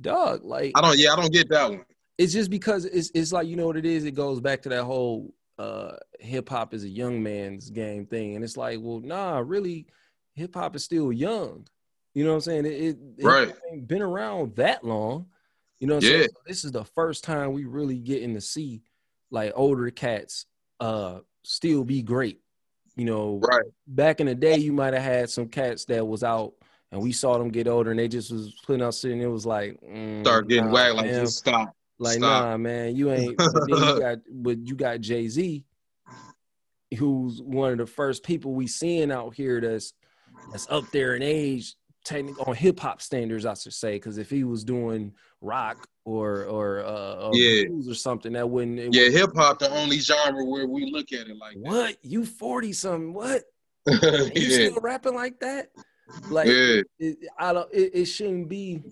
dog, 0.00 0.44
like 0.44 0.72
I 0.76 0.80
don't. 0.80 0.98
Yeah, 0.98 1.12
I 1.12 1.16
don't 1.16 1.32
get 1.32 1.48
that 1.50 1.70
one. 1.70 1.84
it's 2.18 2.32
just 2.32 2.50
because 2.50 2.84
it's 2.84 3.10
it's 3.14 3.32
like 3.32 3.46
you 3.48 3.56
know 3.56 3.66
what 3.66 3.76
it 3.76 3.86
is. 3.86 4.04
It 4.04 4.12
goes 4.12 4.40
back 4.40 4.62
to 4.62 4.68
that 4.70 4.84
whole 4.84 5.34
uh 5.58 5.92
hip 6.18 6.48
hop 6.48 6.74
is 6.74 6.84
a 6.84 6.88
young 6.88 7.22
man's 7.22 7.70
game 7.70 8.06
thing, 8.06 8.34
and 8.36 8.44
it's 8.44 8.56
like, 8.56 8.78
well, 8.80 9.00
nah, 9.00 9.38
really, 9.44 9.86
hip 10.34 10.54
hop 10.54 10.76
is 10.76 10.84
still 10.84 11.12
young. 11.12 11.66
You 12.14 12.24
know 12.24 12.30
what 12.30 12.36
I'm 12.36 12.40
saying? 12.42 12.66
It, 12.66 12.70
it, 12.70 12.98
it 13.18 13.24
Right. 13.26 13.52
ain't 13.72 13.88
been 13.88 14.02
around 14.02 14.56
that 14.56 14.84
long. 14.84 15.26
You 15.80 15.86
know 15.88 15.94
what 15.94 16.04
I'm 16.04 16.10
Yeah. 16.10 16.18
saying? 16.18 16.28
So 16.32 16.40
this 16.46 16.64
is 16.64 16.72
the 16.72 16.84
first 16.84 17.24
time 17.24 17.52
we 17.52 17.64
really 17.64 17.98
getting 17.98 18.34
to 18.34 18.40
see 18.40 18.82
like 19.30 19.52
older 19.56 19.90
cats 19.90 20.46
uh 20.80 21.20
still 21.42 21.84
be 21.84 22.02
great. 22.02 22.40
You 22.96 23.06
know, 23.06 23.40
Right. 23.42 23.64
back 23.86 24.20
in 24.20 24.26
the 24.26 24.34
day, 24.34 24.56
you 24.56 24.72
might 24.72 24.94
have 24.94 25.02
had 25.02 25.30
some 25.30 25.48
cats 25.48 25.84
that 25.86 26.06
was 26.06 26.22
out 26.22 26.54
and 26.92 27.02
we 27.02 27.10
saw 27.10 27.36
them 27.38 27.48
get 27.48 27.66
older 27.66 27.90
and 27.90 27.98
they 27.98 28.06
just 28.06 28.30
was 28.30 28.54
putting 28.64 28.82
out 28.82 28.94
shit 28.94 29.12
and 29.12 29.22
it 29.22 29.26
was 29.26 29.44
like 29.44 29.80
mm, 29.80 30.20
Start 30.20 30.48
getting 30.48 30.66
nah, 30.66 30.72
whacked 30.72 30.94
like 30.94 31.10
just 31.10 31.38
stop. 31.38 31.74
Like, 31.98 32.18
Stop. 32.18 32.42
nah, 32.42 32.56
man, 32.56 32.96
you 32.96 33.10
ain't. 33.12 33.36
But 33.52 33.66
then 33.66 33.82
you 33.82 34.00
got, 34.00 34.18
but 34.30 34.58
you 34.58 34.74
got 34.74 35.00
Jay 35.00 35.28
Z, 35.28 35.64
who's 36.98 37.40
one 37.40 37.72
of 37.72 37.78
the 37.78 37.86
first 37.86 38.22
people 38.22 38.52
we 38.52 38.66
seeing 38.66 39.10
out 39.12 39.34
here 39.34 39.60
that's 39.60 39.92
that's 40.50 40.66
up 40.70 40.90
there 40.92 41.14
in 41.14 41.22
age, 41.22 41.74
technically 42.04 42.44
on 42.46 42.54
hip 42.54 42.78
hop 42.80 43.00
standards, 43.02 43.46
I 43.46 43.54
should 43.54 43.72
say. 43.72 43.92
Because 43.92 44.18
if 44.18 44.30
he 44.30 44.44
was 44.44 44.64
doing 44.64 45.12
rock 45.40 45.86
or 46.04 46.44
or 46.44 46.84
uh, 46.84 47.28
or 47.28 47.36
Yeah. 47.36 47.64
blues 47.68 47.88
or 47.88 47.94
something, 47.94 48.32
that 48.34 48.48
wouldn't. 48.48 48.78
It 48.78 48.94
Yeah, 48.94 49.08
hip 49.10 49.30
hop 49.34 49.58
the 49.58 49.70
only 49.70 49.98
genre 49.98 50.44
where 50.44 50.66
we 50.66 50.90
look 50.90 51.12
at 51.12 51.28
it 51.28 51.36
like 51.36 51.56
what 51.56 51.96
you 52.02 52.24
forty 52.24 52.72
something? 52.72 53.12
What 53.12 53.42
you 53.86 53.98
yeah. 54.34 54.68
still 54.68 54.78
rapping 54.80 55.14
like 55.14 55.40
that? 55.40 55.68
Like 56.30 56.48
yeah. 56.48 56.80
it, 56.98 57.18
I 57.38 57.52
don't. 57.52 57.72
It, 57.72 57.90
it 57.94 58.04
shouldn't 58.06 58.48
be. 58.48 58.82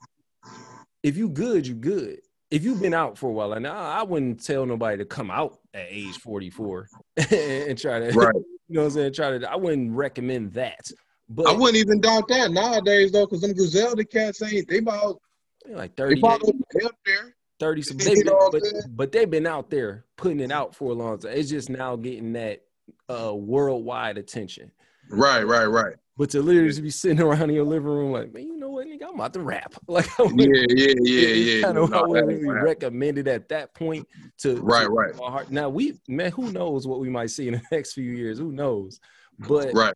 If 1.02 1.16
you 1.16 1.28
good, 1.28 1.66
you 1.66 1.74
good. 1.74 2.20
If 2.50 2.64
you've 2.64 2.80
been 2.80 2.94
out 2.94 3.16
for 3.16 3.30
a 3.30 3.32
while, 3.32 3.54
and 3.54 3.66
I, 3.66 4.00
I 4.00 4.02
wouldn't 4.02 4.44
tell 4.44 4.66
nobody 4.66 4.98
to 4.98 5.04
come 5.06 5.30
out 5.30 5.58
at 5.72 5.86
age 5.88 6.18
forty 6.18 6.50
four 6.50 6.88
and 7.16 7.78
try 7.78 7.98
to, 8.00 8.06
Right. 8.14 8.34
you 8.34 8.44
know, 8.68 8.80
what 8.82 8.86
I'm 8.86 8.90
saying, 8.90 9.12
try 9.14 9.38
to. 9.38 9.50
I 9.50 9.56
wouldn't 9.56 9.92
recommend 9.92 10.52
that. 10.52 10.90
But 11.34 11.48
I 11.48 11.52
wouldn't 11.52 11.76
even 11.76 12.00
doubt 12.00 12.28
that 12.28 12.50
nowadays 12.50 13.12
though, 13.12 13.26
because 13.26 13.40
them 13.40 13.54
Griselda 13.54 14.04
cats 14.04 14.42
ain't 14.42 14.68
they 14.68 14.78
about 14.78 15.20
like 15.68 15.96
they 15.96 16.16
30, 16.16 16.20
probably 16.20 16.54
up 16.84 16.94
there. 17.06 17.34
30 17.60 17.82
some, 17.82 17.96
they've 17.96 18.24
been, 18.24 18.34
but, 18.50 18.62
but 18.88 19.12
they've 19.12 19.30
been 19.30 19.46
out 19.46 19.70
there 19.70 20.04
putting 20.16 20.40
it 20.40 20.50
out 20.50 20.74
for 20.74 20.90
a 20.90 20.94
long 20.94 21.18
time. 21.18 21.32
It's 21.32 21.48
just 21.48 21.70
now 21.70 21.96
getting 21.96 22.32
that 22.32 22.62
uh 23.08 23.34
worldwide 23.34 24.18
attention. 24.18 24.72
Right, 25.08 25.44
right, 25.44 25.66
right. 25.66 25.94
But 26.16 26.30
to 26.30 26.42
literally 26.42 26.78
be 26.80 26.90
sitting 26.90 27.20
around 27.20 27.48
in 27.48 27.56
your 27.56 27.64
living 27.64 27.88
room, 27.88 28.12
like, 28.12 28.34
man, 28.34 28.42
you 28.42 28.58
know 28.58 28.68
what, 28.68 28.86
nigga, 28.86 29.08
I'm 29.08 29.14
about 29.14 29.32
to 29.34 29.40
rap. 29.40 29.74
Like, 29.88 30.08
I 30.20 30.24
Yeah, 30.34 30.64
yeah, 30.68 30.94
yeah, 30.98 31.28
yeah. 31.28 31.62
kind 31.62 31.78
of 31.78 31.90
No, 31.90 32.00
I 32.00 32.06
wouldn't 32.06 32.28
really 32.28 32.62
recommend 32.62 33.18
it 33.18 33.28
at 33.28 33.48
that 33.48 33.74
point. 33.74 34.06
To 34.40 34.60
Right, 34.60 34.84
to 34.84 34.90
right. 34.90 35.16
my 35.16 35.30
heart. 35.30 35.50
Now 35.50 35.68
we, 35.68 35.98
man, 36.08 36.32
who 36.32 36.50
knows 36.50 36.86
what 36.86 37.00
we 37.00 37.08
might 37.08 37.30
see 37.30 37.48
in 37.48 37.54
the 37.54 37.62
next 37.72 37.94
few 37.94 38.10
years? 38.10 38.38
Who 38.38 38.52
knows? 38.52 39.00
But 39.38 39.72
Right. 39.72 39.94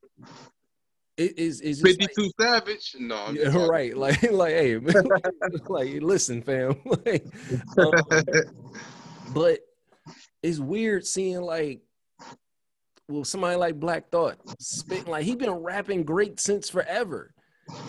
It 1.17 1.39
is 1.39 1.61
it's 1.61 1.81
just 1.81 2.01
like, 2.01 2.11
52 2.15 2.31
Savage? 2.41 2.97
No. 2.99 3.17
I'm 3.17 3.37
yeah, 3.37 3.67
right. 3.67 3.97
Like, 4.07 4.23
like, 4.31 4.53
hey, 4.53 4.77
like, 5.69 6.03
listen, 6.03 6.43
fam. 6.43 6.77
like, 7.07 7.25
um, 7.79 7.93
but 9.33 9.61
it's 10.43 10.59
weird 10.59 11.07
seeing 11.07 11.41
like, 11.41 11.81
well, 13.09 13.25
somebody 13.25 13.57
like 13.57 13.81
Black 13.81 14.11
Thought 14.11 14.37
spitting 14.61 15.07
like 15.07 15.25
he 15.25 15.37
been 15.37 15.51
rapping 15.51 16.05
great 16.05 16.41
since 16.41 16.69
forever. 16.69 17.33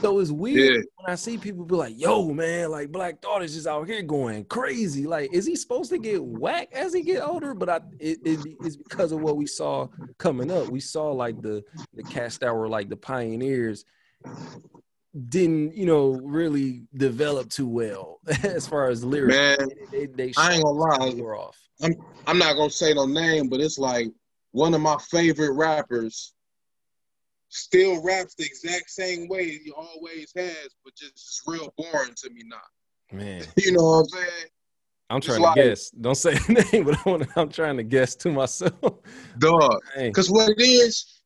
So 0.04 0.20
it's 0.20 0.32
weird 0.32 0.60
Yeah. 0.60 0.82
when 0.98 1.12
I 1.12 1.16
see 1.16 1.38
people 1.38 1.66
be 1.66 1.76
like, 1.76 2.00
"Yo, 2.00 2.32
man, 2.32 2.70
like 2.70 2.92
Black 2.92 3.22
Thought 3.22 3.44
is 3.44 3.56
just 3.56 3.66
out 3.68 3.88
here 3.88 4.04
going 4.04 4.46
crazy." 4.46 5.08
Like, 5.08 5.34
is 5.34 5.46
he 5.46 5.56
supposed 5.56 5.90
to 5.90 5.98
get 5.98 6.24
whack 6.24 6.70
as 6.72 6.94
he 6.94 7.02
get 7.02 7.24
older? 7.24 7.54
But 7.56 7.70
I, 7.70 7.80
it, 8.00 8.20
it, 8.24 8.58
it's 8.62 8.76
because 8.76 9.12
of 9.12 9.20
what 9.22 9.38
we 9.38 9.48
saw 9.48 9.88
coming 10.20 10.52
up. 10.52 10.68
We 10.68 10.80
saw 10.80 11.12
like 11.12 11.42
the 11.42 11.64
the 11.96 12.04
cast 12.04 12.42
that 12.42 12.56
were 12.56 12.70
like 12.70 12.90
the 12.90 12.96
pioneers 12.96 13.86
didn't, 15.30 15.76
you 15.76 15.86
know, 15.86 16.12
really 16.24 16.84
develop 16.96 17.50
too 17.50 17.68
well 17.68 18.20
as 18.44 18.68
far 18.68 18.90
as 18.90 19.04
lyrics. 19.04 19.36
Man, 19.38 19.70
they, 19.92 20.06
they 20.06 20.34
I 20.38 20.54
ain't 20.54 20.64
gonna 20.64 20.78
lie. 20.78 21.14
were 21.16 21.36
off. 21.36 21.58
I'm 21.82 21.96
I'm 22.28 22.38
not 22.38 22.56
gonna 22.56 22.70
say 22.70 22.94
no 22.94 23.06
name, 23.06 23.50
but 23.50 23.60
it's 23.60 23.80
like 23.80 24.08
one 24.52 24.74
of 24.74 24.82
my 24.82 24.98
favorite 25.10 25.54
rappers 25.54 26.34
still 27.50 28.02
raps 28.04 28.36
the 28.36 28.44
exact 28.46 28.90
same 28.90 29.28
way 29.28 29.48
he 29.50 29.72
always 29.72 30.32
has, 30.36 30.70
but 30.84 30.96
just 30.96 31.12
it's 31.14 31.42
real 31.48 31.74
boring 31.78 32.14
to 32.18 32.30
me 32.30 32.44
now. 32.46 32.58
Man, 33.18 33.44
You 33.58 33.72
know 33.74 33.84
what 33.84 33.98
I'm 34.00 34.06
saying? 34.10 34.30
I'm 35.10 35.22
trying 35.22 35.42
like- 35.42 35.56
to 35.56 35.64
guess. 35.64 35.90
Don't 35.92 36.16
say 36.16 36.34
the 36.48 36.68
name, 36.74 36.84
but 36.84 36.98
I 37.06 37.10
wanna, 37.10 37.28
I'm 37.36 37.50
trying 37.50 37.78
to 37.78 37.84
guess 37.84 38.16
to 38.18 38.32
myself. 38.32 38.74
Dog. 39.40 39.82
Cause 40.14 40.30
what 40.30 40.50
it 40.50 40.62
is, 40.62 41.22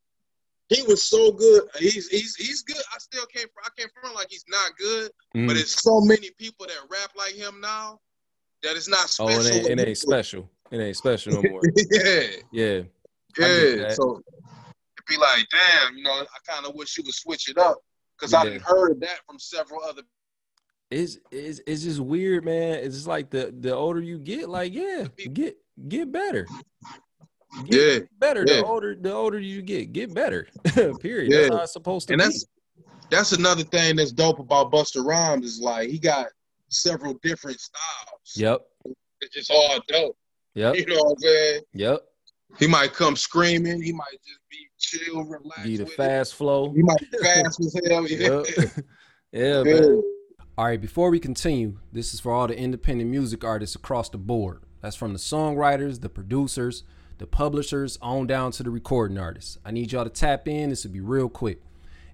he 0.70 0.84
was 0.84 1.04
so 1.04 1.32
good. 1.32 1.64
He's 1.80 2.08
he's 2.08 2.36
he's 2.36 2.62
good. 2.62 2.78
I 2.78 3.00
still 3.00 3.26
can't 3.26 3.50
I 3.66 3.70
can't 3.78 3.92
front 4.00 4.16
like 4.16 4.28
he's 4.30 4.46
not 4.48 4.72
good, 4.78 5.12
Mm. 5.36 5.48
but 5.48 5.58
it's 5.58 5.82
so 5.82 6.00
many 6.02 6.30
people 6.38 6.68
that 6.68 6.78
rap 6.92 7.12
like 7.18 7.34
him 7.34 7.60
now 7.60 8.00
that 8.64 8.76
it's 8.76 8.88
not 8.88 9.00
Oh, 9.20 9.30
special. 9.30 9.46
it 9.48 9.70
ain't, 9.72 9.80
it 9.80 9.88
ain't 9.88 9.98
special. 9.98 10.50
It 10.70 10.78
ain't 10.80 10.96
special 10.96 11.34
no 11.42 11.50
more. 11.50 11.62
yeah, 11.92 12.22
Yeah. 12.54 12.82
Yeah. 13.40 13.90
So 13.94 14.22
be 15.12 15.18
like, 15.18 15.46
damn, 15.52 15.98
you 15.98 16.04
know, 16.04 16.12
I 16.12 16.52
kind 16.52 16.66
of 16.66 16.76
wish 16.76 16.98
you 16.98 17.04
would 17.06 17.14
switch 17.14 17.50
it 17.50 17.58
up 17.58 17.78
because 18.18 18.34
I've 18.34 18.62
heard 18.62 19.00
that 19.02 19.20
from 19.28 19.40
several 19.40 19.82
other. 19.84 20.02
It's, 20.90 21.18
it's 21.32 21.62
it's 21.66 21.84
just 21.84 22.00
weird, 22.02 22.44
man. 22.44 22.80
It's 22.84 22.96
just 22.96 23.08
like 23.08 23.30
the 23.30 23.54
the 23.58 23.74
older 23.74 24.02
you 24.02 24.20
get, 24.20 24.50
like 24.50 24.74
yeah, 24.74 25.06
get 25.34 25.56
get 25.88 26.12
better. 26.12 26.46
Get 27.66 28.00
Yeah, 28.00 28.06
better. 28.20 28.44
yeah. 28.48 28.58
The 28.58 28.66
older 28.66 28.96
the 28.96 29.12
older 29.14 29.40
you 29.40 29.62
get, 29.62 29.94
get 29.94 30.14
better. 30.14 30.48
Period. 31.00 31.32
Yeah. 31.32 31.42
That's 31.44 31.56
how 31.56 31.62
it's 31.64 31.74
supposed 31.74 32.08
to 32.08 32.14
and 32.14 32.20
be. 32.20 32.24
that's 32.26 32.46
that's 33.10 33.32
another 33.34 33.64
thing 33.64 33.96
that's 33.98 34.12
dope 34.12 34.40
about 34.40 34.72
Busta 34.72 35.04
Rhymes 35.06 35.46
is 35.46 35.60
like 35.62 35.90
he 35.90 35.98
got 36.00 36.28
several 36.70 37.14
different 37.24 37.60
styles. 37.60 38.34
Yep. 38.36 38.62
It's 39.22 39.34
just 39.36 39.52
all 39.52 39.80
dope. 39.88 40.18
Yep. 40.56 40.76
You 40.76 40.86
know 40.88 40.96
what 40.96 41.12
I'm 41.12 41.20
saying? 41.20 41.62
Yep. 41.74 42.00
He 42.60 42.68
might 42.68 42.94
come 42.94 43.16
screaming. 43.16 43.82
He 43.82 43.94
might 43.94 44.18
just 44.26 44.40
be 44.50 44.68
chill, 44.82 45.24
relaxed. 45.24 45.64
Be 45.64 45.78
the 45.78 45.84
with 45.84 45.94
it. 45.94 45.98
fast 45.98 46.36
flow. 46.36 46.72
He 46.74 46.82
might 46.84 47.00
be 47.00 47.18
fast 47.24 47.60
as 47.60 47.76
hell. 47.88 48.08
Yeah. 48.08 48.18
Yep. 48.18 48.46
yeah, 49.32 49.64
Yeah. 49.64 49.64
man. 49.64 50.04
All 50.58 50.66
right, 50.66 50.82
before 50.82 51.10
we 51.10 51.20
continue, 51.20 51.78
this 51.94 52.14
is 52.14 52.20
for 52.20 52.34
all 52.34 52.46
the 52.48 52.58
independent 52.58 53.10
music 53.10 53.44
artists 53.44 53.76
across 53.76 54.10
the 54.10 54.18
board. 54.18 54.62
That's 54.82 54.96
from 54.96 55.14
the 55.14 55.20
songwriters, 55.20 56.02
the 56.02 56.10
producers, 56.10 56.84
the 57.20 57.26
publishers 57.26 57.98
on 58.02 58.28
down 58.28 58.52
to 58.54 58.64
the 58.64 58.70
recording 58.70 59.18
artists. 59.18 59.58
I 59.64 59.72
need 59.72 59.92
y'all 59.92 60.04
to 60.04 60.10
tap 60.10 60.48
in. 60.48 60.70
This 60.70 60.84
will 60.84 60.92
be 60.92 61.00
real 61.00 61.30
quick. 61.30 61.62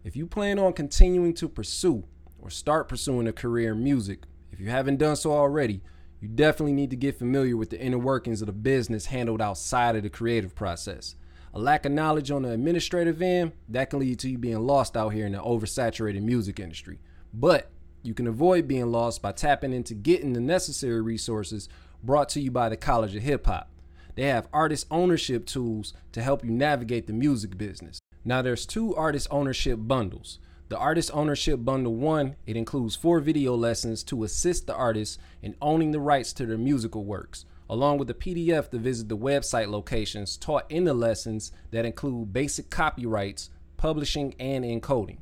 If 0.03 0.15
you 0.15 0.27
plan 0.27 0.59
on 0.59 0.73
continuing 0.73 1.33
to 1.35 1.49
pursue 1.49 2.03
or 2.39 2.49
start 2.49 2.87
pursuing 2.87 3.27
a 3.27 3.33
career 3.33 3.71
in 3.73 3.83
music, 3.83 4.23
if 4.51 4.59
you 4.59 4.69
haven't 4.69 4.97
done 4.97 5.15
so 5.15 5.31
already, 5.33 5.81
you 6.21 6.27
definitely 6.27 6.73
need 6.73 6.89
to 6.91 6.95
get 6.95 7.17
familiar 7.17 7.57
with 7.57 7.69
the 7.69 7.79
inner 7.81 7.97
workings 7.97 8.41
of 8.41 8.45
the 8.47 8.53
business 8.53 9.07
handled 9.07 9.41
outside 9.41 9.95
of 9.95 10.03
the 10.03 10.09
creative 10.09 10.55
process. 10.55 11.15
A 11.57 11.59
lack 11.59 11.87
of 11.87 11.91
knowledge 11.91 12.29
on 12.29 12.43
the 12.43 12.51
administrative 12.51 13.19
end, 13.19 13.51
that 13.69 13.89
can 13.89 13.97
lead 13.97 14.19
to 14.19 14.29
you 14.29 14.37
being 14.37 14.59
lost 14.59 14.95
out 14.95 15.09
here 15.09 15.25
in 15.25 15.31
the 15.31 15.39
oversaturated 15.39 16.21
music 16.21 16.59
industry. 16.59 16.99
But 17.33 17.71
you 18.03 18.13
can 18.13 18.27
avoid 18.27 18.67
being 18.67 18.91
lost 18.91 19.23
by 19.23 19.31
tapping 19.31 19.73
into 19.73 19.95
getting 19.95 20.33
the 20.33 20.39
necessary 20.39 21.01
resources 21.01 21.67
brought 22.03 22.29
to 22.29 22.39
you 22.39 22.51
by 22.51 22.69
the 22.69 22.77
College 22.77 23.15
of 23.15 23.23
Hip 23.23 23.47
Hop. 23.47 23.71
They 24.13 24.25
have 24.25 24.47
artist 24.53 24.85
ownership 24.91 25.47
tools 25.47 25.95
to 26.11 26.21
help 26.21 26.45
you 26.45 26.51
navigate 26.51 27.07
the 27.07 27.13
music 27.13 27.57
business. 27.57 27.99
Now 28.23 28.43
there's 28.43 28.67
two 28.67 28.95
artist 28.95 29.27
ownership 29.31 29.79
bundles. 29.81 30.37
The 30.69 30.77
artist 30.77 31.09
ownership 31.11 31.65
bundle 31.65 31.95
1, 31.95 32.35
it 32.45 32.55
includes 32.55 32.95
4 32.95 33.19
video 33.19 33.55
lessons 33.55 34.03
to 34.03 34.23
assist 34.23 34.67
the 34.67 34.75
artist 34.75 35.19
in 35.41 35.55
owning 35.59 35.89
the 35.89 35.99
rights 35.99 36.33
to 36.33 36.45
their 36.45 36.59
musical 36.59 37.03
works, 37.03 37.45
along 37.69 37.97
with 37.97 38.09
a 38.09 38.13
PDF 38.13 38.69
to 38.69 38.77
visit 38.77 39.09
the 39.09 39.17
website 39.17 39.67
locations 39.67 40.37
taught 40.37 40.69
in 40.69 40.83
the 40.83 40.93
lessons 40.93 41.51
that 41.71 41.85
include 41.85 42.33
basic 42.33 42.69
copyrights, 42.69 43.49
publishing, 43.77 44.33
and 44.39 44.63
encoding. 44.63 45.17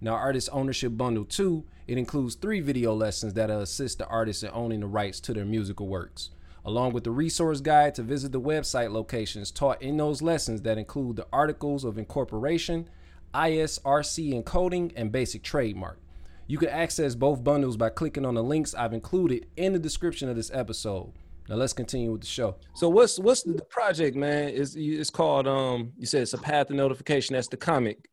Now, 0.00 0.14
Artist 0.14 0.48
Ownership 0.52 0.96
Bundle 0.96 1.24
2, 1.24 1.64
it 1.86 1.98
includes 1.98 2.34
3 2.36 2.60
video 2.60 2.94
lessons 2.94 3.34
that 3.34 3.50
assist 3.50 3.98
the 3.98 4.06
artist 4.06 4.42
in 4.42 4.50
owning 4.52 4.80
the 4.80 4.86
rights 4.86 5.20
to 5.20 5.34
their 5.34 5.44
musical 5.44 5.88
works 5.88 6.30
along 6.68 6.92
with 6.92 7.02
the 7.02 7.10
resource 7.10 7.62
guide 7.62 7.94
to 7.94 8.02
visit 8.02 8.30
the 8.30 8.40
website 8.40 8.92
locations 8.92 9.50
taught 9.50 9.80
in 9.80 9.96
those 9.96 10.20
lessons 10.20 10.60
that 10.60 10.76
include 10.76 11.16
the 11.16 11.26
articles 11.32 11.82
of 11.82 11.96
incorporation, 11.96 12.86
ISRC 13.32 14.42
encoding, 14.42 14.92
and 14.94 15.10
basic 15.10 15.42
trademark. 15.42 15.98
You 16.46 16.58
can 16.58 16.68
access 16.68 17.14
both 17.14 17.42
bundles 17.42 17.78
by 17.78 17.88
clicking 17.88 18.26
on 18.26 18.34
the 18.34 18.42
links 18.42 18.74
I've 18.74 18.92
included 18.92 19.46
in 19.56 19.72
the 19.72 19.78
description 19.78 20.28
of 20.28 20.36
this 20.36 20.50
episode. 20.52 21.12
Now 21.48 21.56
let's 21.56 21.72
continue 21.72 22.12
with 22.12 22.20
the 22.20 22.26
show. 22.26 22.56
So 22.74 22.88
what's 22.88 23.18
what's 23.18 23.42
the 23.42 23.62
project, 23.70 24.16
man? 24.16 24.50
Is 24.50 24.76
it's 24.76 25.10
called 25.10 25.48
um 25.48 25.92
you 25.96 26.06
said 26.06 26.22
it's 26.22 26.34
a 26.34 26.38
path 26.38 26.68
of 26.68 26.76
notification. 26.76 27.34
That's 27.34 27.48
the 27.48 27.56
comic. 27.56 28.06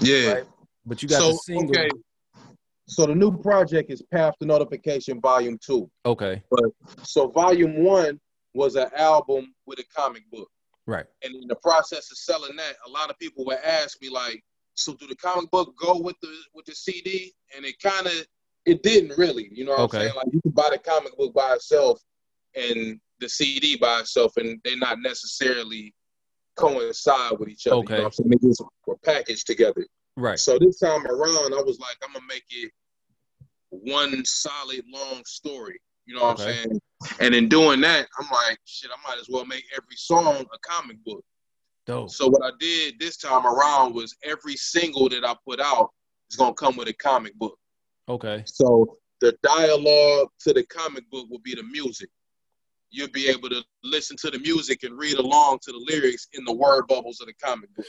Yeah. 0.00 0.32
Right? 0.32 0.44
But 0.86 1.02
you 1.02 1.08
got 1.08 1.20
so, 1.20 1.32
the 1.32 1.34
single. 1.44 1.78
Okay. 1.78 1.90
So 2.86 3.06
the 3.06 3.14
new 3.14 3.36
project 3.36 3.90
is 3.92 4.02
Path 4.10 4.34
to 4.40 4.46
Notification 4.46 5.20
Volume 5.20 5.58
Two. 5.64 5.90
Okay. 6.06 6.42
But 6.50 6.64
so 7.02 7.28
Volume 7.28 7.84
One 7.84 8.18
was 8.54 8.76
an 8.76 8.88
album 8.96 9.54
with 9.66 9.78
a 9.78 9.84
comic 9.94 10.28
book. 10.32 10.48
Right. 10.86 11.04
And 11.22 11.34
in 11.34 11.46
the 11.46 11.56
process 11.56 12.10
of 12.10 12.16
selling 12.16 12.56
that, 12.56 12.74
a 12.86 12.90
lot 12.90 13.10
of 13.10 13.18
people 13.18 13.44
would 13.44 13.58
ask 13.58 14.00
me 14.00 14.08
like, 14.08 14.42
"So 14.74 14.94
do 14.94 15.06
the 15.06 15.14
comic 15.16 15.50
book 15.50 15.74
go 15.78 15.98
with 15.98 16.16
the 16.22 16.34
with 16.54 16.64
the 16.64 16.74
CD?" 16.74 17.32
And 17.54 17.66
it 17.66 17.78
kind 17.80 18.06
of 18.06 18.26
it 18.64 18.82
didn't 18.82 19.16
really. 19.18 19.50
You 19.52 19.66
know 19.66 19.72
what 19.72 19.80
okay. 19.80 19.98
I'm 19.98 20.02
saying? 20.04 20.16
Like 20.16 20.26
you 20.32 20.40
can 20.40 20.52
buy 20.52 20.70
the 20.72 20.78
comic 20.78 21.16
book 21.16 21.34
by 21.34 21.54
itself 21.54 22.00
and 22.54 23.00
the 23.20 23.28
CD 23.28 23.76
by 23.76 24.00
itself, 24.00 24.36
and 24.36 24.60
they're 24.64 24.76
not 24.76 24.98
necessarily 25.00 25.94
coincide 26.56 27.38
with 27.38 27.48
each 27.48 27.66
other. 27.66 27.76
Okay. 27.76 27.94
You 27.94 27.98
know 27.98 28.04
what 28.04 28.06
I'm 28.06 28.12
saying? 28.12 28.30
They 28.30 28.48
just 28.48 28.62
were 28.86 28.96
packaged 29.04 29.46
together. 29.46 29.86
Right. 30.16 30.38
So 30.38 30.58
this 30.58 30.78
time 30.78 31.06
around, 31.06 31.54
I 31.54 31.62
was 31.62 31.78
like, 31.78 31.96
I'm 32.02 32.12
gonna 32.12 32.26
make 32.28 32.44
it 32.50 32.70
one 33.70 34.24
solid 34.24 34.84
long 34.92 35.22
story. 35.24 35.80
You 36.06 36.16
know 36.16 36.24
what 36.24 36.40
okay. 36.40 36.50
I'm 36.50 36.56
saying? 36.56 36.80
And 37.20 37.34
in 37.34 37.48
doing 37.48 37.80
that, 37.82 38.06
I'm 38.18 38.26
like, 38.30 38.58
shit, 38.64 38.90
I 38.90 39.08
might 39.08 39.20
as 39.20 39.28
well 39.30 39.46
make 39.46 39.64
every 39.76 39.96
song 39.96 40.44
a 40.52 40.58
comic 40.68 41.02
book. 41.04 41.24
Dope. 41.86 42.10
So 42.10 42.28
what 42.28 42.42
I 42.44 42.50
did 42.58 42.98
this 42.98 43.16
time 43.16 43.46
around 43.46 43.94
was 43.94 44.14
every 44.24 44.56
single 44.56 45.08
that 45.08 45.24
I 45.24 45.34
put 45.46 45.60
out 45.60 45.90
is 46.30 46.36
gonna 46.36 46.54
come 46.54 46.76
with 46.76 46.88
a 46.88 46.94
comic 46.94 47.34
book. 47.36 47.56
Okay. 48.08 48.42
So 48.46 48.98
the 49.20 49.36
dialogue 49.42 50.28
to 50.40 50.52
the 50.52 50.64
comic 50.64 51.08
book 51.10 51.28
will 51.30 51.40
be 51.40 51.54
the 51.54 51.62
music. 51.62 52.08
You'll 52.90 53.10
be 53.10 53.28
able 53.28 53.48
to 53.50 53.62
listen 53.84 54.16
to 54.18 54.30
the 54.30 54.38
music 54.38 54.82
and 54.82 54.98
read 54.98 55.18
along 55.18 55.60
to 55.62 55.72
the 55.72 55.84
lyrics 55.88 56.28
in 56.32 56.44
the 56.44 56.52
word 56.52 56.86
bubbles 56.88 57.20
of 57.20 57.26
the 57.28 57.34
comic 57.34 57.74
book. 57.74 57.86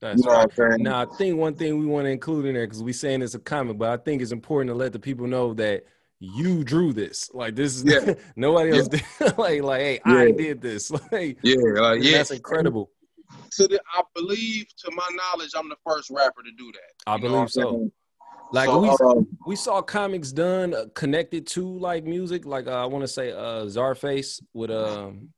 That's 0.00 0.22
you 0.22 0.30
know 0.30 0.46
right. 0.58 0.80
Now, 0.80 1.02
I 1.02 1.16
think 1.16 1.38
one 1.38 1.54
thing 1.54 1.78
we 1.78 1.86
want 1.86 2.04
to 2.04 2.10
include 2.10 2.46
in 2.46 2.54
there 2.54 2.66
because 2.66 2.82
we're 2.82 2.92
saying 2.92 3.22
it's 3.22 3.34
a 3.34 3.38
comic, 3.38 3.78
but 3.78 3.88
I 3.88 3.96
think 3.96 4.20
it's 4.20 4.32
important 4.32 4.68
to 4.70 4.74
let 4.74 4.92
the 4.92 4.98
people 4.98 5.26
know 5.26 5.54
that 5.54 5.84
you 6.20 6.64
drew 6.64 6.92
this. 6.92 7.30
Like 7.32 7.56
this 7.56 7.76
is 7.76 7.84
yeah. 7.84 8.14
nobody 8.36 8.76
else 8.76 8.88
yeah. 8.92 9.00
did. 9.18 9.38
like 9.38 9.62
like 9.62 9.80
hey, 9.80 10.00
yeah. 10.06 10.18
I 10.18 10.30
did 10.32 10.60
this. 10.60 10.90
Like 11.12 11.38
yeah, 11.42 11.56
uh, 11.78 11.92
yeah, 11.92 12.18
that's 12.18 12.30
incredible. 12.30 12.90
So 13.50 13.66
the, 13.66 13.80
I 13.94 14.02
believe, 14.14 14.66
to 14.84 14.90
my 14.92 15.08
knowledge, 15.12 15.52
I'm 15.56 15.68
the 15.68 15.76
first 15.86 16.10
rapper 16.10 16.42
to 16.42 16.52
do 16.56 16.70
that. 16.72 17.10
I 17.10 17.18
believe 17.18 17.50
so. 17.50 17.90
Like 18.52 18.68
so, 18.68 18.78
we 18.80 18.88
um, 18.88 19.26
we 19.46 19.56
saw 19.56 19.82
comics 19.82 20.32
done 20.32 20.72
uh, 20.72 20.84
connected 20.94 21.46
to 21.48 21.66
like 21.78 22.04
music. 22.04 22.46
Like 22.46 22.66
uh, 22.66 22.82
I 22.82 22.86
want 22.86 23.02
to 23.02 23.08
say 23.08 23.32
uh 23.32 23.64
Czarface 23.64 24.40
with 24.54 24.70
um, 24.70 25.30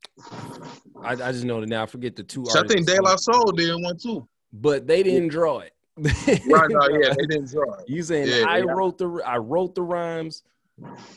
I, 1.02 1.12
I 1.12 1.32
just 1.32 1.44
know 1.44 1.60
that 1.60 1.68
now. 1.68 1.84
I 1.84 1.86
forget 1.86 2.16
the 2.16 2.22
two. 2.22 2.44
So 2.46 2.60
I 2.62 2.66
think 2.66 2.86
De 2.86 3.00
La 3.00 3.16
Soul 3.16 3.52
did 3.52 3.74
one 3.82 3.96
too 3.96 4.28
but 4.52 4.86
they 4.86 5.02
didn't 5.02 5.28
draw 5.28 5.60
it. 5.60 5.72
right, 5.98 6.70
no, 6.70 6.88
yeah, 6.90 7.12
they 7.16 7.26
didn't 7.26 7.50
draw 7.50 7.74
it. 7.74 7.88
You 7.88 8.02
saying 8.02 8.28
yeah, 8.28 8.44
I 8.48 8.58
yeah. 8.58 8.64
wrote 8.66 8.98
the 8.98 9.20
I 9.26 9.36
wrote 9.38 9.74
the 9.74 9.82
rhymes, 9.82 10.44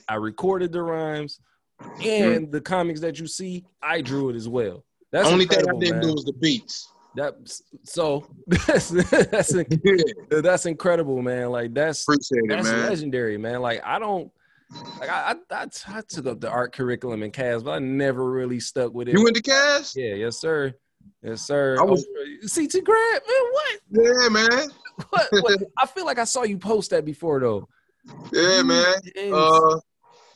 I 0.07 0.15
recorded 0.15 0.71
the 0.71 0.81
rhymes, 0.81 1.39
and 2.03 2.47
mm. 2.47 2.51
the 2.51 2.61
comics 2.61 2.99
that 3.01 3.19
you 3.19 3.27
see, 3.27 3.63
I 3.81 4.01
drew 4.01 4.29
it 4.29 4.35
as 4.35 4.49
well. 4.49 4.83
That's 5.11 5.27
only 5.27 5.45
thing 5.45 5.59
I 5.59 5.79
didn't 5.79 5.99
man. 5.99 6.01
do 6.01 6.13
was 6.13 6.23
the 6.23 6.33
beats. 6.33 6.91
That 7.15 7.35
so 7.83 8.25
that's 8.47 8.89
that's 8.89 9.53
that's 10.29 10.65
incredible, 10.65 11.21
man. 11.21 11.49
Like 11.49 11.73
that's 11.73 12.03
Appreciate 12.03 12.47
that's 12.47 12.69
it, 12.69 12.71
man. 12.71 12.89
legendary, 12.89 13.37
man. 13.37 13.61
Like 13.61 13.81
I 13.85 13.99
don't 13.99 14.31
like 14.99 15.09
I, 15.09 15.35
I, 15.51 15.67
I, 15.87 16.01
took 16.07 16.25
up 16.27 16.39
the 16.39 16.49
art 16.49 16.73
curriculum 16.73 17.23
in 17.23 17.31
Cass, 17.31 17.61
but 17.63 17.71
I 17.71 17.79
never 17.79 18.31
really 18.31 18.61
stuck 18.61 18.93
with 18.93 19.09
it. 19.09 19.17
You 19.17 19.23
went 19.23 19.35
to 19.35 19.41
Cass? 19.41 19.93
Yeah, 19.97 20.13
yes, 20.13 20.37
sir. 20.37 20.73
Yes, 21.21 21.41
sir. 21.41 21.77
I 21.79 21.83
was 21.83 22.07
CT 22.53 22.83
Grant, 22.83 23.23
man. 23.27 23.51
What? 23.51 23.79
Yeah, 23.91 24.29
man. 24.29 24.69
what, 25.09 25.27
what? 25.31 25.63
I 25.77 25.85
feel 25.87 26.05
like 26.05 26.19
I 26.19 26.23
saw 26.23 26.43
you 26.43 26.57
post 26.57 26.91
that 26.91 27.03
before 27.03 27.39
though. 27.39 27.67
Yeah, 28.31 28.61
man. 28.63 28.95
Uh, 29.33 29.79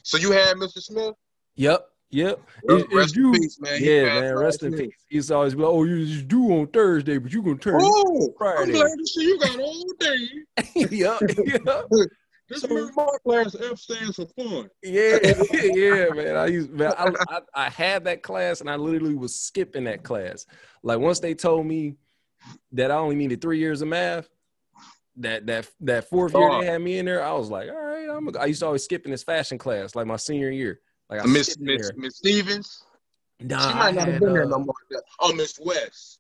so 0.04 0.18
you 0.18 0.32
had 0.32 0.58
Mr. 0.58 0.80
Smith? 0.80 1.16
Yep. 1.56 1.88
Yep. 2.16 2.50
Rest, 2.64 2.86
rest 2.94 3.16
you, 3.18 3.34
in 3.34 3.42
peace, 3.42 3.60
man. 3.60 3.78
He 3.78 3.94
yeah, 3.94 4.22
man. 4.22 4.36
Rest 4.38 4.64
in 4.64 4.74
peace. 4.74 4.94
He's 5.10 5.32
always 5.32 5.54
like, 5.54 5.68
"Oh, 5.68 5.84
you 5.84 6.06
just 6.06 6.30
do 6.30 6.50
on 6.54 6.68
Thursday, 6.68 7.18
but 7.18 7.34
you 7.34 7.42
gonna 7.42 7.58
turn 7.58 7.82
oh, 7.84 8.34
Friday." 8.38 8.62
I'm 8.62 8.72
glad 8.72 8.98
to 8.98 9.06
see 9.06 9.26
you 9.26 9.40
got 9.40 9.60
all 9.60 9.86
day. 10.00 10.28
yep. 10.96 11.22
Yep. 11.22 11.86
This 12.48 12.62
so, 12.62 12.78
is 12.78 12.96
my 12.96 13.08
class. 13.24 13.56
F 13.56 13.80
stands 13.80 14.18
for 14.18 14.28
fun. 14.28 14.70
Yeah, 14.84 15.18
yeah, 15.52 16.10
man. 16.14 16.38
I 16.38 16.46
used, 16.46 16.70
man. 16.70 16.94
I, 16.96 17.10
I, 17.28 17.40
I 17.56 17.70
had 17.72 18.04
that 18.04 18.22
class, 18.22 18.62
and 18.62 18.70
I 18.70 18.76
literally 18.76 19.16
was 19.16 19.34
skipping 19.34 19.86
that 19.86 20.04
class. 20.04 20.46
Like 20.84 21.00
once 21.00 21.20
they 21.20 21.34
told 21.34 21.66
me 21.66 21.96
that 22.74 22.92
I 22.92 22.98
only 22.98 23.16
needed 23.16 23.42
three 23.42 23.58
years 23.58 23.82
of 23.82 23.88
math, 23.88 24.30
that 25.16 25.48
that 25.48 25.68
that 25.80 26.08
fourth 26.08 26.36
year 26.36 26.62
they 26.62 26.68
had 26.68 26.84
me 26.84 27.00
in 27.00 27.08
there, 27.08 27.24
I 27.24 27.34
was 27.34 27.50
like, 27.50 27.68
all 27.68 27.84
right. 27.84 28.08
I'm. 28.08 28.28
A, 28.28 28.38
I 28.38 28.46
used 28.46 28.60
to 28.60 28.68
always 28.68 28.84
skip 28.84 29.06
in 29.06 29.12
this 29.12 29.24
fashion 29.24 29.58
class, 29.58 29.96
like 29.96 30.06
my 30.06 30.18
senior 30.18 30.52
year. 30.52 30.82
Like 31.10 31.22
I 31.22 31.26
Miss 31.26 31.58
Miss 31.60 31.92
Miss 31.96 32.18
Stevens. 32.18 32.84
Nah, 33.40 33.68
she 33.70 33.76
might 33.76 33.96
not 33.96 34.08
have 34.08 34.20
been 34.20 34.34
there 34.34 34.46
uh, 34.46 34.50
no 34.50 34.60
more. 34.60 34.76
Oh, 35.20 35.34
Miss 35.34 35.60
West. 35.60 36.20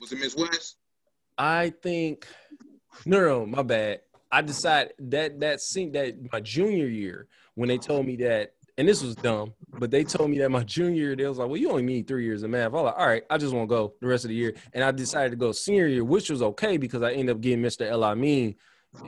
Was 0.00 0.12
it 0.12 0.18
Miss 0.18 0.36
West? 0.36 0.76
I 1.36 1.72
think. 1.82 2.26
No, 3.06 3.20
no, 3.20 3.46
my 3.46 3.62
bad. 3.62 4.00
I 4.30 4.42
decided 4.42 4.92
that 4.98 5.40
that 5.40 5.60
scene 5.60 5.92
that 5.92 6.16
my 6.32 6.40
junior 6.40 6.86
year 6.86 7.28
when 7.54 7.68
they 7.68 7.78
told 7.78 8.06
me 8.06 8.16
that, 8.16 8.52
and 8.76 8.86
this 8.86 9.02
was 9.02 9.14
dumb, 9.16 9.54
but 9.78 9.90
they 9.90 10.04
told 10.04 10.30
me 10.30 10.38
that 10.38 10.50
my 10.50 10.62
junior 10.62 11.02
year 11.02 11.16
they 11.16 11.26
was 11.26 11.38
like, 11.38 11.48
well, 11.48 11.56
you 11.56 11.70
only 11.70 11.82
need 11.82 12.06
three 12.06 12.24
years 12.24 12.42
of 12.42 12.50
math. 12.50 12.66
I 12.66 12.68
was 12.68 12.84
like, 12.84 12.98
all 12.98 13.06
right, 13.06 13.22
I 13.30 13.38
just 13.38 13.54
want 13.54 13.68
to 13.68 13.74
go 13.74 13.94
the 14.00 14.06
rest 14.06 14.24
of 14.24 14.28
the 14.28 14.34
year, 14.34 14.54
and 14.74 14.84
I 14.84 14.90
decided 14.90 15.30
to 15.30 15.36
go 15.36 15.52
senior 15.52 15.86
year, 15.86 16.04
which 16.04 16.28
was 16.28 16.42
okay 16.42 16.76
because 16.76 17.02
I 17.02 17.12
ended 17.12 17.34
up 17.34 17.40
getting 17.40 17.62
Mr. 17.62 17.88
El 17.88 18.04
Amin 18.04 18.54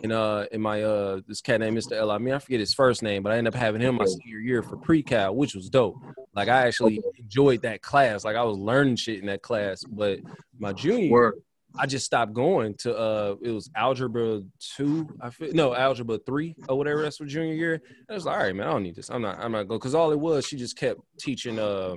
in 0.03 0.13
uh 0.13 0.47
in 0.53 0.61
my 0.61 0.83
uh 0.83 1.21
this 1.27 1.41
cat 1.41 1.61
named 1.61 1.77
Mr. 1.77 1.93
L. 1.93 2.11
I 2.11 2.19
mean, 2.19 2.35
I 2.35 2.39
forget 2.39 2.61
his 2.61 2.75
first 2.75 3.03
name, 3.03 3.23
but 3.23 3.33
I 3.33 3.39
ended 3.39 3.55
up 3.55 3.61
having 3.61 3.81
him 3.81 3.97
my 3.97 4.05
senior 4.05 4.39
year 4.39 4.63
for 4.63 4.77
pre-cal, 4.77 5.35
which 5.35 5.55
was 5.55 5.69
dope. 5.69 5.97
Like 6.35 6.49
I 6.49 6.67
actually 6.67 7.01
enjoyed 7.19 7.63
that 7.63 7.83
class. 7.83 8.25
Like 8.25 8.37
I 8.37 8.45
was 8.45 8.59
learning 8.59 8.97
shit 8.97 9.21
in 9.21 9.27
that 9.27 9.43
class. 9.43 9.83
But 9.85 10.21
my 10.59 10.73
junior 10.73 11.07
year, 11.07 11.35
I 11.79 11.87
just 11.87 12.05
stopped 12.07 12.33
going 12.33 12.75
to 12.79 12.97
uh 12.97 13.37
it 13.43 13.51
was 13.51 13.71
algebra 13.75 14.43
two, 14.59 15.09
I 15.21 15.31
feel 15.31 15.53
no 15.53 15.75
algebra 15.75 16.19
three 16.25 16.55
or 16.69 16.77
whatever 16.77 17.03
that's 17.03 17.17
for 17.17 17.27
junior 17.27 17.55
year. 17.55 17.83
I 18.09 18.15
was 18.15 18.27
like, 18.27 18.37
all 18.37 18.43
right, 18.43 18.55
man, 18.55 18.67
I 18.69 18.73
don't 18.73 18.83
need 18.83 18.97
this. 18.97 19.11
I'm 19.11 19.23
not 19.23 19.39
I'm 19.41 19.53
not 19.53 19.65
going 19.65 19.79
because 19.79 19.95
all 19.95 20.13
it 20.13 20.21
was 20.21 20.47
she 20.47 20.57
just 20.57 20.77
kept 20.77 21.01
teaching 21.19 21.59
uh 21.59 21.97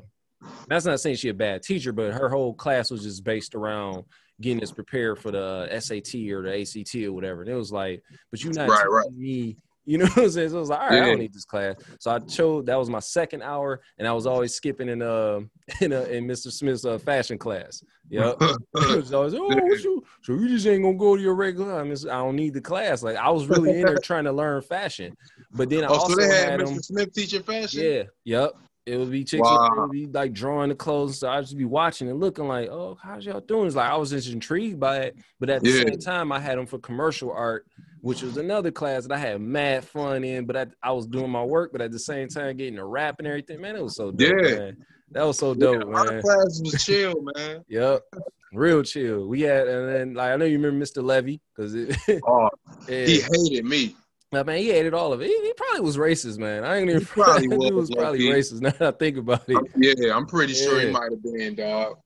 that's 0.68 0.86
not 0.86 1.00
saying 1.00 1.16
she 1.16 1.30
a 1.30 1.34
bad 1.34 1.64
teacher, 1.64 1.94
but 1.94 2.14
her 2.14 2.30
whole 2.30 2.54
class 2.54 2.92
was 2.92 3.04
just 3.04 3.24
based 3.24 3.56
around 3.56 4.04
getting 4.44 4.62
us 4.62 4.72
prepared 4.72 5.18
for 5.18 5.32
the 5.32 5.68
SAT 5.80 6.16
or 6.32 6.44
the 6.44 6.62
ACT 6.62 6.96
or 7.06 7.14
whatever. 7.14 7.42
And 7.42 7.50
it 7.50 7.56
was 7.56 7.72
like, 7.72 8.04
but 8.30 8.44
you're 8.44 8.54
not 8.54 8.70
right, 8.70 8.90
right. 8.90 9.12
me 9.14 9.58
You 9.86 9.98
know 9.98 10.06
what 10.14 10.18
I'm 10.26 10.30
saying? 10.30 10.50
So 10.50 10.58
I 10.58 10.60
was 10.60 10.70
like, 10.70 10.80
all 10.80 10.90
right, 10.90 11.02
I 11.02 11.06
don't 11.08 11.20
need 11.20 11.34
this 11.34 11.46
class. 11.46 11.76
So 12.00 12.12
I 12.12 12.20
chose 12.20 12.66
that 12.66 12.78
was 12.78 12.90
my 12.90 13.00
second 13.00 13.42
hour, 13.42 13.82
and 13.98 14.08
I 14.08 14.12
was 14.12 14.26
always 14.26 14.54
skipping 14.54 14.90
in 14.90 15.02
uh 15.02 15.40
in 15.82 15.94
uh, 15.94 16.02
in 16.02 16.28
Mr. 16.28 16.52
Smith's 16.52 16.86
uh, 16.86 16.98
fashion 17.00 17.38
class. 17.38 17.84
Yep. 18.10 18.38
It 18.42 18.58
was 18.74 19.14
always, 19.14 19.34
oh, 19.34 19.48
what 19.48 19.84
you, 19.84 20.04
so 20.22 20.34
you 20.34 20.50
just 20.50 20.68
ain't 20.68 20.84
gonna 20.84 20.98
go 20.98 21.16
to 21.16 21.22
your 21.22 21.36
regular. 21.36 21.80
I, 21.80 21.84
mean, 21.84 21.98
I 22.04 22.18
don't 22.18 22.36
need 22.36 22.54
the 22.54 22.62
class. 22.62 23.02
Like 23.02 23.16
I 23.16 23.30
was 23.30 23.48
really 23.48 23.80
in 23.80 23.86
there 23.86 23.98
trying 23.98 24.26
to 24.26 24.32
learn 24.32 24.62
fashion, 24.62 25.16
but 25.52 25.70
then 25.70 25.84
I 25.84 25.88
oh, 25.88 25.94
also 25.94 26.14
so 26.14 26.16
they 26.20 26.28
had, 26.28 26.50
had 26.50 26.60
Mr. 26.60 26.66
them. 26.66 26.84
Smith 26.84 27.14
teaching 27.14 27.44
fashion. 27.44 27.84
Yeah, 27.84 28.04
yep. 28.26 28.52
It 28.86 28.98
would 28.98 29.12
be 29.12 29.24
chicks 29.24 29.48
Wow. 29.48 29.70
would 29.78 29.92
be 29.92 30.08
like 30.08 30.34
drawing 30.34 30.70
the 30.70 30.76
clothes. 30.76 31.20
So 31.20 31.30
I'd 31.30 31.42
just 31.42 31.58
be 31.58 31.66
watching 31.66 32.10
and 32.10 32.20
looking 32.20 32.48
like, 32.48 32.70
oh, 32.70 32.98
how's 33.02 33.26
y'all 33.26 33.40
doing? 33.40 33.68
It's 33.68 33.76
like 33.76 33.90
I 33.90 33.96
was 33.96 34.10
just 34.10 34.30
intrigued 34.30 34.80
by 34.80 35.00
it. 35.00 35.18
But 35.40 35.50
at 35.50 35.64
the 35.64 35.70
Yeah. 35.70 35.84
same 35.86 36.00
time, 36.00 36.32
I 36.32 36.40
had 36.40 36.58
them 36.58 36.66
for 36.66 36.80
commercial 36.80 37.32
art, 37.32 37.66
which 38.02 38.22
was 38.22 38.36
another 38.36 38.72
class 38.72 39.04
that 39.04 39.14
I 39.14 39.18
had 39.18 39.40
mad 39.40 39.86
fun 39.86 40.24
in. 40.26 40.46
But 40.46 40.58
I, 40.58 40.66
I 40.84 40.92
was 40.92 41.08
doing 41.08 41.30
my 41.30 41.44
work, 41.44 41.72
but 41.72 41.82
at 41.82 41.92
the 41.92 42.00
same 42.00 42.28
time 42.28 42.58
getting 42.58 42.76
to 42.76 42.84
rap 42.86 43.16
and 43.20 43.28
everything. 43.28 43.62
Man, 43.62 43.78
it 43.78 43.84
was 43.84 43.96
so 43.96 44.12
dope. 44.12 44.34
Yeah. 44.44 44.56
Man. 44.56 44.78
That 45.12 45.24
was 45.24 45.38
so 45.38 45.54
dope, 45.54 45.86
our 45.88 46.12
man. 46.12 46.22
classes 46.22 46.62
was 46.64 46.84
chill, 46.86 47.14
man. 47.36 47.64
Yep. 47.70 48.02
Real 48.52 48.84
chill. 48.84 49.28
We 49.28 49.42
had, 49.42 49.68
and 49.68 49.88
then 49.90 50.14
like 50.16 50.32
I 50.32 50.36
know 50.36 50.46
you 50.46 50.60
remember 50.60 50.84
Mr. 50.86 51.02
Levy 51.04 51.40
because 51.56 51.74
it, 51.74 51.96
Oh, 52.28 52.50
yeah. 52.90 53.06
he 53.06 53.22
hated 53.22 53.64
me. 53.66 53.96
Nah, 54.34 54.44
man, 54.44 54.58
he 54.58 54.70
hated 54.72 54.94
all 54.94 55.14
of 55.14 55.22
it. 55.22 55.28
He, 55.28 55.42
he 55.42 55.54
probably 55.54 55.82
was 55.82 55.98
racist, 55.98 56.38
man. 56.38 56.64
I 56.64 56.78
ain't 56.78 56.90
even 56.90 57.02
He 57.02 57.06
probably 57.22 57.42
he 57.44 57.48
was, 57.72 57.72
was, 57.72 57.92
probably 57.92 58.20
racist. 58.22 58.62
Now 58.62 58.72
that 58.72 58.82
I 58.96 58.98
think 58.98 59.18
about 59.18 59.48
it, 59.50 59.56
I'm- 59.56 59.66
yeah, 59.78 60.16
I'm 60.16 60.26
pretty 60.26 60.54
sure 60.54 60.80
he 60.80 60.90
might 60.92 61.12
have 61.12 61.24
been, 61.24 61.56
dog. 61.56 61.98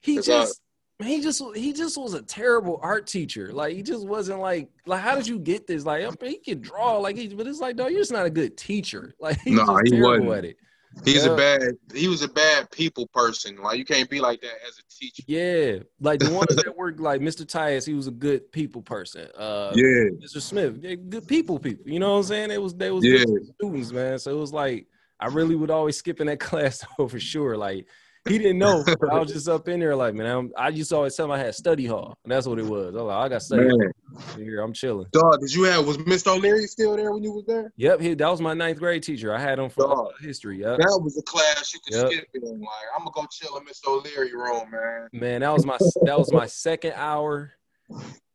he 0.00 0.18
uh, 0.18 0.22
just 0.22 0.60
man, 1.00 1.08
he 1.10 1.20
just 1.20 1.42
he 1.56 1.72
just 1.72 1.96
was 1.98 2.14
a 2.14 2.22
terrible 2.22 2.78
art 2.82 3.06
teacher. 3.06 3.52
Like 3.52 3.74
he 3.74 3.82
just 3.82 4.06
wasn't 4.06 4.40
like 4.40 4.70
like 4.86 5.00
how 5.00 5.14
did 5.16 5.26
you 5.26 5.38
get 5.38 5.66
this? 5.66 5.84
Like 5.84 6.04
I 6.04 6.08
mean, 6.08 6.30
he 6.32 6.38
could 6.38 6.62
draw, 6.62 6.98
like 6.98 7.16
he, 7.16 7.28
but 7.28 7.46
it's 7.46 7.60
like 7.60 7.76
no, 7.76 7.88
you're 7.88 8.00
just 8.00 8.12
not 8.12 8.26
a 8.26 8.30
good 8.30 8.56
teacher. 8.56 9.14
Like 9.20 9.40
he's 9.44 9.54
Nah, 9.56 9.78
he 9.84 9.90
terrible 9.90 10.26
wasn't. 10.26 10.38
at 10.38 10.44
it. 10.50 10.56
He's 11.04 11.24
Yeah. 11.24 11.32
a 11.32 11.36
bad. 11.36 11.72
He 11.94 12.06
was 12.08 12.22
a 12.22 12.28
bad 12.28 12.70
people 12.70 13.06
person. 13.08 13.56
Like 13.56 13.78
you 13.78 13.84
can't 13.84 14.08
be 14.08 14.20
like 14.20 14.40
that 14.42 14.54
as 14.66 14.78
a 14.78 14.82
teacher. 14.90 15.22
Yeah, 15.26 15.78
like 16.00 16.20
the 16.20 16.28
ones 16.28 16.54
that 16.56 16.76
worked 16.76 17.00
like 17.00 17.20
Mr. 17.20 17.44
Tyus, 17.44 17.86
he 17.86 17.94
was 17.94 18.06
a 18.06 18.12
good 18.12 18.52
people 18.52 18.82
person. 18.82 19.28
Uh, 19.36 19.72
Yeah, 19.74 20.10
Mr. 20.24 20.40
Smith, 20.40 20.80
good 21.10 21.26
people, 21.26 21.58
people. 21.58 21.90
You 21.90 21.98
know 21.98 22.12
what 22.12 22.18
I'm 22.18 22.22
saying? 22.24 22.50
It 22.50 22.62
was 22.62 22.74
they 22.74 22.90
was 22.90 23.04
Yeah. 23.04 23.24
good 23.24 23.46
students, 23.56 23.92
man. 23.92 24.18
So 24.18 24.30
it 24.30 24.38
was 24.38 24.52
like 24.52 24.86
I 25.18 25.26
really 25.26 25.54
would 25.54 25.70
always 25.70 25.96
skip 25.96 26.20
in 26.20 26.26
that 26.28 26.40
class 26.48 26.84
though, 26.98 27.08
for 27.08 27.20
sure. 27.20 27.56
Like 27.56 27.86
he 28.28 28.38
didn't 28.38 28.58
know. 28.58 28.84
I 29.10 29.18
was 29.18 29.32
just 29.32 29.48
up 29.48 29.68
in 29.68 29.80
there 29.80 29.96
like, 29.96 30.14
man, 30.14 30.26
I'm, 30.26 30.52
I 30.56 30.68
used 30.68 30.90
to 30.90 30.96
always 30.96 31.16
tell 31.16 31.26
him 31.26 31.32
I 31.32 31.38
had 31.38 31.54
study 31.54 31.86
hall, 31.86 32.16
and 32.24 32.32
that's 32.32 32.46
what 32.46 32.58
it 32.58 32.66
was. 32.66 32.94
I 32.94 32.98
was 32.98 33.04
like, 33.04 33.16
I 33.16 33.28
got 33.28 33.42
study 33.42 33.66
man. 33.66 33.92
here. 34.36 34.60
I'm 34.60 34.72
chilling. 34.72 35.06
Dog, 35.12 35.40
did 35.40 35.52
you 35.52 35.64
have 35.64 35.86
was 35.86 35.98
Mr. 35.98 36.28
O'Leary 36.36 36.66
still 36.66 36.96
there 36.96 37.12
when 37.12 37.22
you 37.22 37.32
was 37.32 37.44
there? 37.46 37.72
Yep, 37.76 38.00
he, 38.00 38.14
that 38.14 38.28
was 38.28 38.40
my 38.40 38.54
ninth 38.54 38.78
grade 38.78 39.02
teacher. 39.02 39.34
I 39.34 39.40
had 39.40 39.58
him 39.58 39.68
for 39.68 39.82
Dog. 39.84 40.12
history. 40.20 40.60
Yep. 40.60 40.78
That 40.78 41.00
was 41.02 41.18
a 41.18 41.22
class 41.22 41.74
you 41.74 41.80
could 41.84 41.94
Yep. 41.94 42.12
skip 42.12 42.28
in. 42.34 42.60
Like 42.60 42.68
I'm 42.96 43.04
gonna 43.04 43.10
go 43.14 43.26
chill 43.30 43.56
in 43.56 43.64
Mr. 43.64 43.88
O'Leary 43.88 44.32
room, 44.34 44.70
man. 44.70 45.08
Man, 45.12 45.40
that 45.40 45.52
was 45.52 45.66
my 45.66 45.78
that 46.02 46.18
was 46.18 46.32
my 46.32 46.46
second 46.46 46.92
hour, 46.94 47.52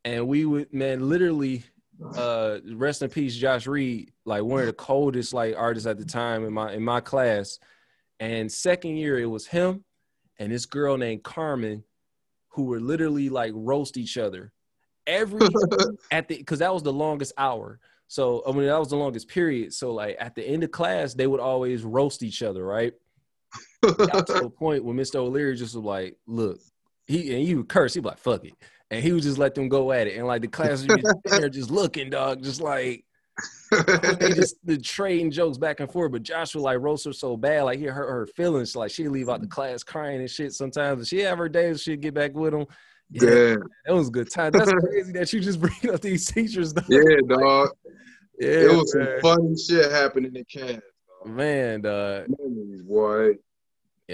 and 0.03 0.27
we 0.27 0.45
would 0.45 0.73
man 0.73 1.07
literally, 1.07 1.63
uh, 2.17 2.57
rest 2.73 3.01
in 3.01 3.09
peace, 3.09 3.35
Josh 3.35 3.67
Reed, 3.67 4.11
like 4.25 4.43
one 4.43 4.59
of 4.59 4.67
the 4.67 4.73
coldest 4.73 5.33
like 5.33 5.55
artists 5.57 5.87
at 5.87 5.97
the 5.97 6.05
time 6.05 6.45
in 6.45 6.53
my 6.53 6.73
in 6.73 6.83
my 6.83 6.99
class, 6.99 7.59
and 8.19 8.51
second 8.51 8.97
year 8.97 9.19
it 9.19 9.25
was 9.25 9.47
him, 9.47 9.83
and 10.39 10.51
this 10.51 10.65
girl 10.65 10.97
named 10.97 11.23
Carmen, 11.23 11.83
who 12.49 12.63
were 12.63 12.79
literally 12.79 13.29
like 13.29 13.51
roast 13.55 13.97
each 13.97 14.17
other 14.17 14.51
every 15.07 15.47
at 16.11 16.27
the 16.27 16.37
because 16.37 16.59
that 16.59 16.73
was 16.73 16.83
the 16.83 16.93
longest 16.93 17.33
hour. 17.37 17.79
So 18.07 18.43
I 18.47 18.51
mean 18.51 18.67
that 18.67 18.79
was 18.79 18.89
the 18.89 18.97
longest 18.97 19.27
period. 19.27 19.73
So 19.73 19.93
like 19.93 20.17
at 20.19 20.35
the 20.35 20.43
end 20.43 20.63
of 20.63 20.71
class, 20.71 21.13
they 21.13 21.27
would 21.27 21.39
always 21.39 21.83
roast 21.83 22.21
each 22.21 22.43
other, 22.43 22.65
right? 22.65 22.93
got 23.81 24.27
to 24.27 24.45
a 24.45 24.49
point 24.49 24.83
when 24.83 24.97
Mr. 24.97 25.15
O'Leary 25.15 25.55
just 25.55 25.75
was 25.75 25.83
like, 25.83 26.17
look, 26.27 26.59
he 27.05 27.33
and 27.33 27.47
he 27.47 27.55
would 27.55 27.69
curse, 27.69 27.93
he'd 27.93 28.01
be 28.01 28.09
like, 28.09 28.19
fuck 28.19 28.45
it. 28.45 28.53
And 28.89 29.03
he 29.03 29.11
would 29.11 29.23
just 29.23 29.37
let 29.37 29.55
them 29.55 29.67
go 29.67 29.91
at 29.91 30.07
it. 30.07 30.17
And 30.17 30.27
like 30.27 30.41
the 30.41 30.47
class 30.47 30.81
would 30.81 30.95
be 30.95 31.01
just 31.01 31.17
there 31.25 31.49
just 31.49 31.71
looking, 31.71 32.09
dog, 32.09 32.43
just 32.43 32.61
like 32.61 33.03
they 33.71 34.33
just 34.33 34.55
the 34.65 34.77
trading 34.77 35.31
jokes 35.31 35.57
back 35.57 35.79
and 35.79 35.91
forth. 35.91 36.11
But 36.11 36.23
Josh 36.23 36.55
would 36.55 36.61
like 36.61 36.79
roast 36.79 37.05
her 37.05 37.13
so 37.13 37.37
bad, 37.37 37.63
like 37.63 37.79
he 37.79 37.85
hurt 37.85 38.09
her 38.09 38.27
feelings. 38.27 38.75
Like 38.75 38.91
she'd 38.91 39.09
leave 39.09 39.29
out 39.29 39.41
the 39.41 39.47
class 39.47 39.83
crying 39.83 40.19
and 40.19 40.29
shit 40.29 40.53
sometimes. 40.53 41.07
She 41.07 41.19
have 41.19 41.37
her 41.37 41.49
days 41.49 41.81
she'd 41.81 42.01
get 42.01 42.13
back 42.13 42.33
with 42.33 42.53
him. 42.53 42.65
Yeah, 43.09 43.29
yeah, 43.29 43.55
that 43.85 43.93
was 43.93 44.09
a 44.09 44.11
good 44.11 44.31
time. 44.31 44.51
That's 44.51 44.71
crazy 44.71 45.11
that 45.13 45.31
you 45.31 45.39
just 45.39 45.61
bring 45.61 45.93
up 45.93 46.01
these 46.01 46.25
teachers, 46.25 46.73
though. 46.73 46.83
yeah, 46.89 47.17
dog. 47.27 47.69
Yeah, 48.39 48.49
it 48.49 48.71
was 48.71 48.93
man. 48.95 49.07
some 49.07 49.21
funny 49.21 49.55
shit 49.57 49.91
happening 49.91 50.35
in 50.35 50.45
the 50.45 50.45
class. 50.45 50.81
dog. 51.23 51.33
man 51.33 51.81
dog. 51.81 52.25
Memories, 52.39 52.81
boy. 52.83 53.33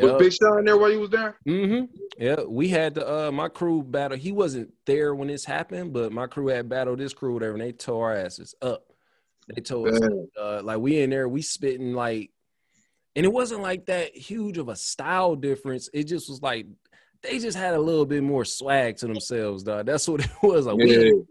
Was 0.01 0.13
Big 0.17 0.33
Sean 0.33 0.65
there 0.65 0.77
while 0.77 0.91
you 0.91 0.99
was 0.99 1.11
there? 1.11 1.37
Mm-hmm. 1.47 1.85
Yeah, 2.17 2.43
we 2.47 2.67
had 2.69 2.95
the 2.95 3.27
uh 3.27 3.31
my 3.31 3.47
crew 3.47 3.83
battle. 3.83 4.17
He 4.17 4.31
wasn't 4.31 4.73
there 4.85 5.13
when 5.13 5.27
this 5.27 5.45
happened, 5.45 5.93
but 5.93 6.11
my 6.11 6.25
crew 6.25 6.47
had 6.47 6.67
battled 6.67 6.99
this 6.99 7.13
crew, 7.13 7.33
whatever, 7.33 7.53
and 7.53 7.61
they 7.61 7.71
tore 7.73 8.09
our 8.11 8.17
asses 8.17 8.55
up. 8.61 8.92
They 9.53 9.61
told 9.61 9.89
us 9.89 9.99
uh 10.39 10.61
like 10.63 10.79
we 10.79 10.99
in 11.01 11.09
there, 11.09 11.27
we 11.27 11.41
spitting 11.41 11.93
like 11.93 12.31
and 13.15 13.25
it 13.25 13.31
wasn't 13.31 13.61
like 13.61 13.85
that 13.87 14.15
huge 14.15 14.57
of 14.57 14.69
a 14.69 14.75
style 14.75 15.35
difference. 15.35 15.89
It 15.93 16.05
just 16.05 16.29
was 16.29 16.41
like 16.41 16.65
they 17.21 17.39
just 17.39 17.57
had 17.57 17.73
a 17.73 17.79
little 17.79 18.05
bit 18.05 18.23
more 18.23 18.43
swag 18.45 18.97
to 18.97 19.07
themselves, 19.07 19.63
dog. 19.63 19.85
That's 19.85 20.07
what 20.07 20.21
it 20.25 20.31
was. 20.41 20.65
Like 20.65 20.77
Yeah. 20.79 20.97
we 20.97 21.23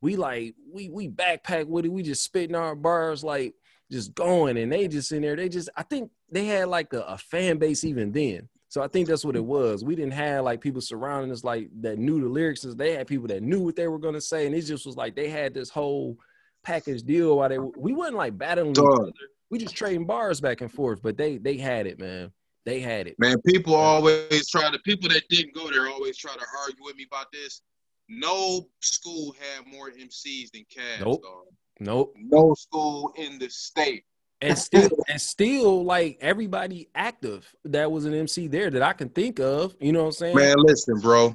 we 0.00 0.16
like 0.16 0.54
we 0.70 0.88
we 0.88 1.08
backpack 1.08 1.66
with 1.66 1.84
it. 1.84 1.92
We 1.92 2.02
just 2.02 2.24
spitting 2.24 2.56
our 2.56 2.74
bars 2.74 3.22
like 3.22 3.54
just 3.90 4.14
going, 4.14 4.56
and 4.56 4.72
they 4.72 4.88
just 4.88 5.12
in 5.12 5.22
there. 5.22 5.36
They 5.36 5.48
just 5.48 5.68
I 5.76 5.82
think 5.82 6.10
they 6.30 6.46
had 6.46 6.68
like 6.68 6.92
a, 6.92 7.02
a 7.02 7.18
fan 7.18 7.58
base 7.58 7.84
even 7.84 8.10
then. 8.12 8.48
So 8.68 8.82
I 8.82 8.88
think 8.88 9.06
that's 9.06 9.24
what 9.24 9.36
it 9.36 9.44
was. 9.44 9.84
We 9.84 9.94
didn't 9.94 10.14
have 10.14 10.44
like 10.44 10.62
people 10.62 10.80
surrounding 10.80 11.30
us 11.30 11.44
like 11.44 11.68
that 11.82 11.98
knew 11.98 12.22
the 12.22 12.28
lyrics. 12.28 12.62
They 12.62 12.94
had 12.94 13.06
people 13.06 13.28
that 13.28 13.42
knew 13.42 13.60
what 13.60 13.76
they 13.76 13.86
were 13.86 13.98
gonna 13.98 14.20
say, 14.20 14.46
and 14.46 14.54
it 14.54 14.62
just 14.62 14.86
was 14.86 14.96
like 14.96 15.14
they 15.14 15.28
had 15.28 15.52
this 15.52 15.68
whole 15.68 16.16
package 16.62 17.02
deal. 17.02 17.36
While 17.36 17.48
they 17.48 17.58
we 17.58 17.92
wasn't 17.92 18.16
like 18.16 18.36
battling 18.36 18.72
each 18.72 18.78
other. 18.78 19.12
We 19.50 19.58
just 19.58 19.76
trading 19.76 20.06
bars 20.06 20.40
back 20.40 20.62
and 20.62 20.72
forth. 20.72 21.02
But 21.02 21.16
they 21.16 21.38
they 21.38 21.56
had 21.56 21.86
it, 21.86 21.98
man. 21.98 22.32
They 22.64 22.80
had 22.80 23.06
it. 23.06 23.16
Man, 23.18 23.40
people 23.42 23.74
always 23.74 24.48
try 24.48 24.70
to 24.70 24.78
people 24.80 25.08
that 25.10 25.28
didn't 25.28 25.54
go 25.54 25.68
there 25.70 25.88
always 25.88 26.16
try 26.16 26.32
to 26.32 26.46
argue 26.60 26.84
with 26.84 26.96
me 26.96 27.06
about 27.10 27.26
this. 27.32 27.60
No 28.08 28.68
school 28.80 29.34
had 29.38 29.66
more 29.66 29.90
MCs 29.90 30.52
than 30.52 30.64
Cass. 30.70 31.00
Nope. 31.00 31.22
dog. 31.22 31.44
Nope. 31.80 32.14
No 32.16 32.54
school 32.54 33.12
in 33.16 33.38
the 33.38 33.48
state. 33.48 34.04
and 34.40 34.58
still 34.58 34.88
and 35.08 35.20
still 35.20 35.84
like 35.84 36.18
everybody 36.20 36.88
active 36.94 37.48
that 37.64 37.90
was 37.90 38.04
an 38.04 38.14
MC 38.14 38.48
there 38.48 38.70
that 38.70 38.82
I 38.82 38.92
can 38.92 39.08
think 39.08 39.38
of. 39.40 39.74
You 39.80 39.92
know 39.92 40.00
what 40.00 40.06
I'm 40.06 40.12
saying? 40.12 40.36
Man, 40.36 40.56
listen, 40.58 40.98
bro. 41.00 41.34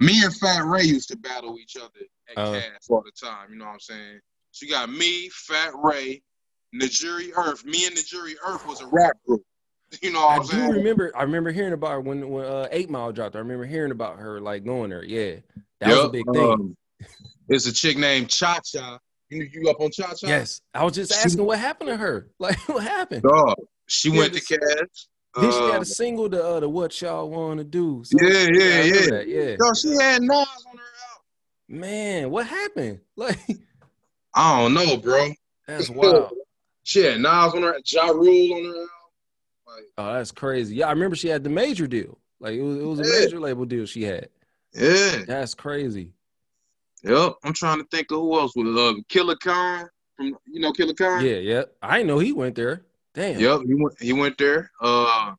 Me 0.00 0.22
and 0.24 0.34
Fat 0.36 0.64
Ray 0.64 0.84
used 0.84 1.08
to 1.08 1.16
battle 1.16 1.58
each 1.58 1.76
other 1.76 2.06
at 2.30 2.38
Uh. 2.38 2.52
Cass 2.60 2.86
all 2.88 3.02
the 3.04 3.12
time. 3.26 3.52
You 3.52 3.58
know 3.58 3.64
what 3.66 3.72
I'm 3.74 3.80
saying? 3.80 4.20
So 4.52 4.66
you 4.66 4.72
got 4.72 4.90
me, 4.90 5.28
Fat 5.30 5.72
Ray, 5.74 6.22
Najuri 6.74 7.30
Earth. 7.36 7.64
Me 7.64 7.86
and 7.86 7.96
Najuri 7.96 8.34
Earth 8.46 8.66
was 8.66 8.80
a 8.80 8.86
rap 8.86 9.16
group. 9.26 9.42
You 10.02 10.12
know 10.12 10.20
what 10.20 10.52
I 10.52 10.56
I'm 10.58 10.70
do 10.70 10.76
remember. 10.76 11.10
I 11.16 11.22
remember 11.22 11.50
hearing 11.50 11.72
about 11.72 11.92
her 11.92 12.00
when 12.02 12.28
when 12.28 12.44
uh, 12.44 12.68
Eight 12.70 12.90
Mile 12.90 13.10
dropped. 13.10 13.36
I 13.36 13.38
remember 13.38 13.64
hearing 13.64 13.90
about 13.90 14.18
her 14.18 14.38
like 14.38 14.62
going 14.62 14.90
there. 14.90 15.02
Yeah, 15.02 15.36
that 15.80 15.88
was 15.88 16.04
a 16.04 16.08
big 16.10 16.26
thing. 16.30 16.52
um, 16.52 16.76
it's 17.48 17.66
a 17.66 17.72
chick 17.72 17.96
named 17.96 18.28
Cha 18.28 18.60
Cha. 18.62 18.98
You, 19.30 19.48
you 19.50 19.70
up 19.70 19.80
on 19.80 19.90
Cha 19.90 20.12
Cha? 20.12 20.26
yes, 20.28 20.60
I 20.74 20.84
was 20.84 20.92
just 20.92 21.10
She- 21.14 21.18
asking 21.20 21.46
what 21.46 21.58
happened 21.58 21.88
to 21.88 21.96
her. 21.96 22.28
Like 22.38 22.58
what 22.68 22.82
happened? 22.82 23.22
Dog. 23.22 23.54
She 23.86 24.10
Yeah, 24.10 24.18
went 24.18 24.34
to 24.34 24.40
Cass. 24.42 25.08
Then 25.40 25.52
she 25.52 25.58
had 25.58 25.76
Um, 25.76 25.82
a 25.82 25.84
single 25.84 26.30
to 26.30 26.44
uh, 26.44 26.60
the 26.60 26.68
What 26.68 27.00
Y'all 27.00 27.28
Want 27.30 27.58
to 27.58 27.64
Do. 27.64 28.02
So- 28.04 28.18
Yeah, 28.20 28.48
yeah, 28.52 28.82
yeah. 28.82 29.20
yeah. 29.20 29.56
Yo, 29.60 29.72
she 29.74 29.90
had 30.00 30.22
Nas 30.22 30.30
on 30.30 30.76
her 30.76 30.84
album. 31.10 31.80
Man, 31.80 32.30
what 32.30 32.46
happened? 32.46 33.00
Like 33.16 33.38
I 34.34 34.60
don't 34.60 34.74
know, 34.74 34.96
bro. 34.98 35.30
that's 35.66 35.90
wild. 35.90 36.32
She 36.84 37.00
had 37.02 37.20
Nas 37.20 37.54
on 37.54 37.62
her, 37.62 37.78
Ja 37.84 38.06
Rule 38.08 38.54
on 38.54 38.64
her 38.64 38.68
album. 38.70 38.88
Like, 39.66 39.84
Oh, 39.98 40.12
that's 40.14 40.30
crazy. 40.32 40.76
Yeah, 40.76 40.86
I 40.88 40.92
remember 40.92 41.16
she 41.16 41.28
had 41.28 41.42
the 41.44 41.50
major 41.50 41.86
deal. 41.86 42.18
Like 42.40 42.54
it 42.54 42.62
was, 42.62 42.76
it 42.78 42.84
was 42.84 43.00
a 43.00 43.04
Yeah. 43.04 43.24
major 43.24 43.40
label 43.40 43.64
deal 43.64 43.84
she 43.86 44.02
had. 44.04 44.28
yeah. 44.74 45.24
That's 45.26 45.54
crazy. 45.54 46.12
Yep. 47.02 47.34
I'm 47.44 47.52
trying 47.52 47.78
to 47.78 47.86
think 47.90 48.10
of 48.12 48.18
who 48.18 48.38
else 48.38 48.54
was 48.56 48.76
uh, 48.76 49.00
Killer 49.08 49.36
Khan 49.36 49.88
from 50.16 50.36
you 50.46 50.60
know 50.60 50.72
Killer 50.72 50.94
Khan. 50.94 51.24
Yeah, 51.24 51.36
yeah. 51.36 51.62
I 51.82 51.96
didn't 51.98 52.08
know 52.08 52.18
he 52.18 52.32
went 52.32 52.54
there. 52.54 52.82
Damn. 53.18 53.40
Yep. 53.40 53.60
He 53.66 53.74
went. 53.74 54.00
He 54.00 54.12
went 54.12 54.38
there. 54.38 54.70
Uh, 54.80 55.34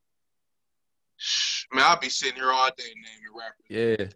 man, 1.72 1.84
I'll 1.86 1.98
be 1.98 2.10
sitting 2.10 2.36
here 2.36 2.52
all 2.52 2.68
day 2.76 2.84
naming 2.94 3.34
rappers. 3.34 3.98
Yeah. 3.98 4.06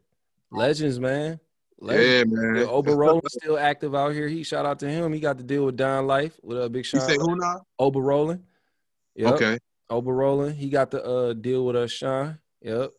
Legends, 0.50 1.00
man. 1.00 1.40
Legends. 1.80 2.30
Yeah, 2.30 2.42
man. 2.42 2.66
Oba 2.68 3.20
still 3.28 3.58
active 3.58 3.94
out 3.94 4.12
here. 4.12 4.28
He 4.28 4.42
shout 4.42 4.66
out 4.66 4.78
to 4.80 4.88
him. 4.90 5.14
He 5.14 5.18
got 5.18 5.38
to 5.38 5.44
deal 5.44 5.64
with 5.64 5.76
Don 5.76 6.06
Life 6.06 6.38
with 6.42 6.62
a 6.62 6.68
big 6.68 6.84
You 6.84 7.00
shot. 7.00 7.08
say 7.08 7.16
who 7.16 7.36
now? 7.36 7.64
Oba 7.78 8.38
Yep. 9.16 9.32
Okay. 9.32 9.58
Oba 9.88 10.52
He 10.52 10.68
got 10.68 10.90
the 10.90 11.02
uh 11.02 11.32
deal 11.32 11.64
with 11.64 11.76
us, 11.76 11.90
Sean. 11.90 12.38
Yep. 12.60 12.92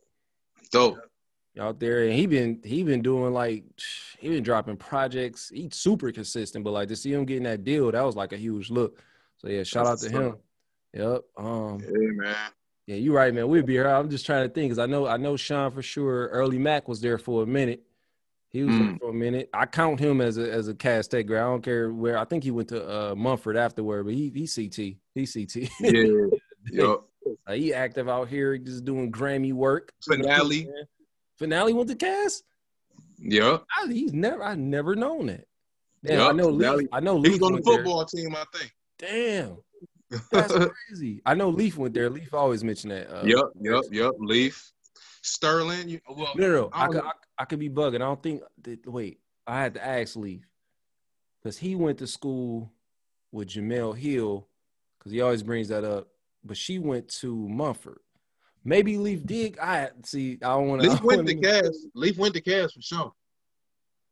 Dope. 0.71 0.97
out 1.59 1.79
there, 1.79 2.05
and 2.05 2.13
he 2.13 2.25
been 2.25 2.59
he 2.63 2.81
been 2.81 3.03
doing 3.03 3.33
like 3.33 3.65
he 4.17 4.29
been 4.29 4.43
dropping 4.43 4.77
projects. 4.77 5.51
He's 5.53 5.75
super 5.75 6.11
consistent, 6.11 6.65
but 6.65 6.71
like 6.71 6.87
to 6.87 6.95
see 6.95 7.13
him 7.13 7.23
getting 7.25 7.43
that 7.43 7.63
deal, 7.63 7.91
that 7.91 8.01
was 8.01 8.15
like 8.15 8.33
a 8.33 8.37
huge 8.37 8.71
look. 8.71 8.99
So 9.37 9.47
yeah, 9.47 9.61
shout 9.61 9.85
That's 9.85 10.05
out 10.05 10.11
to 10.11 10.17
him. 10.17 10.35
Yep. 10.95 11.21
Um. 11.37 11.79
Yeah, 11.81 12.11
man. 12.13 12.35
Yeah, 12.87 12.95
you're 12.97 13.15
right, 13.15 13.33
man. 13.33 13.47
We'd 13.47 13.65
be 13.65 13.73
here. 13.73 13.87
I'm 13.87 14.09
just 14.09 14.25
trying 14.25 14.47
to 14.47 14.53
think 14.53 14.69
because 14.69 14.79
I 14.79 14.85
know 14.85 15.07
I 15.07 15.17
know 15.17 15.35
Sean 15.37 15.71
for 15.71 15.81
sure. 15.81 16.27
Earlly 16.27 16.57
Mac 16.59 16.87
was 16.87 17.01
there 17.01 17.17
for 17.17 17.43
a 17.43 17.47
minute. 17.47 17.81
He 18.51 18.63
was 18.63 18.73
there 18.77 18.87
Mm. 18.87 18.99
for 18.99 19.09
a 19.09 19.13
minute. 19.13 19.49
I 19.53 19.65
count 19.65 19.99
him 19.99 20.21
as 20.21 20.37
a 20.37 20.49
as 20.51 20.67
a 20.69 20.73
Tech 20.73 21.25
grad. 21.27 21.43
I 21.43 21.45
don't 21.47 21.61
care 21.63 21.91
where. 21.91 22.17
I 22.17 22.25
think 22.25 22.43
he 22.43 22.51
went 22.51 22.69
to 22.69 22.87
uh, 23.11 23.15
Mumford 23.15 23.57
afterward, 23.57 24.03
but 24.05 24.13
he 24.13 24.29
he 24.33 24.47
CT. 24.47 24.95
He 25.15 25.25
CT. 25.27 25.69
Yeah. 25.81 26.27
Yup. 26.71 27.09
Like, 27.47 27.59
he 27.59 27.73
active 27.73 28.07
out 28.07 28.27
here, 28.27 28.55
just 28.59 28.85
doing 28.85 29.11
Grammy 29.11 29.51
work. 29.51 29.91
Finale. 30.07 30.69
Finale 31.39 31.73
went 31.73 31.89
to 31.89 31.95
Cass. 31.95 32.43
I, 33.75 33.87
he's 33.91 34.13
never. 34.13 34.43
I 34.43 34.53
never 34.53 34.95
known 34.95 35.25
that. 35.27 35.45
Damn, 36.03 36.19
Yup, 36.19 36.29
I 36.29 36.33
know. 36.33 36.49
Leaf, 36.49 36.87
I 36.93 36.99
know. 36.99 37.15
He 37.15 37.29
Leaf 37.29 37.41
was 37.41 37.41
on 37.41 37.47
the 37.47 37.53
went 37.55 37.65
there. 37.65 37.75
football 37.77 38.05
team, 38.05 38.35
I 38.35 38.43
think. 38.55 38.75
Damn, 38.99 39.57
that's 40.31 40.53
crazy. 40.53 41.21
I 41.25 41.33
know 41.33 41.49
Leaf 41.49 41.77
went 41.77 41.93
there. 41.93 42.09
Leaf 42.09 42.33
always 42.33 42.63
mentioned 42.63 42.91
that. 42.91 43.09
Uh, 43.09 43.25
Yup, 43.25 43.51
yup, 43.59 43.85
yup. 43.91 44.15
Leaf. 44.19 44.71
Sterling. 45.21 45.89
You, 45.89 45.99
well, 46.09 46.33
No, 46.35 46.47
no, 46.47 46.53
no. 46.53 46.69
I 46.71 46.85
I 46.85 46.87
could. 46.87 47.03
I, 47.03 47.11
I 47.39 47.45
could 47.45 47.59
be 47.59 47.69
bugging. 47.69 47.95
I 47.95 47.99
don't 47.99 48.21
think. 48.21 48.41
That, 48.63 48.87
wait, 48.87 49.19
I 49.47 49.59
had 49.59 49.73
to 49.75 49.85
ask 49.85 50.15
Leaf 50.15 50.45
because 51.41 51.57
he 51.57 51.75
went 51.75 51.97
to 51.99 52.07
school 52.07 52.71
with 53.31 53.49
Jemele 53.49 53.97
Hill 53.97 54.47
because 54.97 55.11
he 55.11 55.21
always 55.21 55.43
brings 55.43 55.69
that 55.69 55.83
up. 55.83 56.07
But 56.43 56.57
she 56.57 56.79
went 56.79 57.09
to 57.21 57.35
Mumford. 57.49 57.99
Maybe 58.63 58.97
Leaf 58.97 59.25
did. 59.25 59.59
I 59.59 59.89
see. 60.03 60.39
I 60.41 60.49
don't 60.49 60.67
want 60.67 60.81
to. 60.81 60.89
Leaf 60.89 61.01
went 61.01 61.27
to 61.27 61.35
Cass. 61.35 61.85
Leaf 61.93 62.17
went 62.17 62.33
to 62.35 62.41
Cass 62.41 62.73
for 62.73 62.81
sure. 62.81 63.13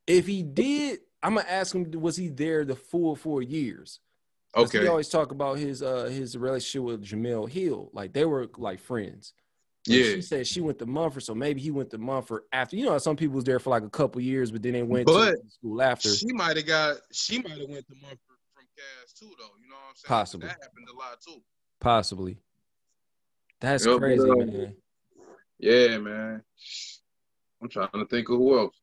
If 0.05 0.27
he 0.27 0.43
did, 0.43 0.99
I'm 1.21 1.35
gonna 1.35 1.47
ask 1.49 1.73
him. 1.73 1.89
Was 1.99 2.17
he 2.17 2.27
there 2.27 2.65
the 2.65 2.75
full 2.75 3.15
four 3.15 3.41
years? 3.41 3.99
Okay. 4.55 4.81
We 4.81 4.87
always 4.87 5.09
talk 5.09 5.31
about 5.31 5.57
his 5.57 5.81
uh 5.81 6.05
his 6.05 6.37
relationship 6.37 6.83
with 6.83 7.03
Jemele 7.03 7.49
Hill. 7.49 7.89
Like 7.93 8.13
they 8.13 8.25
were 8.25 8.49
like 8.57 8.79
friends. 8.79 9.33
Yeah. 9.85 10.03
She 10.03 10.21
said 10.21 10.47
she 10.47 10.61
went 10.61 10.79
to 10.79 10.85
Mumford, 10.85 11.23
so 11.23 11.35
maybe 11.35 11.59
he 11.59 11.71
went 11.71 11.89
to 11.89 11.97
Mumford 11.97 12.43
after. 12.53 12.75
You 12.75 12.85
know, 12.85 12.97
some 12.99 13.15
people 13.15 13.35
was 13.35 13.43
there 13.43 13.59
for 13.59 13.69
like 13.69 13.83
a 13.83 13.89
couple 13.89 14.21
years, 14.21 14.51
but 14.51 14.61
then 14.61 14.73
they 14.73 14.83
went 14.83 15.07
But 15.07 15.31
to 15.31 15.49
school 15.49 15.81
after. 15.81 16.09
She 16.09 16.31
might 16.31 16.55
have 16.55 16.65
got. 16.65 16.97
She 17.11 17.39
might 17.39 17.59
have 17.59 17.69
went 17.69 17.85
to 17.87 17.95
Mumford 18.01 18.19
from 18.53 18.65
Cass 18.77 19.13
too, 19.13 19.31
though. 19.37 19.45
You 19.61 19.69
know 19.69 19.75
what 19.75 19.89
I'm 19.89 19.95
saying? 19.95 20.07
Possibly. 20.07 20.47
That 20.47 20.57
happened 20.61 20.87
a 20.93 20.97
lot 20.97 21.21
too. 21.21 21.41
Possibly. 21.79 22.37
That's 23.59 23.85
Yep, 23.85 23.97
crazy, 23.97 24.29
man. 24.29 24.75
Yeah, 25.59 25.97
man. 25.97 26.43
I'm 27.61 27.69
trying 27.69 27.89
to 27.93 28.05
think 28.05 28.29
of 28.29 28.37
who 28.37 28.59
else. 28.59 28.75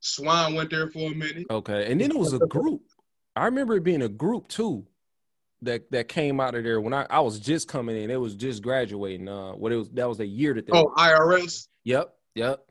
Swan 0.00 0.54
went 0.54 0.70
there 0.70 0.90
for 0.90 1.10
a 1.10 1.14
minute. 1.14 1.46
Okay, 1.50 1.90
and 1.90 2.00
then 2.00 2.10
it 2.10 2.16
was 2.16 2.32
a 2.32 2.38
group. 2.38 2.82
I 3.36 3.46
remember 3.46 3.76
it 3.76 3.84
being 3.84 4.02
a 4.02 4.08
group 4.08 4.48
too 4.48 4.86
that 5.62 5.90
that 5.90 6.08
came 6.08 6.40
out 6.40 6.54
of 6.54 6.64
there 6.64 6.80
when 6.80 6.92
I, 6.92 7.06
I 7.10 7.20
was 7.20 7.40
just 7.40 7.68
coming 7.68 7.96
in. 7.96 8.10
It 8.10 8.20
was 8.20 8.34
just 8.34 8.62
graduating. 8.62 9.28
Uh, 9.28 9.52
what 9.52 9.72
it 9.72 9.76
was 9.76 9.90
that 9.90 10.08
was 10.08 10.18
the 10.18 10.26
year 10.26 10.54
that 10.54 10.66
they. 10.66 10.72
Oh, 10.72 10.92
IRS. 10.96 11.68
Yep, 11.84 12.14
yep. 12.34 12.64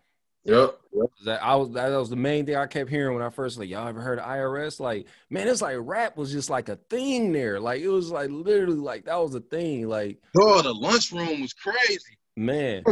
Yep. 0.46 0.80
Yep. 0.94 1.06
That 1.26 1.44
I 1.44 1.56
was 1.56 1.72
that 1.72 1.90
was 1.90 2.10
the 2.10 2.18
main 2.18 2.46
thing 2.46 2.56
I 2.56 2.68
kept 2.68 2.90
hearing 2.90 3.16
when 3.16 3.24
I 3.24 3.30
first 3.30 3.58
like 3.58 3.70
y'all 3.70 3.88
ever 3.88 4.02
heard 4.02 4.20
of 4.20 4.26
IRS? 4.26 4.80
Like 4.80 5.08
man, 5.30 5.48
it's 5.48 5.62
like 5.62 5.78
rap 5.80 6.18
was 6.18 6.32
just 6.32 6.50
like 6.50 6.70
a 6.70 6.76
thing 6.76 7.32
there. 7.32 7.60
Like 7.60 7.82
it 7.82 7.88
was 7.88 8.12
like 8.12 8.30
literally 8.30 8.76
like 8.76 9.06
that 9.06 9.16
was 9.16 9.36
a 9.36 9.40
thing. 9.40 9.88
Like 9.88 10.22
Oh, 10.38 10.62
the 10.62 10.74
lunchroom 10.74 11.42
was 11.42 11.54
crazy. 11.54 12.18
man, 12.36 12.84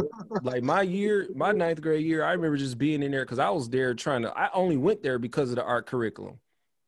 like 0.43 0.63
my 0.63 0.81
year, 0.81 1.27
my 1.35 1.51
ninth 1.51 1.81
grade 1.81 2.05
year, 2.05 2.23
I 2.23 2.31
remember 2.31 2.57
just 2.57 2.77
being 2.77 3.03
in 3.03 3.11
there 3.11 3.25
because 3.25 3.39
I 3.39 3.49
was 3.49 3.69
there 3.69 3.93
trying 3.95 4.21
to. 4.21 4.31
I 4.37 4.49
only 4.53 4.77
went 4.77 5.03
there 5.03 5.19
because 5.19 5.49
of 5.49 5.57
the 5.57 5.63
art 5.63 5.87
curriculum. 5.87 6.39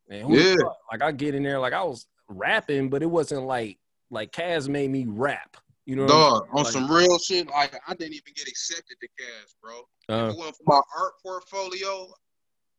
Who 0.09 0.37
Yeah. 0.37 0.55
like 0.91 1.01
I 1.01 1.11
get 1.11 1.35
in 1.35 1.43
there 1.43 1.59
like 1.59 1.73
I 1.73 1.83
was 1.83 2.05
rapping, 2.27 2.89
but 2.89 3.01
it 3.03 3.07
wasn't 3.07 3.43
like 3.45 3.77
like 4.11 4.31
Cass 4.31 4.67
made 4.67 4.91
me 4.91 5.05
rap. 5.07 5.57
You 5.85 5.95
know, 5.97 6.03
what 6.03 6.11
I'm 6.13 6.19
Dog, 6.19 6.47
on 6.53 6.63
Like- 6.63 6.71
some 6.73 6.91
real 6.91 7.19
shit. 7.19 7.47
Like 7.49 7.75
I 7.87 7.93
didn't 7.93 8.13
even 8.13 8.33
get 8.35 8.47
accepted 8.47 8.97
to 9.01 9.07
Cass, 9.19 9.55
bro. 9.61 9.79
Uh, 10.09 10.27
if 10.27 10.33
it 10.33 10.37
wasn't 10.37 10.55
for 10.57 10.63
my 10.67 10.81
art 10.97 11.13
portfolio, 11.23 12.07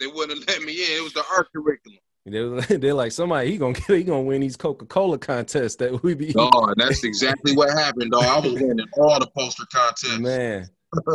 they 0.01 0.07
wouldn't 0.07 0.39
have 0.39 0.49
let 0.49 0.63
me 0.67 0.73
in. 0.73 0.99
It 0.99 1.03
was 1.03 1.13
the 1.13 1.25
art 1.37 1.49
curriculum. 1.55 1.99
they 2.27 2.77
they're 2.79 2.95
like 2.95 3.13
somebody 3.13 3.51
he 3.51 3.59
gonna 3.59 3.73
get 3.75 3.89
he 3.91 4.05
gonna 4.05 4.23
win 4.23 4.41
these 4.41 4.57
Coca 4.57 4.87
Cola 4.87 5.19
contests 5.19 5.77
that 5.77 6.03
we 6.03 6.15
be 6.15 6.33
Dog, 6.33 6.75
that's 6.77 7.05
exactly 7.05 7.55
what 7.57 7.71
happened, 7.71 8.13
dog. 8.13 8.25
I 8.25 8.39
was 8.41 8.53
winning 8.55 8.87
all 8.97 9.19
the 9.19 9.27
poster 9.37 9.65
contests. 9.73 10.19
man. 10.19 10.69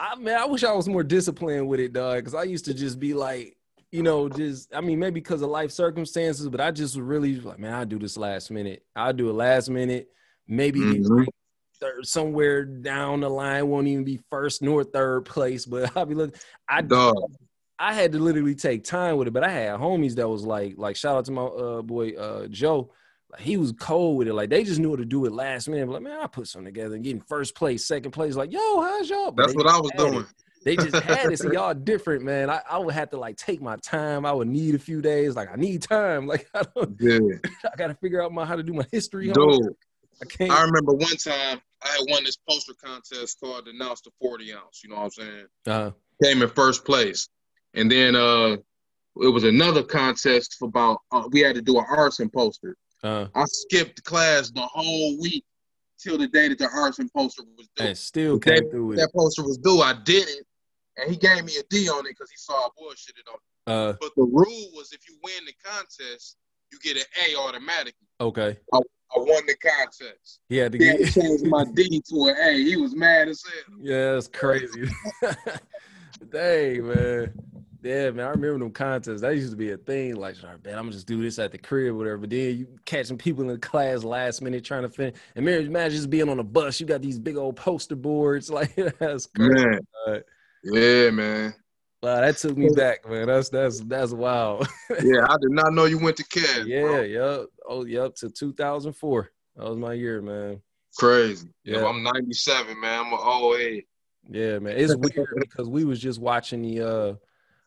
I 0.00 0.14
man, 0.16 0.38
I 0.40 0.46
wish 0.46 0.64
I 0.64 0.72
was 0.72 0.88
more 0.88 1.02
disciplined 1.02 1.68
with 1.68 1.80
it, 1.80 1.92
dog. 1.92 2.18
Because 2.18 2.34
I 2.34 2.44
used 2.44 2.64
to 2.66 2.74
just 2.74 2.98
be 3.00 3.14
like, 3.14 3.56
you 3.90 4.02
know, 4.02 4.28
just 4.28 4.74
I 4.74 4.80
mean, 4.80 4.98
maybe 4.98 5.20
because 5.20 5.42
of 5.42 5.50
life 5.50 5.70
circumstances, 5.70 6.48
but 6.48 6.60
I 6.60 6.70
just 6.70 6.94
was 6.96 7.02
really 7.02 7.40
like, 7.40 7.58
man, 7.58 7.74
I'll 7.74 7.86
do 7.86 7.98
this 7.98 8.16
last 8.16 8.50
minute. 8.50 8.82
I'll 8.94 9.12
do 9.12 9.30
it 9.30 9.34
last 9.34 9.70
minute. 9.70 10.08
Maybe 10.46 10.80
Mhm. 10.80 11.26
third, 11.80 12.06
somewhere 12.06 12.64
down 12.64 13.20
the 13.20 13.28
line 13.30 13.68
won't 13.68 13.86
even 13.86 14.04
be 14.04 14.20
first 14.30 14.62
nor 14.62 14.84
third 14.84 15.24
place, 15.24 15.64
but 15.64 15.90
I'll 15.96 16.06
be 16.06 16.14
looking. 16.14 16.38
I 16.68 16.82
Dog. 16.82 17.14
I 17.78 17.92
had 17.94 18.12
to 18.12 18.18
literally 18.18 18.56
take 18.56 18.82
time 18.82 19.16
with 19.16 19.28
it, 19.28 19.30
but 19.32 19.44
I 19.44 19.50
had 19.50 19.78
homies 19.78 20.16
that 20.16 20.28
was 20.28 20.44
like, 20.44 20.74
like 20.76 20.96
shout 20.96 21.16
out 21.16 21.24
to 21.26 21.32
my 21.32 21.44
uh 21.44 21.82
boy 21.82 22.10
uh 22.12 22.48
Joe. 22.48 22.92
Like 23.30 23.42
he 23.42 23.56
was 23.56 23.72
cold 23.72 24.18
with 24.18 24.26
it. 24.26 24.34
Like 24.34 24.50
they 24.50 24.64
just 24.64 24.80
knew 24.80 24.90
how 24.90 24.96
to 24.96 25.04
do 25.04 25.24
it 25.26 25.32
last 25.32 25.68
minute. 25.68 25.88
Like, 25.88 26.02
man, 26.02 26.18
I 26.20 26.26
put 26.26 26.48
something 26.48 26.64
together 26.72 26.94
and 26.94 27.04
getting 27.04 27.20
first 27.20 27.54
place, 27.54 27.86
second 27.86 28.10
place. 28.10 28.34
Like, 28.36 28.52
yo, 28.52 28.80
how's 28.80 29.08
y'all? 29.08 29.30
But 29.30 29.42
That's 29.42 29.54
what 29.54 29.66
I 29.66 29.78
was 29.78 29.90
doing. 29.96 30.14
it. 30.20 30.26
They 30.64 30.76
just 30.76 30.96
had 30.96 31.30
it. 31.30 31.38
So 31.38 31.50
y'all 31.52 31.74
different, 31.74 32.24
man. 32.24 32.50
I, 32.50 32.60
I 32.68 32.78
would 32.78 32.94
have 32.94 33.10
to 33.10 33.16
like 33.18 33.36
take 33.36 33.60
my 33.60 33.76
time. 33.76 34.26
I 34.26 34.32
would 34.32 34.48
need 34.48 34.74
a 34.74 34.78
few 34.78 35.00
days. 35.00 35.36
Like 35.36 35.50
I 35.52 35.56
need 35.56 35.82
time. 35.82 36.26
Like 36.28 36.48
I 36.54 36.62
don't 36.74 36.96
Yeah. 37.00 37.18
I 37.72 37.76
gotta 37.76 37.94
figure 37.94 38.22
out 38.22 38.32
my 38.32 38.44
how 38.44 38.56
to 38.56 38.62
do 38.62 38.72
my 38.72 38.86
history. 38.92 39.32
Dude, 39.32 39.68
I 40.20 40.26
can't 40.26 40.50
I 40.50 40.62
remember 40.62 40.92
one 40.92 41.16
time 41.16 41.60
I 41.82 41.88
had 41.88 42.00
won 42.08 42.24
this 42.24 42.36
poster 42.48 42.74
contest 42.82 43.38
called 43.40 43.68
Announce 43.68 44.00
the 44.02 44.10
40 44.20 44.52
ounce. 44.52 44.82
You 44.82 44.90
know 44.90 44.96
what 44.96 45.04
I'm 45.04 45.10
saying? 45.10 45.46
uh 45.66 45.90
Came 46.22 46.42
in 46.42 46.48
first 46.50 46.84
place. 46.84 47.28
And 47.74 47.90
then 47.90 48.14
uh 48.16 48.56
it 49.20 49.32
was 49.32 49.44
another 49.44 49.82
contest 49.82 50.56
for 50.58 50.68
about 50.68 50.98
uh, 51.10 51.28
we 51.30 51.40
had 51.40 51.54
to 51.54 51.62
do 51.62 51.78
an 51.78 51.84
arson 51.88 52.28
poster. 52.28 52.76
uh 53.02 53.26
I 53.34 53.44
skipped 53.46 54.04
class 54.04 54.50
the 54.50 54.60
whole 54.60 55.18
week 55.20 55.44
till 55.98 56.18
the 56.18 56.28
day 56.28 56.48
that 56.48 56.58
the 56.58 56.68
arson 56.68 57.08
poster 57.16 57.42
was 57.56 57.68
due. 57.76 57.84
and 57.84 57.98
still 57.98 58.38
came 58.38 58.68
through 58.70 58.86
with 58.86 58.98
it. 58.98 59.02
that 59.02 59.12
poster 59.14 59.42
was 59.42 59.58
due. 59.58 59.80
I 59.80 59.94
did 60.04 60.28
it, 60.28 60.46
and 60.98 61.10
he 61.10 61.16
gave 61.16 61.44
me 61.44 61.56
a 61.56 61.62
D 61.70 61.88
on 61.88 62.06
it 62.06 62.10
because 62.10 62.30
he 62.30 62.36
saw 62.36 62.54
I 62.54 62.68
bullshitted 62.80 63.28
on 63.32 63.34
it. 63.36 63.70
Uh 63.72 63.96
But 64.00 64.14
the 64.16 64.24
rule 64.24 64.70
was 64.74 64.92
if 64.92 65.08
you 65.08 65.16
win 65.22 65.44
the 65.46 65.54
contest, 65.64 66.36
you 66.72 66.78
get 66.80 66.96
an 66.96 67.04
A 67.26 67.36
automatically. 67.38 68.06
okay. 68.20 68.58
I 68.72 69.20
won 69.20 69.42
the 69.46 69.56
contest. 69.56 70.40
He 70.50 70.56
had 70.58 70.72
to 70.72 70.78
He 70.78 70.86
had 70.86 70.98
to 70.98 71.04
get 71.04 71.14
change 71.14 71.42
my 71.44 71.64
D 71.72 72.02
to 72.10 72.24
an 72.26 72.36
A. 72.42 72.62
He 72.62 72.76
was 72.76 72.94
mad 72.94 73.28
as 73.28 73.42
hell. 73.42 73.78
Yeah, 73.80 74.12
that's 74.12 74.28
crazy. 74.28 74.84
Dang, 76.30 76.86
man. 76.86 77.32
Yeah, 77.82 78.10
man. 78.10 78.26
I 78.26 78.30
remember 78.30 78.58
them 78.58 78.70
contests. 78.72 79.20
That 79.20 79.34
used 79.36 79.52
to 79.52 79.56
be 79.56 79.70
a 79.70 79.76
thing. 79.76 80.16
Like, 80.16 80.36
all 80.42 80.50
right, 80.50 80.64
man, 80.64 80.74
I'm 80.74 80.84
gonna 80.84 80.92
just 80.92 81.06
do 81.06 81.22
this 81.22 81.38
at 81.38 81.52
the 81.52 81.58
crib, 81.58 81.94
whatever. 81.94 82.18
But 82.18 82.30
then 82.30 82.58
you 82.58 82.66
catching 82.84 83.16
people 83.16 83.42
in 83.42 83.48
the 83.48 83.58
class 83.58 84.02
last 84.02 84.42
minute 84.42 84.64
trying 84.64 84.82
to 84.82 84.88
finish. 84.88 85.14
And 85.36 85.44
man, 85.44 85.64
imagine 85.64 85.96
just 85.96 86.10
being 86.10 86.28
on 86.28 86.38
a 86.38 86.44
bus. 86.44 86.80
You 86.80 86.86
got 86.86 87.02
these 87.02 87.18
big 87.18 87.36
old 87.36 87.56
poster 87.56 87.96
boards. 87.96 88.50
Like, 88.58 88.74
that's 88.98 89.26
crazy. 89.26 89.78
Man. 90.06 90.22
Yeah, 90.64 91.10
man. 91.10 91.54
Wow, 92.02 92.20
that 92.20 92.36
took 92.36 92.56
me 92.56 92.70
back, 92.70 93.08
man. 93.08 93.26
That's 93.26 93.48
that's 93.48 93.80
that's 93.80 94.12
wild. 94.12 94.68
Yeah, 95.02 95.26
I 95.28 95.36
did 95.40 95.50
not 95.50 95.74
know 95.74 95.84
you 95.84 95.98
went 95.98 96.16
to 96.16 96.24
CAD. 96.24 96.66
yeah, 96.66 96.80
bro. 96.80 97.00
yep. 97.02 97.46
Oh, 97.68 97.84
yep. 97.84 98.14
To 98.16 98.30
2004. 98.30 99.30
That 99.56 99.68
was 99.68 99.76
my 99.76 99.92
year, 99.92 100.22
man. 100.22 100.62
Crazy. 100.96 101.48
Yeah. 101.64 101.84
I'm 101.84 102.02
97, 102.02 102.80
man. 102.80 103.06
I'm 103.06 103.12
an 103.12 103.18
old 103.20 103.58
age. 103.58 103.84
Yeah, 104.28 104.58
man. 104.60 104.76
It's 104.76 104.94
weird 104.94 105.28
because 105.38 105.68
we 105.68 105.84
was 105.84 106.00
just 106.00 106.20
watching 106.20 106.62
the 106.62 106.80
uh 106.80 107.14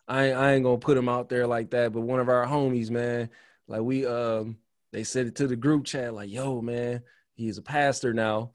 I 0.07 0.25
ain't, 0.25 0.37
I 0.37 0.53
ain't 0.53 0.63
gonna 0.63 0.77
put 0.77 0.97
him 0.97 1.09
out 1.09 1.29
there 1.29 1.47
like 1.47 1.71
that, 1.71 1.93
but 1.93 2.01
one 2.01 2.19
of 2.19 2.29
our 2.29 2.45
homies, 2.45 2.89
man, 2.89 3.29
like 3.67 3.81
we 3.81 4.05
um 4.05 4.57
they 4.91 5.03
said 5.03 5.27
it 5.27 5.35
to 5.35 5.47
the 5.47 5.55
group 5.55 5.85
chat, 5.85 6.13
like, 6.13 6.29
yo, 6.29 6.61
man, 6.61 7.01
he's 7.33 7.57
a 7.57 7.61
pastor 7.61 8.13
now. 8.13 8.51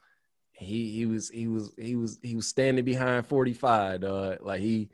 He 0.59 0.93
he 0.93 1.07
was 1.07 1.29
he 1.29 1.49
was 1.49 1.73
he 1.79 1.97
was 1.97 2.19
he 2.23 2.35
was 2.37 2.47
standing 2.47 2.85
behind 2.85 3.27
45, 3.27 4.03
uh 4.05 4.37
like 4.41 4.61
he 4.61 4.89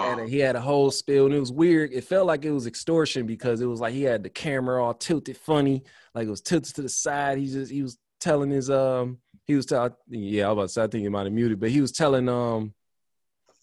had 0.00 0.18
a, 0.18 0.24
Oh, 0.24 0.26
he 0.26 0.38
had 0.38 0.56
a 0.56 0.60
whole 0.60 0.90
spill 0.90 1.26
and 1.26 1.34
it 1.34 1.40
was 1.40 1.52
weird. 1.52 1.92
It 1.92 2.04
felt 2.04 2.26
like 2.26 2.44
it 2.44 2.50
was 2.50 2.66
extortion 2.66 3.26
because 3.26 3.60
it 3.60 3.66
was 3.66 3.80
like 3.80 3.92
he 3.94 4.02
had 4.02 4.22
the 4.22 4.30
camera 4.30 4.82
all 4.82 4.94
tilted 4.94 5.36
funny, 5.36 5.84
like 6.14 6.26
it 6.26 6.30
was 6.30 6.40
tilted 6.42 6.74
to 6.76 6.82
the 6.82 6.88
side. 6.88 7.38
He 7.38 7.46
just 7.46 7.70
he 7.72 7.82
was 7.82 7.98
telling 8.20 8.50
his 8.50 8.70
um 8.70 9.18
he 9.46 9.54
was 9.54 9.66
telling 9.66 9.92
yeah, 10.08 10.46
I 10.48 10.52
was 10.52 10.54
about 10.54 10.62
to 10.62 10.68
say 10.70 10.82
I 10.84 10.86
think 10.88 11.02
he 11.02 11.08
might 11.10 11.24
have 11.24 11.32
muted, 11.32 11.60
but 11.60 11.70
he 11.70 11.80
was 11.80 11.92
telling 11.92 12.28
um 12.28 12.74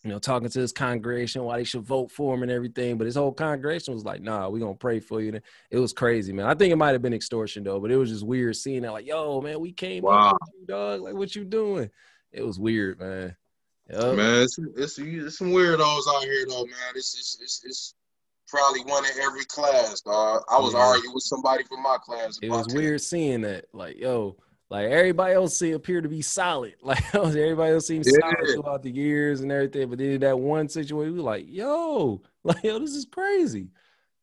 you 0.04 0.10
know 0.10 0.20
talking 0.20 0.50
to 0.50 0.60
his 0.60 0.72
congregation 0.72 1.43
why 1.43 1.58
they 1.58 1.64
should 1.64 1.82
vote 1.82 2.12
for 2.12 2.34
him 2.34 2.43
and 2.43 2.52
everything. 2.52 2.97
But 2.97 3.06
his 3.06 3.16
whole 3.16 3.34
congregation 3.34 3.93
was 3.93 4.06
like, 4.06 4.22
nah, 4.22 4.47
we're 4.50 4.60
gonna 4.60 4.76
pray 4.76 5.00
for 5.00 5.22
you. 5.22 5.30
And 5.34 5.41
it 5.72 5.80
was 5.80 5.93
crazy, 5.93 6.32
man. 6.34 6.45
I 6.45 6.54
think 6.56 6.72
it 6.72 6.78
might 6.78 6.91
have 6.91 7.02
been 7.02 7.14
extortion 7.14 7.64
though, 7.64 7.80
but 7.80 7.91
it 7.91 7.97
was 7.97 8.10
just 8.10 8.26
weird 8.26 8.56
seeing 8.56 8.82
that, 8.84 8.93
like, 8.93 9.06
yo, 9.08 9.41
man, 9.41 9.60
we 9.60 9.72
came 9.72 10.04
Wow. 10.04 10.30
up 10.30 10.38
with 10.41 10.50
you, 10.62 10.66
dog. 10.68 11.02
Like, 11.02 11.16
what 11.16 11.36
you 11.36 11.43
doing? 11.45 11.89
It 12.32 12.45
was 12.45 12.60
weird, 12.60 13.00
man. 13.00 13.36
Yep. 13.89 14.16
Man, 14.16 14.43
it's, 14.43 14.58
it's, 14.78 15.00
it's 15.00 15.38
some 15.38 15.52
weirdos 15.52 16.04
out 16.08 16.24
here 16.24 16.45
though, 16.47 16.64
man. 16.66 16.93
It's 16.95 17.16
it's 17.18 17.38
it's, 17.41 17.62
it's 17.66 17.95
probably 18.47 18.82
one 18.82 19.04
in 19.06 19.12
every 19.20 19.45
class, 19.45 20.02
dog. 20.02 20.43
I 20.50 20.60
was 20.60 20.74
Yeah. 20.74 20.80
arguing 20.80 21.14
with 21.14 21.24
somebody 21.24 21.64
from 21.64 21.82
my 21.84 21.97
class. 22.04 22.38
It 22.41 22.50
was 22.50 22.68
weird 22.74 23.02
seeing 23.02 23.41
that. 23.41 23.66
Like, 23.74 23.97
yo, 24.00 24.38
like 24.70 24.88
everybody 24.89 25.34
else 25.34 25.57
see 25.57 25.72
appear 25.72 26.01
to 26.01 26.09
be 26.09 26.22
solid. 26.22 26.76
Like 26.84 27.03
everybody 27.13 27.74
else 27.74 27.88
seems 27.88 28.07
Yeah. 28.07 28.20
solid 28.20 28.53
throughout 28.53 28.84
the 28.84 28.91
years 28.91 29.41
and 29.41 29.51
everything. 29.51 29.89
But 29.89 29.97
then 29.99 30.20
that 30.22 30.39
one 30.39 30.70
situation, 30.70 31.13
we 31.15 31.20
were 31.22 31.24
like, 31.26 31.45
yo, 31.47 32.22
like 32.43 32.63
yo, 32.63 32.78
this 32.80 32.91
is 32.95 33.05
crazy. 33.05 33.70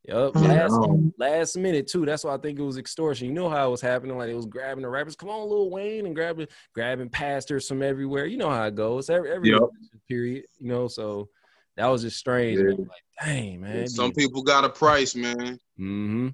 Yep. 0.08 0.32
Yeah. 0.36 0.40
Last 0.68 0.90
last 1.18 1.56
minute 1.56 1.88
too. 1.88 2.06
That's 2.06 2.22
why 2.22 2.34
I 2.34 2.38
think 2.38 2.60
it 2.60 2.62
was 2.62 2.78
extortion. 2.78 3.26
You 3.26 3.32
know 3.32 3.48
how 3.50 3.66
it 3.66 3.70
was 3.72 3.80
happening. 3.80 4.16
Like 4.16 4.30
it 4.30 4.34
was 4.36 4.46
grabbing 4.46 4.82
the 4.82 4.88
rappers. 4.88 5.16
Come 5.16 5.30
on, 5.30 5.48
Lil 5.48 5.68
Wayne, 5.68 6.06
and 6.06 6.14
grabbing 6.14 6.46
grabbing 6.74 7.08
pastors 7.08 7.66
from 7.66 7.82
everywhere. 7.82 8.26
You 8.26 8.36
know 8.36 8.48
how 8.50 8.64
it 8.66 8.76
goes. 8.76 9.10
Every 9.10 9.32
every 9.32 9.50
Yep. 9.50 9.60
period. 10.08 10.44
You 10.60 10.68
know, 10.68 10.86
so 10.86 11.28
that 11.76 11.86
was 11.88 12.02
just 12.02 12.18
strange. 12.18 12.56
Yeah. 12.58 12.66
man. 12.66 12.76
Like, 12.78 13.04
dang, 13.24 13.60
man. 13.62 13.88
Some 13.88 14.12
people 14.12 14.42
got 14.42 14.64
a 14.64 14.68
price, 14.68 15.16
man. 15.16 15.58
Mm-hmm. 15.78 16.28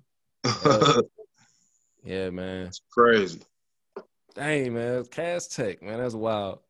It's 0.45 1.09
Yeah, 2.05 2.29
man. 2.31 2.67
It's 2.67 2.83
crazy. 2.91 3.41
Dang, 4.35 4.75
man, 4.75 4.99
it's 4.99 5.09
Cass 5.09 5.49
Tech, 5.49 5.83
man, 5.83 5.99
that's 5.99 6.15
wild. 6.15 6.61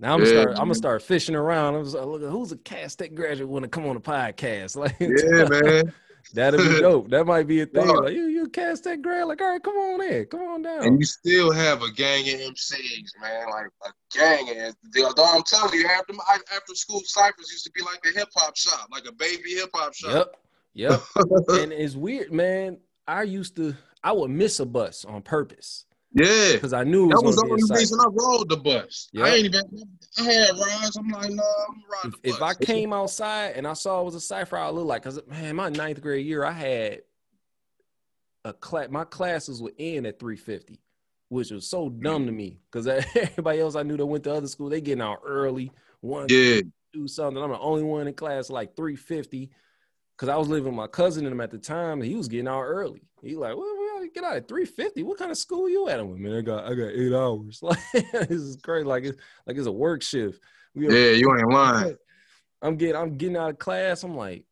Now 0.00 0.14
I'm 0.14 0.20
gonna 0.20 0.30
Yeah, 0.30 0.40
start. 0.42 0.50
I'm 0.50 0.64
gonna 0.64 0.74
start 0.74 1.02
fishing 1.02 1.34
around. 1.34 1.74
I'm 1.74 1.84
just 1.84 1.96
like, 1.96 2.06
look, 2.06 2.22
who's 2.22 2.52
a 2.52 2.56
Cass 2.56 2.94
Tech 2.94 3.14
graduate 3.14 3.48
want 3.48 3.64
to 3.64 3.68
come 3.68 3.86
on 3.86 3.94
the 3.94 4.00
podcast? 4.00 4.76
Like, 4.78 4.96
Yeah, 5.00 5.48
man. 5.48 5.92
that'd 6.34 6.60
be 6.60 6.80
dope. 6.80 7.10
That 7.10 7.26
might 7.26 7.48
be 7.48 7.62
a 7.62 7.66
thing. 7.66 7.86
Dog. 7.86 8.04
Like, 8.04 8.14
you, 8.14 8.26
you 8.26 8.44
a 8.44 8.48
Cass 8.48 8.80
Tech 8.80 9.02
grad? 9.02 9.26
Like, 9.26 9.40
all 9.40 9.50
right, 9.50 9.62
come 9.62 9.76
on 9.76 10.02
in, 10.02 10.26
come 10.26 10.40
on 10.42 10.62
down. 10.62 10.84
And 10.84 11.00
you 11.00 11.04
still 11.04 11.52
have 11.52 11.82
a 11.82 11.90
gang 11.90 12.28
of 12.28 12.40
MCs, 12.40 13.10
man. 13.20 13.46
Like 13.50 13.66
a 13.86 13.90
gang 14.16 14.50
of 14.50 14.74
the 14.92 15.30
I'm 15.34 15.42
telling 15.42 15.78
you, 15.78 15.88
after 15.88 16.12
my 16.12 16.22
after 16.54 16.74
school 16.74 17.00
ciphers 17.04 17.50
used 17.50 17.64
to 17.64 17.72
be 17.72 17.82
like 17.82 18.00
a 18.04 18.16
hip 18.16 18.28
hop 18.36 18.56
shop, 18.56 18.88
like 18.92 19.06
a 19.08 19.12
baby 19.12 19.50
hip 19.50 19.70
hop 19.74 19.94
shop. 19.94 20.32
Yep, 20.74 21.02
yep. 21.16 21.26
and 21.60 21.72
it's 21.72 21.94
weird, 21.96 22.32
man. 22.32 22.78
I 23.06 23.24
used 23.24 23.56
to. 23.56 23.74
I 24.04 24.12
would 24.12 24.30
miss 24.30 24.60
a 24.60 24.66
bus 24.66 25.04
on 25.04 25.22
purpose 25.22 25.86
yeah. 26.12 26.52
because 26.52 26.72
I 26.72 26.84
knew 26.84 27.08
That 27.08 27.22
was, 27.22 27.36
the 27.36 27.42
only 27.42 27.62
reason. 27.78 27.98
I 28.00 28.06
rode 28.06 28.48
the 28.48 28.56
bus. 28.56 29.08
Yeah. 29.12 29.24
I 29.24 29.28
ain't 29.30 29.46
even 29.46 29.62
I 30.18 30.22
had 30.22 30.50
rides. 30.50 30.96
I'm 30.96 31.08
like, 31.08 31.30
no, 31.30 31.42
I'm 31.68 31.82
riding 31.90 32.18
If, 32.24 32.36
if 32.36 32.42
I 32.42 32.54
came 32.54 32.92
outside 32.92 33.52
and 33.56 33.66
I 33.66 33.74
saw 33.74 34.00
it 34.00 34.04
was 34.04 34.14
a 34.14 34.20
cipher, 34.20 34.56
I 34.56 34.70
look 34.70 34.86
like 34.86 35.02
because 35.02 35.20
man, 35.26 35.56
my 35.56 35.68
ninth 35.68 36.00
grade 36.00 36.26
year, 36.26 36.44
I 36.44 36.52
had 36.52 37.02
a 38.44 38.52
class. 38.52 38.88
My 38.90 39.04
classes 39.04 39.60
would 39.62 39.74
end 39.78 40.06
at 40.06 40.18
three 40.18 40.36
fifty, 40.36 40.80
which 41.28 41.50
was 41.50 41.68
so 41.68 41.88
dumb 41.88 42.26
to 42.26 42.32
me 42.32 42.60
because 42.70 42.86
everybody 43.14 43.60
else 43.60 43.76
I 43.76 43.82
knew 43.82 43.96
that 43.96 44.06
went 44.06 44.24
to 44.24 44.32
other 44.32 44.48
school, 44.48 44.70
they 44.70 44.80
getting 44.80 45.02
out 45.02 45.20
early, 45.24 45.70
One, 46.00 46.26
Yeah, 46.28 46.60
do 46.92 47.06
something. 47.06 47.42
I'm 47.42 47.50
the 47.50 47.58
only 47.58 47.82
one 47.82 48.08
in 48.08 48.14
class 48.14 48.50
like 48.50 48.76
three 48.76 48.96
fifty. 48.96 49.50
Cause 50.16 50.28
I 50.28 50.36
was 50.36 50.48
living 50.48 50.72
with 50.72 50.74
my 50.74 50.88
cousin 50.88 51.26
and 51.26 51.32
him 51.32 51.40
at 51.40 51.52
the 51.52 51.58
time, 51.58 52.00
and 52.00 52.04
he 52.04 52.16
was 52.16 52.26
getting 52.26 52.48
out 52.48 52.62
early. 52.62 53.02
He 53.22 53.36
like, 53.36 53.56
well, 53.56 53.77
get 54.14 54.24
out 54.24 54.36
at 54.36 54.48
three 54.48 54.64
fifty. 54.64 55.02
What 55.02 55.18
kind 55.18 55.30
of 55.30 55.38
school 55.38 55.68
you 55.68 55.88
at? 55.88 56.00
I'm 56.00 56.10
like, 56.10 56.20
man, 56.20 56.36
I 56.36 56.40
got 56.40 56.64
I 56.64 56.74
got 56.74 56.92
eight 56.92 57.14
hours. 57.14 57.60
Like 57.62 57.78
this 57.92 58.30
is 58.30 58.56
crazy. 58.56 58.84
Like 58.84 59.04
it's 59.04 59.18
like 59.46 59.56
it's 59.56 59.66
a 59.66 59.72
work 59.72 60.02
shift. 60.02 60.40
We 60.74 60.88
yeah, 60.88 61.12
you 61.12 61.36
ain't 61.36 61.50
lying. 61.50 61.96
I'm 62.62 62.76
getting 62.76 62.96
I'm 62.96 63.16
getting 63.16 63.36
out 63.36 63.50
of 63.50 63.58
class. 63.58 64.02
I'm 64.02 64.16
like, 64.16 64.44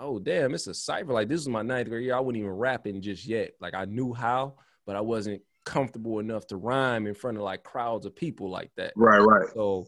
oh 0.00 0.18
damn, 0.18 0.54
it's 0.54 0.66
a 0.66 0.74
cipher. 0.74 1.12
Like 1.12 1.28
this 1.28 1.40
is 1.40 1.48
my 1.48 1.62
ninth 1.62 1.88
grade 1.88 2.04
year. 2.04 2.14
I 2.14 2.20
wasn't 2.20 2.38
even 2.38 2.50
rapping 2.50 3.00
just 3.00 3.26
yet. 3.26 3.52
Like 3.60 3.74
I 3.74 3.84
knew 3.84 4.12
how, 4.12 4.54
but 4.86 4.96
I 4.96 5.00
wasn't 5.00 5.42
comfortable 5.64 6.20
enough 6.20 6.46
to 6.46 6.56
rhyme 6.56 7.06
in 7.06 7.14
front 7.14 7.36
of 7.36 7.42
like 7.42 7.62
crowds 7.62 8.06
of 8.06 8.14
people 8.14 8.50
like 8.50 8.70
that. 8.76 8.92
Right, 8.96 9.18
right. 9.18 9.48
So 9.54 9.86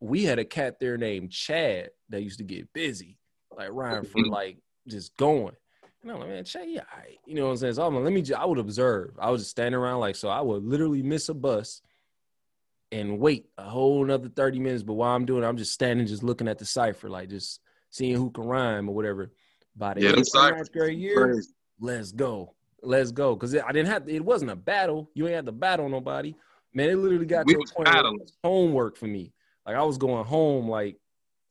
we 0.00 0.24
had 0.24 0.38
a 0.38 0.44
cat 0.44 0.78
there 0.80 0.96
named 0.96 1.30
Chad 1.30 1.90
that 2.10 2.22
used 2.22 2.38
to 2.38 2.44
get 2.44 2.72
busy, 2.72 3.18
like 3.56 3.68
rhyme 3.70 4.04
for 4.04 4.18
mm-hmm. 4.18 4.30
like 4.30 4.58
just 4.86 5.16
going. 5.16 5.54
I'm 6.04 6.20
man, 6.20 6.44
Chad, 6.44 6.68
yeah, 6.68 6.82
right. 6.96 7.18
you 7.26 7.34
know 7.34 7.46
what 7.46 7.50
I'm 7.52 7.56
saying? 7.56 7.74
So 7.74 7.86
I'm 7.86 7.94
like, 7.94 8.04
let 8.04 8.12
me 8.12 8.22
just, 8.22 8.40
I 8.40 8.44
would 8.44 8.58
observe. 8.58 9.14
I 9.18 9.30
was 9.30 9.42
just 9.42 9.50
standing 9.50 9.78
around 9.78 10.00
like, 10.00 10.16
so 10.16 10.28
I 10.28 10.40
would 10.40 10.62
literally 10.64 11.02
miss 11.02 11.28
a 11.28 11.34
bus 11.34 11.82
and 12.92 13.18
wait 13.18 13.46
a 13.58 13.64
whole 13.64 14.04
another 14.04 14.28
30 14.28 14.60
minutes. 14.60 14.82
But 14.82 14.94
while 14.94 15.14
I'm 15.14 15.24
doing 15.26 15.42
it, 15.42 15.46
I'm 15.46 15.56
just 15.56 15.72
standing, 15.72 16.06
just 16.06 16.22
looking 16.22 16.48
at 16.48 16.58
the 16.58 16.64
cipher, 16.64 17.08
like 17.08 17.28
just 17.28 17.60
seeing 17.90 18.16
who 18.16 18.30
can 18.30 18.44
rhyme 18.44 18.88
or 18.88 18.94
whatever. 18.94 19.32
By 19.76 19.94
the 19.94 20.02
Yeah, 20.02 20.10
end 20.10 20.18
of 20.20 20.28
my 20.34 20.50
ninth 20.50 20.54
ciphers 20.56 20.68
grade 20.70 20.98
year, 20.98 21.32
Crazy. 21.32 21.52
let's 21.80 22.12
go. 22.12 22.54
Let's 22.82 23.10
go. 23.12 23.34
Cause 23.36 23.54
I 23.56 23.72
didn't 23.72 23.88
have 23.88 24.08
it 24.08 24.24
wasn't 24.24 24.50
a 24.50 24.56
battle. 24.56 25.10
You 25.14 25.26
ain't 25.26 25.36
had 25.36 25.46
to 25.46 25.52
battle 25.52 25.88
nobody. 25.88 26.34
Man, 26.74 26.90
it 26.90 26.96
literally 26.96 27.26
got 27.26 27.46
We 27.46 27.54
to 27.54 27.60
a 27.60 27.74
point 27.74 27.88
where 27.88 27.98
it 27.98 28.20
was 28.20 28.32
homework 28.44 28.96
for 28.96 29.06
me. 29.06 29.32
Like 29.66 29.76
I 29.76 29.82
was 29.82 29.98
going 29.98 30.24
home, 30.24 30.68
like, 30.68 30.96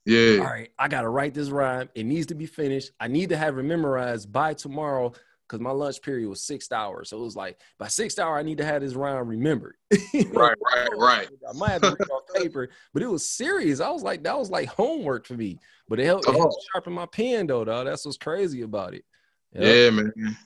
Yeah. 0.08 0.38
all 0.39 0.45
right, 0.45 0.70
I 0.80 0.88
gotta 0.88 1.10
write 1.10 1.34
this 1.34 1.49
rhyme. 1.49 1.89
It 1.93 2.05
needs 2.05 2.28
to 2.28 2.36
be 2.36 2.45
finished. 2.45 2.91
I 2.99 3.08
need 3.08 3.30
to 3.30 3.38
have 3.38 3.58
it 3.58 3.64
memorized 3.64 4.32
by 4.32 4.53
tomorrow 4.53 5.12
because 5.47 5.62
my 5.62 5.72
lunch 5.72 6.01
period 6.01 6.28
was 6.30 6.41
six 6.41 6.72
hours. 6.72 7.10
So 7.10 7.18
it 7.18 7.24
was 7.24 7.36
like 7.36 7.60
by 7.78 7.88
six 7.88 8.18
hour, 8.20 8.38
I 8.38 8.43
need 8.43 8.58
to 8.60 8.66
have 8.66 8.82
this 8.82 8.93
rhyme 8.95 9.28
remembered. 9.28 9.76
Right, 10.34 10.55
right, 10.74 10.89
right. 10.97 11.28
I 11.47 11.53
might 11.58 11.70
have 11.72 11.82
to 11.82 11.89
read 11.91 12.10
off 12.10 12.24
paper, 12.36 12.70
but 12.93 13.03
it 13.03 13.08
was 13.08 13.28
serious. 13.30 13.80
I 13.80 13.89
was 13.89 14.01
like, 14.03 14.24
that 14.24 14.38
was 14.38 14.49
like 14.49 14.68
homework 14.70 15.26
for 15.26 15.36
me. 15.36 15.60
But 15.88 15.99
it 15.99 16.05
helped, 16.05 16.28
it 16.28 16.36
helped 16.36 16.55
Oh. 16.58 16.64
sharpen 16.74 16.93
my 16.93 17.05
pen 17.05 17.47
though, 17.47 17.64
dog. 17.66 17.86
That's 17.86 18.05
what's 18.05 18.18
crazy 18.18 18.62
about 18.62 18.93
it. 18.93 19.05
Yep. 19.53 19.64
Yeah, 19.64 19.89
man. 19.91 20.38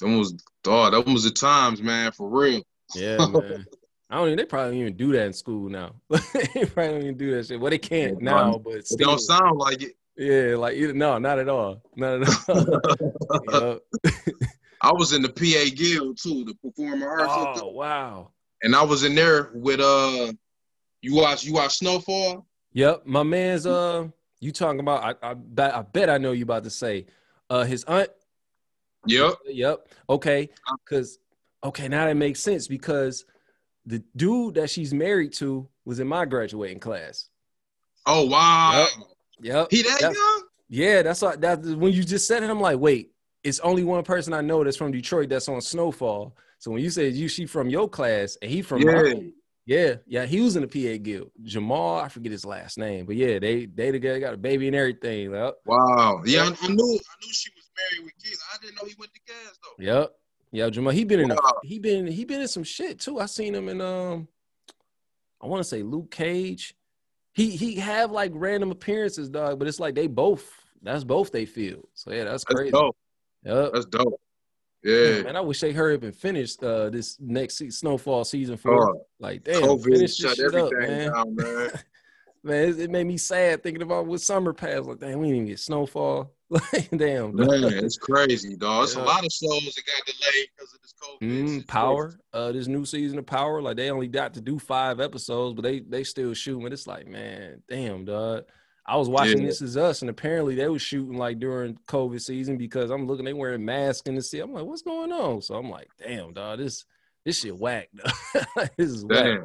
Them 0.00 0.18
was 0.18 0.32
dog, 0.62 0.92
that 0.92 1.06
was 1.10 1.24
the 1.24 1.30
times, 1.30 1.82
man, 1.82 2.12
for 2.12 2.28
real. 2.28 2.62
Yeah, 2.94 3.18
man. 3.26 3.66
I 4.10 4.16
don't 4.16 4.26
even, 4.28 4.36
they 4.38 4.44
probably 4.46 4.72
don't 4.72 4.80
even 4.80 4.96
do 4.96 5.12
that 5.12 5.26
in 5.26 5.32
school 5.32 5.68
now. 5.68 5.94
they 6.10 6.64
probably 6.64 6.92
don't 6.92 7.02
even 7.02 7.16
do 7.18 7.34
that 7.36 7.46
shit. 7.46 7.60
Well, 7.60 7.70
they 7.70 7.78
can't 7.78 8.20
now, 8.22 8.56
but 8.58 8.74
It 8.76 8.90
don't 8.98 9.18
sound 9.20 9.58
like 9.58 9.82
it. 9.82 9.92
yeah, 10.16 10.56
like 10.56 10.76
either, 10.76 10.94
no, 10.94 11.18
not 11.18 11.38
at 11.38 11.48
all. 11.48 11.82
Not 11.96 12.22
at 12.22 12.48
all. 12.48 13.78
I 14.80 14.92
was 14.92 15.12
in 15.12 15.22
the 15.22 15.28
PA 15.28 15.74
Guild 15.74 16.18
too, 16.22 16.44
the 16.44 16.54
Performing 16.62 17.02
Arts, 17.02 17.60
Oh, 17.62 17.68
wow. 17.72 18.30
and 18.62 18.74
I 18.76 18.82
was 18.82 19.02
in 19.04 19.14
there 19.14 19.50
with 19.54 19.80
uh, 19.80 20.32
you 21.02 21.14
watch 21.14 21.44
you 21.44 21.52
watch 21.54 21.78
Snowfall. 21.78 22.46
Yep. 22.72 23.02
My 23.06 23.22
man's, 23.24 23.66
uh, 23.66 24.06
you 24.40 24.52
talking 24.52 24.78
about, 24.80 25.18
I, 25.22 25.30
I, 25.30 25.34
bet, 25.34 25.74
I 25.74 25.82
bet 25.82 26.08
I 26.10 26.18
know 26.18 26.32
you 26.32 26.44
about 26.44 26.64
to 26.64 26.70
say, 26.70 27.06
uh, 27.50 27.64
his 27.64 27.82
aunt. 27.84 28.10
Yep. 29.06 29.34
Yep. 29.46 29.88
Okay. 30.08 30.48
Because, 30.84 31.18
okay, 31.64 31.88
now 31.88 32.04
that 32.06 32.16
makes 32.16 32.40
sense 32.40 32.68
because 32.68 33.24
the 33.88 34.02
dude 34.16 34.54
that 34.54 34.70
she's 34.70 34.92
married 34.92 35.32
to 35.34 35.68
was 35.84 35.98
in 35.98 36.06
my 36.06 36.24
graduating 36.26 36.78
class. 36.80 37.28
Oh 38.06 38.26
wow, 38.26 38.86
Yep. 39.40 39.68
he 39.70 39.82
that 39.82 39.98
That's- 40.00 40.14
young? 40.16 40.42
Yeah, 40.70 41.02
that's 41.02 41.22
what 41.22 41.40
that 41.40 41.60
when 41.62 41.92
you 41.92 42.04
just 42.04 42.26
said 42.28 42.42
it, 42.42 42.50
I'm 42.50 42.60
like, 42.60 42.78
wait, 42.78 43.12
it's 43.42 43.60
only 43.60 43.84
one 43.84 44.04
person 44.04 44.34
I 44.34 44.42
know 44.42 44.62
that's 44.62 44.76
from 44.76 44.92
Detroit 44.92 45.30
that's 45.30 45.48
on 45.48 45.60
Snowfall. 45.62 46.36
So 46.58 46.70
when 46.70 46.82
you 46.82 46.90
said 46.90 47.14
you 47.14 47.28
she 47.28 47.46
from 47.46 47.70
your 47.70 47.88
class 47.88 48.36
and 48.42 48.50
he 48.50 48.60
from 48.62 48.82
Yeah. 48.82 49.02
mine, 49.02 49.32
yeah, 49.64 49.94
yeah, 50.06 50.26
he 50.26 50.40
was 50.42 50.56
in 50.56 50.62
the 50.62 50.68
PA 50.68 51.02
guild. 51.02 51.30
Jamal, 51.42 52.00
I 52.00 52.08
forget 52.08 52.32
his 52.32 52.44
last 52.44 52.76
name, 52.78 53.06
but 53.06 53.16
yeah, 53.16 53.38
they 53.38 53.64
they 53.66 53.90
together 53.92 54.20
got 54.20 54.34
a 54.34 54.36
baby 54.36 54.66
and 54.66 54.76
everything. 54.76 55.32
Yep, 55.32 55.54
Wow. 55.64 56.22
Yeah, 56.26 56.42
I, 56.42 56.46
I 56.66 56.68
knew 56.68 56.98
I 57.00 57.14
knew 57.22 57.32
she 57.32 57.50
was 57.56 57.70
married 57.78 58.04
with 58.04 58.22
kids. 58.22 58.42
I 58.52 58.58
didn't 58.60 58.76
know 58.76 58.86
he 58.88 58.94
went 58.98 59.12
to 59.14 59.20
Cass 59.26 59.58
though. 59.62 59.82
yep, 59.84 60.10
yeah. 60.52 60.68
Jamal, 60.70 60.92
he 60.92 61.04
been 61.04 61.20
in 61.20 61.30
a, 61.30 61.36
he 61.62 61.78
been 61.78 62.06
he 62.06 62.24
been 62.24 62.40
in 62.40 62.48
some 62.48 62.64
shit 62.64 62.98
too. 63.00 63.18
I 63.20 63.26
seen 63.26 63.54
him 63.54 63.68
in 63.68 63.80
um, 63.80 64.28
I 65.40 65.46
want 65.46 65.60
to 65.60 65.68
say 65.68 65.82
Luke 65.82 66.10
Cage. 66.10 66.74
He 67.32 67.50
he 67.50 67.76
have 67.76 68.10
like 68.10 68.32
random 68.34 68.70
appearances, 68.70 69.28
dog, 69.28 69.58
but 69.58 69.68
it's 69.68 69.80
like 69.80 69.94
they 69.94 70.06
both. 70.06 70.50
That's 70.82 71.04
both 71.04 71.32
they 71.32 71.44
feel. 71.46 71.88
So 71.94 72.12
yeah, 72.12 72.24
that's 72.24 72.44
That's 72.44 72.54
crazy. 72.60 72.70
dope. 72.70 72.96
Yep. 73.44 73.72
That's 73.72 73.86
dope. 73.86 74.20
Yeah, 74.84 74.94
Yeah. 74.96 75.22
man, 75.24 75.36
I 75.36 75.40
wish 75.40 75.60
they 75.60 75.72
hurry 75.72 75.94
up 75.96 76.02
and 76.04 76.14
finish 76.14 76.54
uh, 76.62 76.88
this 76.90 77.16
next 77.20 77.56
se- 77.58 77.70
snowfall 77.70 78.24
season 78.24 78.56
four. 78.56 78.90
Oh, 78.94 79.06
like, 79.18 79.42
damn, 79.42 79.62
COVID 79.62 80.16
shut 80.16 80.36
shit 80.36 80.54
up, 80.54 80.70
everything 80.72 80.96
man. 80.98 81.12
down, 81.12 81.34
man. 81.34 81.70
Man, 82.44 82.68
it, 82.68 82.78
it 82.78 82.90
made 82.90 83.04
me 83.08 83.16
sad 83.16 83.64
thinking 83.64 83.82
about 83.82 84.06
what 84.06 84.20
summer 84.20 84.52
passed. 84.52 84.84
Like, 84.86 85.00
damn, 85.00 85.18
we 85.18 85.26
didn't 85.26 85.34
even 85.34 85.46
get 85.48 85.58
snowfall. 85.58 86.30
Like, 86.72 86.88
damn, 86.96 87.34
Man, 87.36 87.64
it's 87.64 87.98
crazy, 87.98 88.56
dog. 88.56 88.84
It's 88.84 88.96
Yeah. 88.96 89.02
a 89.02 89.04
lot 89.04 89.24
of 89.24 89.30
shows 89.30 89.74
that 89.74 89.82
got 89.86 90.06
delayed 90.06 90.48
because 90.56 90.72
of 90.74 90.80
this 90.80 90.94
COVID. 91.02 91.60
Mm. 91.60 91.66
Power, 91.68 92.18
uh, 92.32 92.52
this 92.52 92.66
new 92.68 92.84
season 92.86 93.18
of 93.18 93.26
Power, 93.26 93.60
like 93.60 93.76
they 93.76 93.90
only 93.90 94.08
got 94.08 94.32
to 94.34 94.40
do 94.40 94.58
five 94.58 94.98
episodes, 94.98 95.54
but 95.54 95.62
they 95.62 95.80
they 95.80 96.04
still 96.04 96.32
shooting. 96.32 96.72
It's 96.72 96.86
like, 96.86 97.06
man, 97.06 97.62
damn, 97.68 98.04
dog. 98.06 98.44
I 98.86 98.96
was 98.96 99.10
watching 99.10 99.40
Yeah. 99.42 99.48
This 99.48 99.60
Is 99.60 99.76
Us, 99.76 100.00
and 100.00 100.08
apparently 100.08 100.54
they 100.54 100.66
were 100.68 100.78
shooting 100.78 101.18
like 101.18 101.38
during 101.38 101.78
COVID 101.86 102.22
season 102.22 102.56
because 102.56 102.90
I'm 102.90 103.06
looking, 103.06 103.26
they 103.26 103.34
wearing 103.34 103.62
masks 103.66 104.08
in 104.08 104.14
the 104.14 104.22
sea. 104.22 104.38
I'm 104.40 104.54
like, 104.54 104.64
what's 104.64 104.80
going 104.80 105.12
on? 105.12 105.42
So 105.42 105.54
I'm 105.56 105.68
like, 105.68 105.90
damn, 105.98 106.32
dog, 106.32 106.60
this 106.60 106.86
this 107.26 107.40
shit 107.40 107.58
whack. 107.58 107.90
dog. 107.94 108.68
this 108.78 108.88
is 108.90 109.04
whack. 109.04 109.40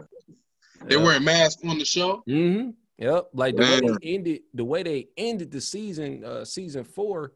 They 0.86 0.95
Yeah. 0.95 1.04
wearing 1.04 1.26
masks 1.26 1.62
on 1.68 1.78
the 1.78 1.84
show. 1.86 2.24
Mm-hmm. 2.30 2.70
Yep. 2.97 3.29
Like 3.33 3.55
the 3.55 3.61
way 3.63 3.79
they 3.79 4.13
ended, 4.15 4.41
the 4.53 4.65
way 4.65 4.83
they 4.83 5.07
ended 5.17 5.51
the 5.51 5.61
season, 5.61 6.23
uh, 6.23 6.45
season 6.45 6.83
four, 6.83 7.33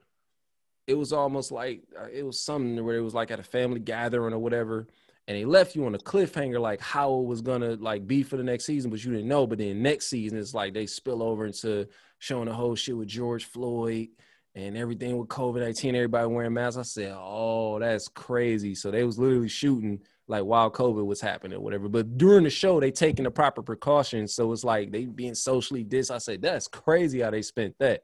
it 0.85 0.93
was 0.93 1.11
almost 1.11 1.51
like 1.51 1.81
uh, 1.99 2.07
it 2.11 2.23
was 2.23 2.39
something 2.39 2.83
where 2.85 2.95
it 2.95 3.01
was 3.01 3.13
like 3.13 3.31
at 3.31 3.39
a 3.39 3.43
family 3.43 3.79
gathering 3.79 4.33
or 4.33 4.39
whatever, 4.39 4.87
and 5.27 5.35
they 5.35 5.45
left 5.45 5.75
you 5.75 5.85
on 5.85 5.95
a 5.95 5.99
cliffhanger 5.99 6.61
like 6.61 6.79
how 6.79 7.13
it 7.19 7.25
was 7.25 7.41
gonna 7.41 7.75
like 7.75 8.07
be 8.07 8.23
for 8.23 8.37
the 8.37 8.43
next 8.43 8.65
season, 8.65 8.91
but 8.91 9.03
you 9.03 9.11
didn't 9.11 9.27
know. 9.27 9.47
But 9.47 9.57
then 9.57 9.81
next 9.81 10.07
season 10.07 10.37
it's 10.37 10.53
like 10.53 10.73
they 10.73 10.85
spill 10.85 11.21
over 11.23 11.45
into 11.45 11.87
showing 12.19 12.45
the 12.45 12.53
whole 12.53 12.75
shit 12.75 12.95
with 12.95 13.07
George 13.09 13.45
Floyd 13.45 14.09
and 14.55 14.77
everything 14.77 15.17
with 15.17 15.27
COVID 15.27 15.59
nineteen, 15.59 15.95
everybody 15.95 16.27
wearing 16.27 16.53
masks. 16.53 16.77
I 16.77 16.83
said, 16.83 17.15
"Oh, 17.17 17.79
that's 17.79 18.07
crazy." 18.07 18.75
So 18.75 18.91
they 18.91 19.03
was 19.03 19.19
literally 19.19 19.49
shooting 19.49 20.01
like 20.27 20.43
while 20.43 20.69
COVID 20.69 21.05
was 21.05 21.21
happening, 21.21 21.57
or 21.57 21.61
whatever. 21.61 21.87
But 21.87 22.17
during 22.17 22.43
the 22.43 22.49
show, 22.49 22.79
they 22.79 22.91
taking 22.91 23.23
the 23.23 23.31
proper 23.31 23.61
precautions, 23.61 24.33
so 24.33 24.51
it's 24.51 24.63
like 24.63 24.91
they 24.91 25.05
being 25.05 25.35
socially 25.35 25.83
dis. 25.83 26.11
I 26.11 26.17
said, 26.17 26.41
"That's 26.41 26.67
crazy 26.67 27.21
how 27.21 27.31
they 27.31 27.41
spent 27.41 27.75
that." 27.79 28.01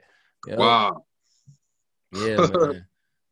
Wow. 0.48 1.06
Yeah, 2.12 2.38
man. 2.54 2.86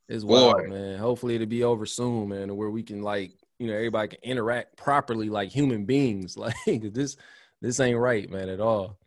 It's 0.09 0.25
wild, 0.25 0.67
man. 0.67 0.99
Hopefully 0.99 1.35
it'll 1.35 1.47
be 1.47 1.63
over 1.63 1.85
soon, 1.85 2.29
man, 2.29 2.55
where 2.57 2.69
we 2.69 2.83
can 2.83 3.01
like, 3.01 3.31
you 3.59 3.67
know, 3.67 3.73
everybody 3.73 4.09
can 4.09 4.19
interact 4.23 4.75
properly 4.75 5.29
like 5.29 5.49
human 5.49 5.85
beings. 5.85 6.37
Like 6.41 6.55
this, 6.65 7.15
this 7.61 7.79
ain't 7.79 7.97
right, 7.97 8.29
man, 8.29 8.49
at 8.49 8.59
all. 8.59 8.97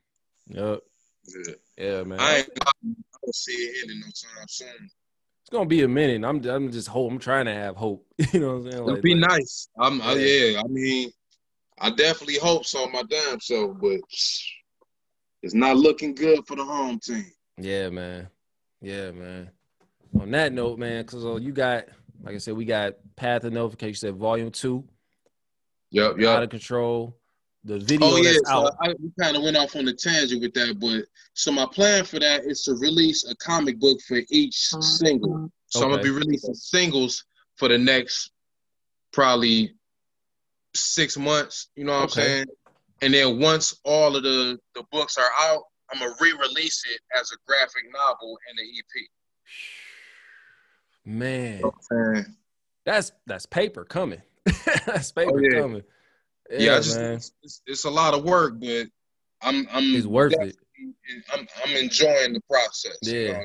Yep. 0.48 0.80
Yeah, 1.26 1.54
yeah 1.76 2.02
man. 2.04 2.20
I 2.20 2.38
ain't 2.38 2.54
gonna 2.54 3.32
see 3.32 3.52
it 3.52 3.82
ending 3.82 4.00
no 4.00 4.06
time 4.06 4.48
soon. 4.48 4.90
It's 5.44 5.50
gonna 5.50 5.66
be 5.66 5.82
a 5.82 5.88
minute. 5.88 6.24
I'm, 6.24 6.44
I'm 6.48 6.72
just 6.72 6.88
hope. 6.88 7.12
I'm 7.12 7.18
trying 7.18 7.44
to 7.44 7.54
have 7.54 7.76
hope. 7.76 8.06
you 8.32 8.40
know 8.40 8.56
what 8.58 8.66
I'm 8.66 8.72
saying? 8.72 8.84
Like, 8.86 9.02
be 9.02 9.14
like, 9.14 9.30
nice. 9.30 9.68
I'm, 9.78 9.98
yeah. 9.98 10.04
I, 10.04 10.14
yeah. 10.14 10.60
I 10.60 10.64
mean, 10.68 11.10
I 11.78 11.90
definitely 11.90 12.38
hope 12.38 12.64
so, 12.64 12.86
my 12.88 13.02
damn 13.02 13.40
so, 13.40 13.68
but 13.68 14.00
it's 15.42 15.54
not 15.54 15.76
looking 15.76 16.14
good 16.14 16.46
for 16.46 16.56
the 16.56 16.64
home 16.64 16.98
team. 16.98 17.30
Yeah, 17.58 17.90
man. 17.90 18.28
Yeah, 18.80 19.10
man 19.12 19.50
on 20.20 20.30
that 20.30 20.52
note, 20.52 20.78
man, 20.78 21.02
because 21.02 21.24
uh, 21.24 21.36
you 21.36 21.52
got, 21.52 21.84
like 22.22 22.34
I 22.34 22.38
said, 22.38 22.54
we 22.54 22.64
got 22.64 22.94
Path 23.16 23.44
of 23.44 23.52
Notification. 23.52 23.90
You 23.90 23.94
said 23.94 24.16
Volume 24.16 24.50
Two. 24.50 24.84
Yep, 25.90 26.18
yep. 26.18 26.36
Out 26.36 26.42
of 26.42 26.50
control. 26.50 27.16
The 27.64 27.76
oh, 27.76 27.78
video 27.78 28.08
oh, 28.08 28.16
yeah, 28.16 28.32
so 28.44 28.66
out. 28.66 28.76
I, 28.80 28.88
we 29.00 29.10
kind 29.18 29.36
of 29.36 29.42
went 29.42 29.56
off 29.56 29.74
on 29.74 29.88
a 29.88 29.92
tangent 29.94 30.42
with 30.42 30.52
that, 30.54 30.78
but 30.78 31.06
so 31.32 31.50
my 31.50 31.66
plan 31.66 32.04
for 32.04 32.18
that 32.18 32.44
is 32.44 32.62
to 32.64 32.74
release 32.74 33.24
a 33.28 33.34
comic 33.36 33.80
book 33.80 34.00
for 34.06 34.20
each 34.28 34.68
single. 34.80 35.50
So 35.68 35.80
okay. 35.80 35.86
I'm 35.86 35.90
gonna 35.92 36.02
be 36.02 36.10
releasing 36.10 36.54
singles 36.54 37.24
for 37.56 37.68
the 37.68 37.78
next 37.78 38.32
probably 39.12 39.74
six 40.74 41.16
months. 41.16 41.68
You 41.74 41.84
know 41.84 41.92
what 41.92 42.12
okay. 42.12 42.20
I'm 42.20 42.26
saying? 42.26 42.46
And 43.00 43.14
then 43.14 43.40
once 43.40 43.80
all 43.84 44.14
of 44.14 44.22
the 44.22 44.58
the 44.74 44.84
books 44.92 45.16
are 45.16 45.30
out, 45.40 45.62
I'm 45.90 46.00
gonna 46.00 46.14
re-release 46.20 46.84
it 46.92 47.00
as 47.18 47.32
a 47.32 47.36
graphic 47.46 47.84
novel 47.92 48.38
and 48.50 48.58
an 48.58 48.66
EP. 48.78 49.08
Man, 51.06 51.62
that's 52.84 53.12
that's 53.26 53.46
paper 53.46 53.84
coming. 53.84 54.20
that's 54.86 55.12
oh, 55.16 55.20
paper 55.20 55.38
oh, 55.38 55.40
yeah. 55.40 55.60
coming. 55.60 55.82
Yeah, 56.50 56.58
yeah 56.58 56.76
just, 56.76 56.98
man. 56.98 57.14
It's, 57.42 57.62
it's, 57.66 57.84
a 57.84 57.90
lot 57.90 58.14
of 58.14 58.24
work, 58.24 58.54
but 58.60 58.86
I'm 59.42 59.66
I'm 59.72 59.94
it's 59.94 60.06
worth 60.06 60.34
it. 60.34 60.56
I'm 61.32 61.46
I'm 61.64 61.76
enjoying 61.76 62.34
the 62.34 62.40
process. 62.48 62.98
Yeah, 63.02 63.12
you 63.12 63.32
know? 63.32 63.44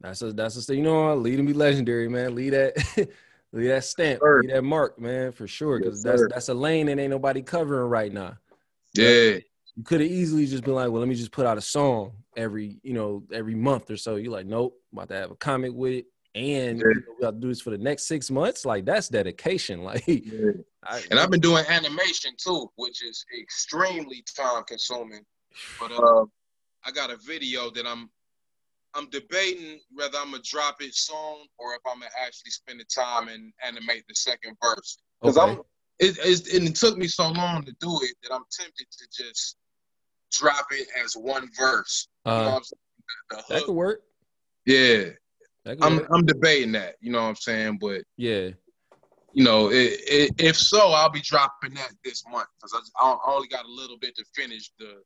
that's 0.00 0.22
a 0.22 0.32
that's 0.32 0.68
a 0.68 0.76
you 0.76 0.82
know 0.82 1.14
lead 1.14 1.38
and 1.38 1.48
be 1.48 1.54
legendary, 1.54 2.08
man. 2.08 2.34
Lead 2.34 2.50
that. 2.50 2.76
leave 3.52 3.68
that 3.68 3.84
stamp, 3.84 4.20
sure. 4.20 4.42
leave 4.42 4.52
that 4.52 4.62
mark, 4.62 4.98
man, 4.98 5.32
for 5.32 5.46
sure. 5.46 5.78
Because 5.78 5.98
yes, 5.98 6.04
that's 6.04 6.20
sir. 6.20 6.28
that's 6.28 6.48
a 6.48 6.54
lane 6.54 6.86
that 6.86 6.98
ain't 6.98 7.10
nobody 7.10 7.42
covering 7.42 7.88
right 7.88 8.12
now. 8.12 8.36
Yeah. 8.94 9.38
You 9.74 9.84
could 9.84 10.00
have 10.00 10.10
easily 10.10 10.46
just 10.46 10.64
been 10.64 10.74
like, 10.74 10.90
well, 10.90 11.00
let 11.00 11.08
me 11.08 11.14
just 11.14 11.30
put 11.30 11.46
out 11.46 11.56
a 11.56 11.62
song 11.62 12.12
every, 12.36 12.80
you 12.82 12.94
know, 12.94 13.22
every 13.32 13.54
month 13.54 13.90
or 13.90 13.96
so. 13.96 14.16
You're 14.16 14.32
like, 14.32 14.46
nope, 14.46 14.76
I'm 14.92 14.98
about 14.98 15.08
to 15.10 15.14
have 15.14 15.30
a 15.30 15.36
comic 15.36 15.72
with 15.72 15.92
it 15.92 16.06
and 16.38 16.78
yeah. 16.78 16.86
you 16.86 16.94
know, 16.94 17.14
we 17.18 17.22
got 17.22 17.30
to 17.32 17.36
do 17.40 17.48
this 17.48 17.60
for 17.60 17.70
the 17.70 17.78
next 17.78 18.06
six 18.06 18.30
months. 18.30 18.64
Like 18.64 18.84
that's 18.84 19.08
dedication. 19.08 19.82
Like, 19.88 20.04
yeah. 20.06 20.52
I, 20.84 21.02
and 21.10 21.18
I've 21.18 21.30
been 21.30 21.40
doing 21.40 21.64
animation 21.66 22.32
too, 22.36 22.70
which 22.76 23.02
is 23.02 23.24
extremely 23.40 24.22
time 24.36 24.62
consuming. 24.64 25.24
But 25.80 25.92
uh, 25.92 26.26
I 26.84 26.90
got 26.92 27.10
a 27.10 27.16
video 27.16 27.70
that 27.70 27.86
I'm 27.86 28.10
I'm 28.94 29.08
debating 29.10 29.80
whether 29.92 30.18
I'm 30.18 30.30
gonna 30.30 30.42
drop 30.44 30.76
it 30.80 30.94
soon 30.94 31.46
or 31.58 31.74
if 31.74 31.80
I'm 31.86 32.00
gonna 32.00 32.10
actually 32.20 32.50
spend 32.50 32.80
the 32.80 32.84
time 32.84 33.28
and 33.28 33.52
animate 33.64 34.04
the 34.08 34.14
second 34.14 34.56
verse. 34.62 34.98
Because 35.20 35.38
okay. 35.38 35.52
I'm 35.52 35.60
it, 35.98 36.18
it, 36.18 36.64
it 36.68 36.74
took 36.74 36.96
me 36.96 37.08
so 37.08 37.28
long 37.30 37.64
to 37.64 37.74
do 37.80 37.98
it 38.02 38.14
that 38.22 38.32
I'm 38.32 38.44
tempted 38.50 38.86
to 38.90 39.24
just 39.24 39.56
drop 40.30 40.66
it 40.70 40.88
as 41.02 41.14
one 41.14 41.48
verse. 41.56 42.08
Uh, 42.26 42.30
you 42.30 42.36
know 42.36 42.60
the, 43.30 43.36
the 43.36 43.54
that 43.54 43.64
could 43.64 43.74
work. 43.74 44.02
Yeah, 44.66 45.04
I'm 45.80 46.06
I'm 46.12 46.24
debating 46.24 46.72
that. 46.72 46.94
You 47.00 47.12
know 47.12 47.22
what 47.22 47.28
I'm 47.28 47.36
saying? 47.36 47.78
But 47.80 48.02
yeah, 48.16 48.50
you 49.32 49.44
know, 49.44 49.70
it, 49.70 50.00
it, 50.06 50.32
if 50.38 50.56
so, 50.56 50.88
I'll 50.90 51.10
be 51.10 51.20
dropping 51.20 51.74
that 51.74 51.92
this 52.04 52.24
month 52.30 52.48
because 52.56 52.90
I, 52.96 53.06
I, 53.06 53.34
only 53.34 53.48
got 53.48 53.66
a 53.66 53.70
little 53.70 53.98
bit 53.98 54.16
to 54.16 54.24
finish 54.34 54.70
the 54.78 55.02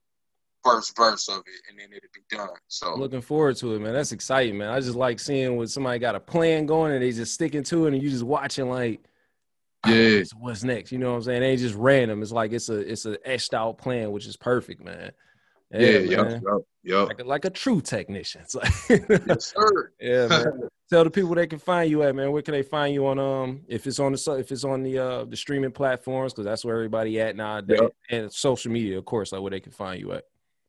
first 0.62 0.96
verse 0.96 1.28
of 1.28 1.38
it, 1.38 1.60
and 1.68 1.78
then 1.78 1.88
it'll 1.88 2.08
be 2.14 2.22
done. 2.30 2.56
So 2.68 2.94
looking 2.94 3.20
forward 3.20 3.56
to 3.56 3.74
it, 3.74 3.80
man. 3.80 3.92
That's 3.92 4.12
exciting, 4.12 4.58
man. 4.58 4.70
I 4.70 4.80
just 4.80 4.94
like 4.94 5.18
seeing 5.18 5.56
when 5.56 5.66
somebody 5.66 5.98
got 5.98 6.14
a 6.14 6.20
plan 6.20 6.66
going 6.66 6.92
and 6.92 7.02
they 7.02 7.12
just 7.12 7.34
sticking 7.34 7.64
to 7.64 7.86
it, 7.86 7.94
and 7.94 8.02
you 8.02 8.10
just 8.10 8.24
watching 8.24 8.68
like. 8.68 9.02
Ah, 9.84 9.92
yeah. 9.92 10.20
Oh, 10.20 10.38
what's 10.38 10.62
next? 10.62 10.92
You 10.92 10.98
know 10.98 11.10
what 11.10 11.16
I'm 11.16 11.22
saying? 11.24 11.42
It 11.42 11.46
ain't 11.46 11.60
just 11.60 11.74
random. 11.74 12.22
It's 12.22 12.30
like 12.30 12.52
it's 12.52 12.68
a 12.68 12.78
it's 12.78 13.04
a 13.04 13.18
etched 13.28 13.52
out 13.52 13.78
plan, 13.78 14.12
which 14.12 14.26
is 14.26 14.36
perfect, 14.36 14.80
man. 14.80 15.10
Yeah, 15.72 15.80
yeah 15.80 15.98
yep, 15.98 16.30
yep, 16.30 16.42
yep. 16.82 17.08
Like, 17.08 17.20
a, 17.20 17.24
like 17.24 17.44
a 17.44 17.50
true 17.50 17.80
technician. 17.80 18.42
yes, 18.90 19.54
sir. 19.56 19.92
yeah, 20.00 20.26
man. 20.26 20.68
Tell 20.90 21.04
the 21.04 21.10
people 21.10 21.34
they 21.34 21.46
can 21.46 21.58
find 21.58 21.90
you 21.90 22.02
at, 22.02 22.14
man. 22.14 22.32
Where 22.32 22.42
can 22.42 22.52
they 22.52 22.62
find 22.62 22.92
you 22.92 23.06
on 23.06 23.18
um 23.18 23.62
if 23.66 23.86
it's 23.86 23.98
on 23.98 24.12
the 24.12 24.36
if 24.38 24.52
it's 24.52 24.64
on 24.64 24.82
the 24.82 24.98
uh 24.98 25.24
the 25.24 25.36
streaming 25.36 25.72
platforms 25.72 26.34
because 26.34 26.44
that's 26.44 26.64
where 26.66 26.74
everybody 26.74 27.18
at 27.18 27.34
nowadays 27.34 27.78
yep. 27.80 27.92
and 28.10 28.32
social 28.32 28.70
media, 28.70 28.98
of 28.98 29.06
course, 29.06 29.32
like 29.32 29.40
where 29.40 29.50
they 29.50 29.60
can 29.60 29.72
find 29.72 29.98
you 30.00 30.12
at. 30.12 30.24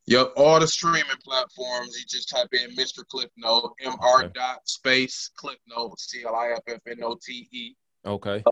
Yep, 0.05 0.33
all 0.37 0.59
the 0.59 0.67
streaming 0.67 1.03
platforms. 1.23 1.97
You 1.97 2.05
just 2.07 2.29
type 2.29 2.47
in 2.53 2.75
Mr. 2.75 3.03
Cliffnote, 3.13 3.71
M 3.81 3.95
R 3.99 4.29
dot 4.29 4.59
space 4.65 5.29
Cliff 5.35 5.57
Note, 5.67 5.99
C 5.99 6.23
L 6.25 6.35
I 6.35 6.51
F 6.51 6.59
F 6.67 6.79
N 6.87 6.97
O 7.03 7.17
T 7.21 7.49
E. 7.51 7.73
Okay. 8.05 8.43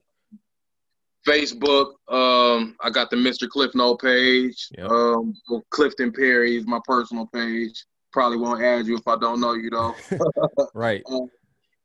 Facebook, 1.27 1.93
um, 2.07 2.75
I 2.81 2.89
got 2.89 3.09
the 3.09 3.15
Mr. 3.15 3.47
Cliffnote 3.47 4.01
page. 4.01 4.67
Yep. 4.77 4.89
Um, 4.89 5.33
Clifton 5.69 6.11
Perry 6.11 6.57
is 6.57 6.65
my 6.65 6.79
personal 6.85 7.27
page. 7.27 7.85
Probably 8.11 8.37
won't 8.37 8.61
add 8.61 8.87
you 8.87 8.97
if 8.97 9.07
I 9.07 9.17
don't 9.17 9.39
know 9.39 9.53
you 9.53 9.69
though. 9.69 9.95
right. 10.73 11.03
Um, 11.09 11.29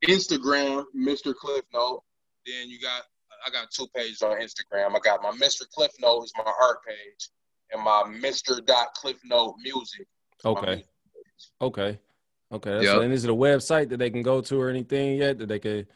Instagram, 0.06 0.84
Mr. 0.96 1.34
Cliffnote. 1.34 2.00
Then 2.46 2.68
you 2.68 2.80
got 2.80 3.02
I 3.46 3.50
got 3.50 3.70
two 3.70 3.86
pages 3.94 4.22
on 4.22 4.40
Instagram. 4.40 4.94
I 4.94 4.98
got 5.00 5.22
my 5.22 5.30
Mr. 5.32 5.62
Cliffnote 5.76 6.24
is 6.24 6.32
my 6.36 6.52
art 6.62 6.78
page, 6.86 7.28
and 7.72 7.82
my 7.82 8.04
Mr. 8.06 8.64
Dot 8.64 8.88
Cliffnote 8.96 9.54
Music. 9.62 10.06
Okay. 10.44 10.84
Okay. 11.60 11.98
Okay. 12.52 12.82
Yep. 12.84 13.02
and 13.02 13.12
is 13.12 13.24
it 13.24 13.30
a 13.30 13.34
website 13.34 13.88
that 13.88 13.98
they 13.98 14.10
can 14.10 14.22
go 14.22 14.40
to 14.40 14.60
or 14.60 14.68
anything 14.68 15.16
yet 15.16 15.38
that 15.38 15.48
they 15.48 15.58
could? 15.58 15.86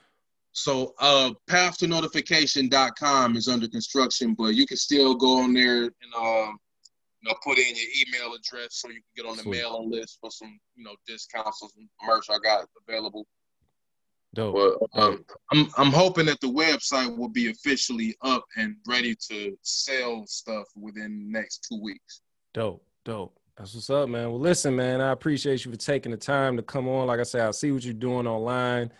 So 0.52 0.94
uh 0.98 1.30
path 1.48 1.78
to 1.78 1.86
notification.com 1.86 3.36
is 3.36 3.48
under 3.48 3.68
construction, 3.68 4.34
but 4.34 4.54
you 4.54 4.66
can 4.66 4.76
still 4.76 5.14
go 5.14 5.40
on 5.40 5.54
there 5.54 5.84
and 5.84 6.14
um 6.16 6.58
you 7.20 7.28
know 7.28 7.36
put 7.44 7.58
in 7.58 7.74
your 7.76 7.86
email 8.00 8.34
address 8.34 8.68
so 8.70 8.88
you 8.88 8.94
can 8.94 9.02
get 9.16 9.26
on 9.26 9.36
the 9.36 9.42
Sweet. 9.42 9.58
mailing 9.58 9.90
list 9.90 10.18
for 10.20 10.30
some, 10.30 10.58
you 10.74 10.84
know, 10.84 10.94
discounts 11.06 11.60
or 11.62 11.68
some 11.68 11.88
merch 12.04 12.26
I 12.30 12.38
got 12.42 12.66
available. 12.88 13.26
Dope. 14.34 14.78
But 14.94 15.02
um, 15.02 15.24
I'm 15.52 15.68
I'm 15.76 15.92
hoping 15.92 16.26
that 16.26 16.40
the 16.40 16.46
website 16.46 17.16
will 17.16 17.28
be 17.28 17.50
officially 17.50 18.16
up 18.22 18.44
and 18.56 18.76
ready 18.86 19.16
to 19.28 19.56
sell 19.62 20.24
stuff 20.26 20.66
within 20.76 21.26
the 21.26 21.38
next 21.38 21.66
two 21.68 21.80
weeks. 21.80 22.20
Dope, 22.54 22.84
dope. 23.04 23.36
That's 23.56 23.74
what's 23.74 23.90
up, 23.90 24.08
man. 24.08 24.30
Well, 24.30 24.40
listen, 24.40 24.74
man, 24.74 25.00
I 25.00 25.10
appreciate 25.10 25.64
you 25.64 25.70
for 25.70 25.76
taking 25.76 26.12
the 26.12 26.16
time 26.16 26.56
to 26.56 26.62
come 26.62 26.88
on. 26.88 27.08
Like 27.08 27.20
I 27.20 27.24
said, 27.24 27.46
I 27.46 27.50
see 27.50 27.72
what 27.72 27.84
you're 27.84 27.92
doing 27.92 28.26
online. 28.26 28.92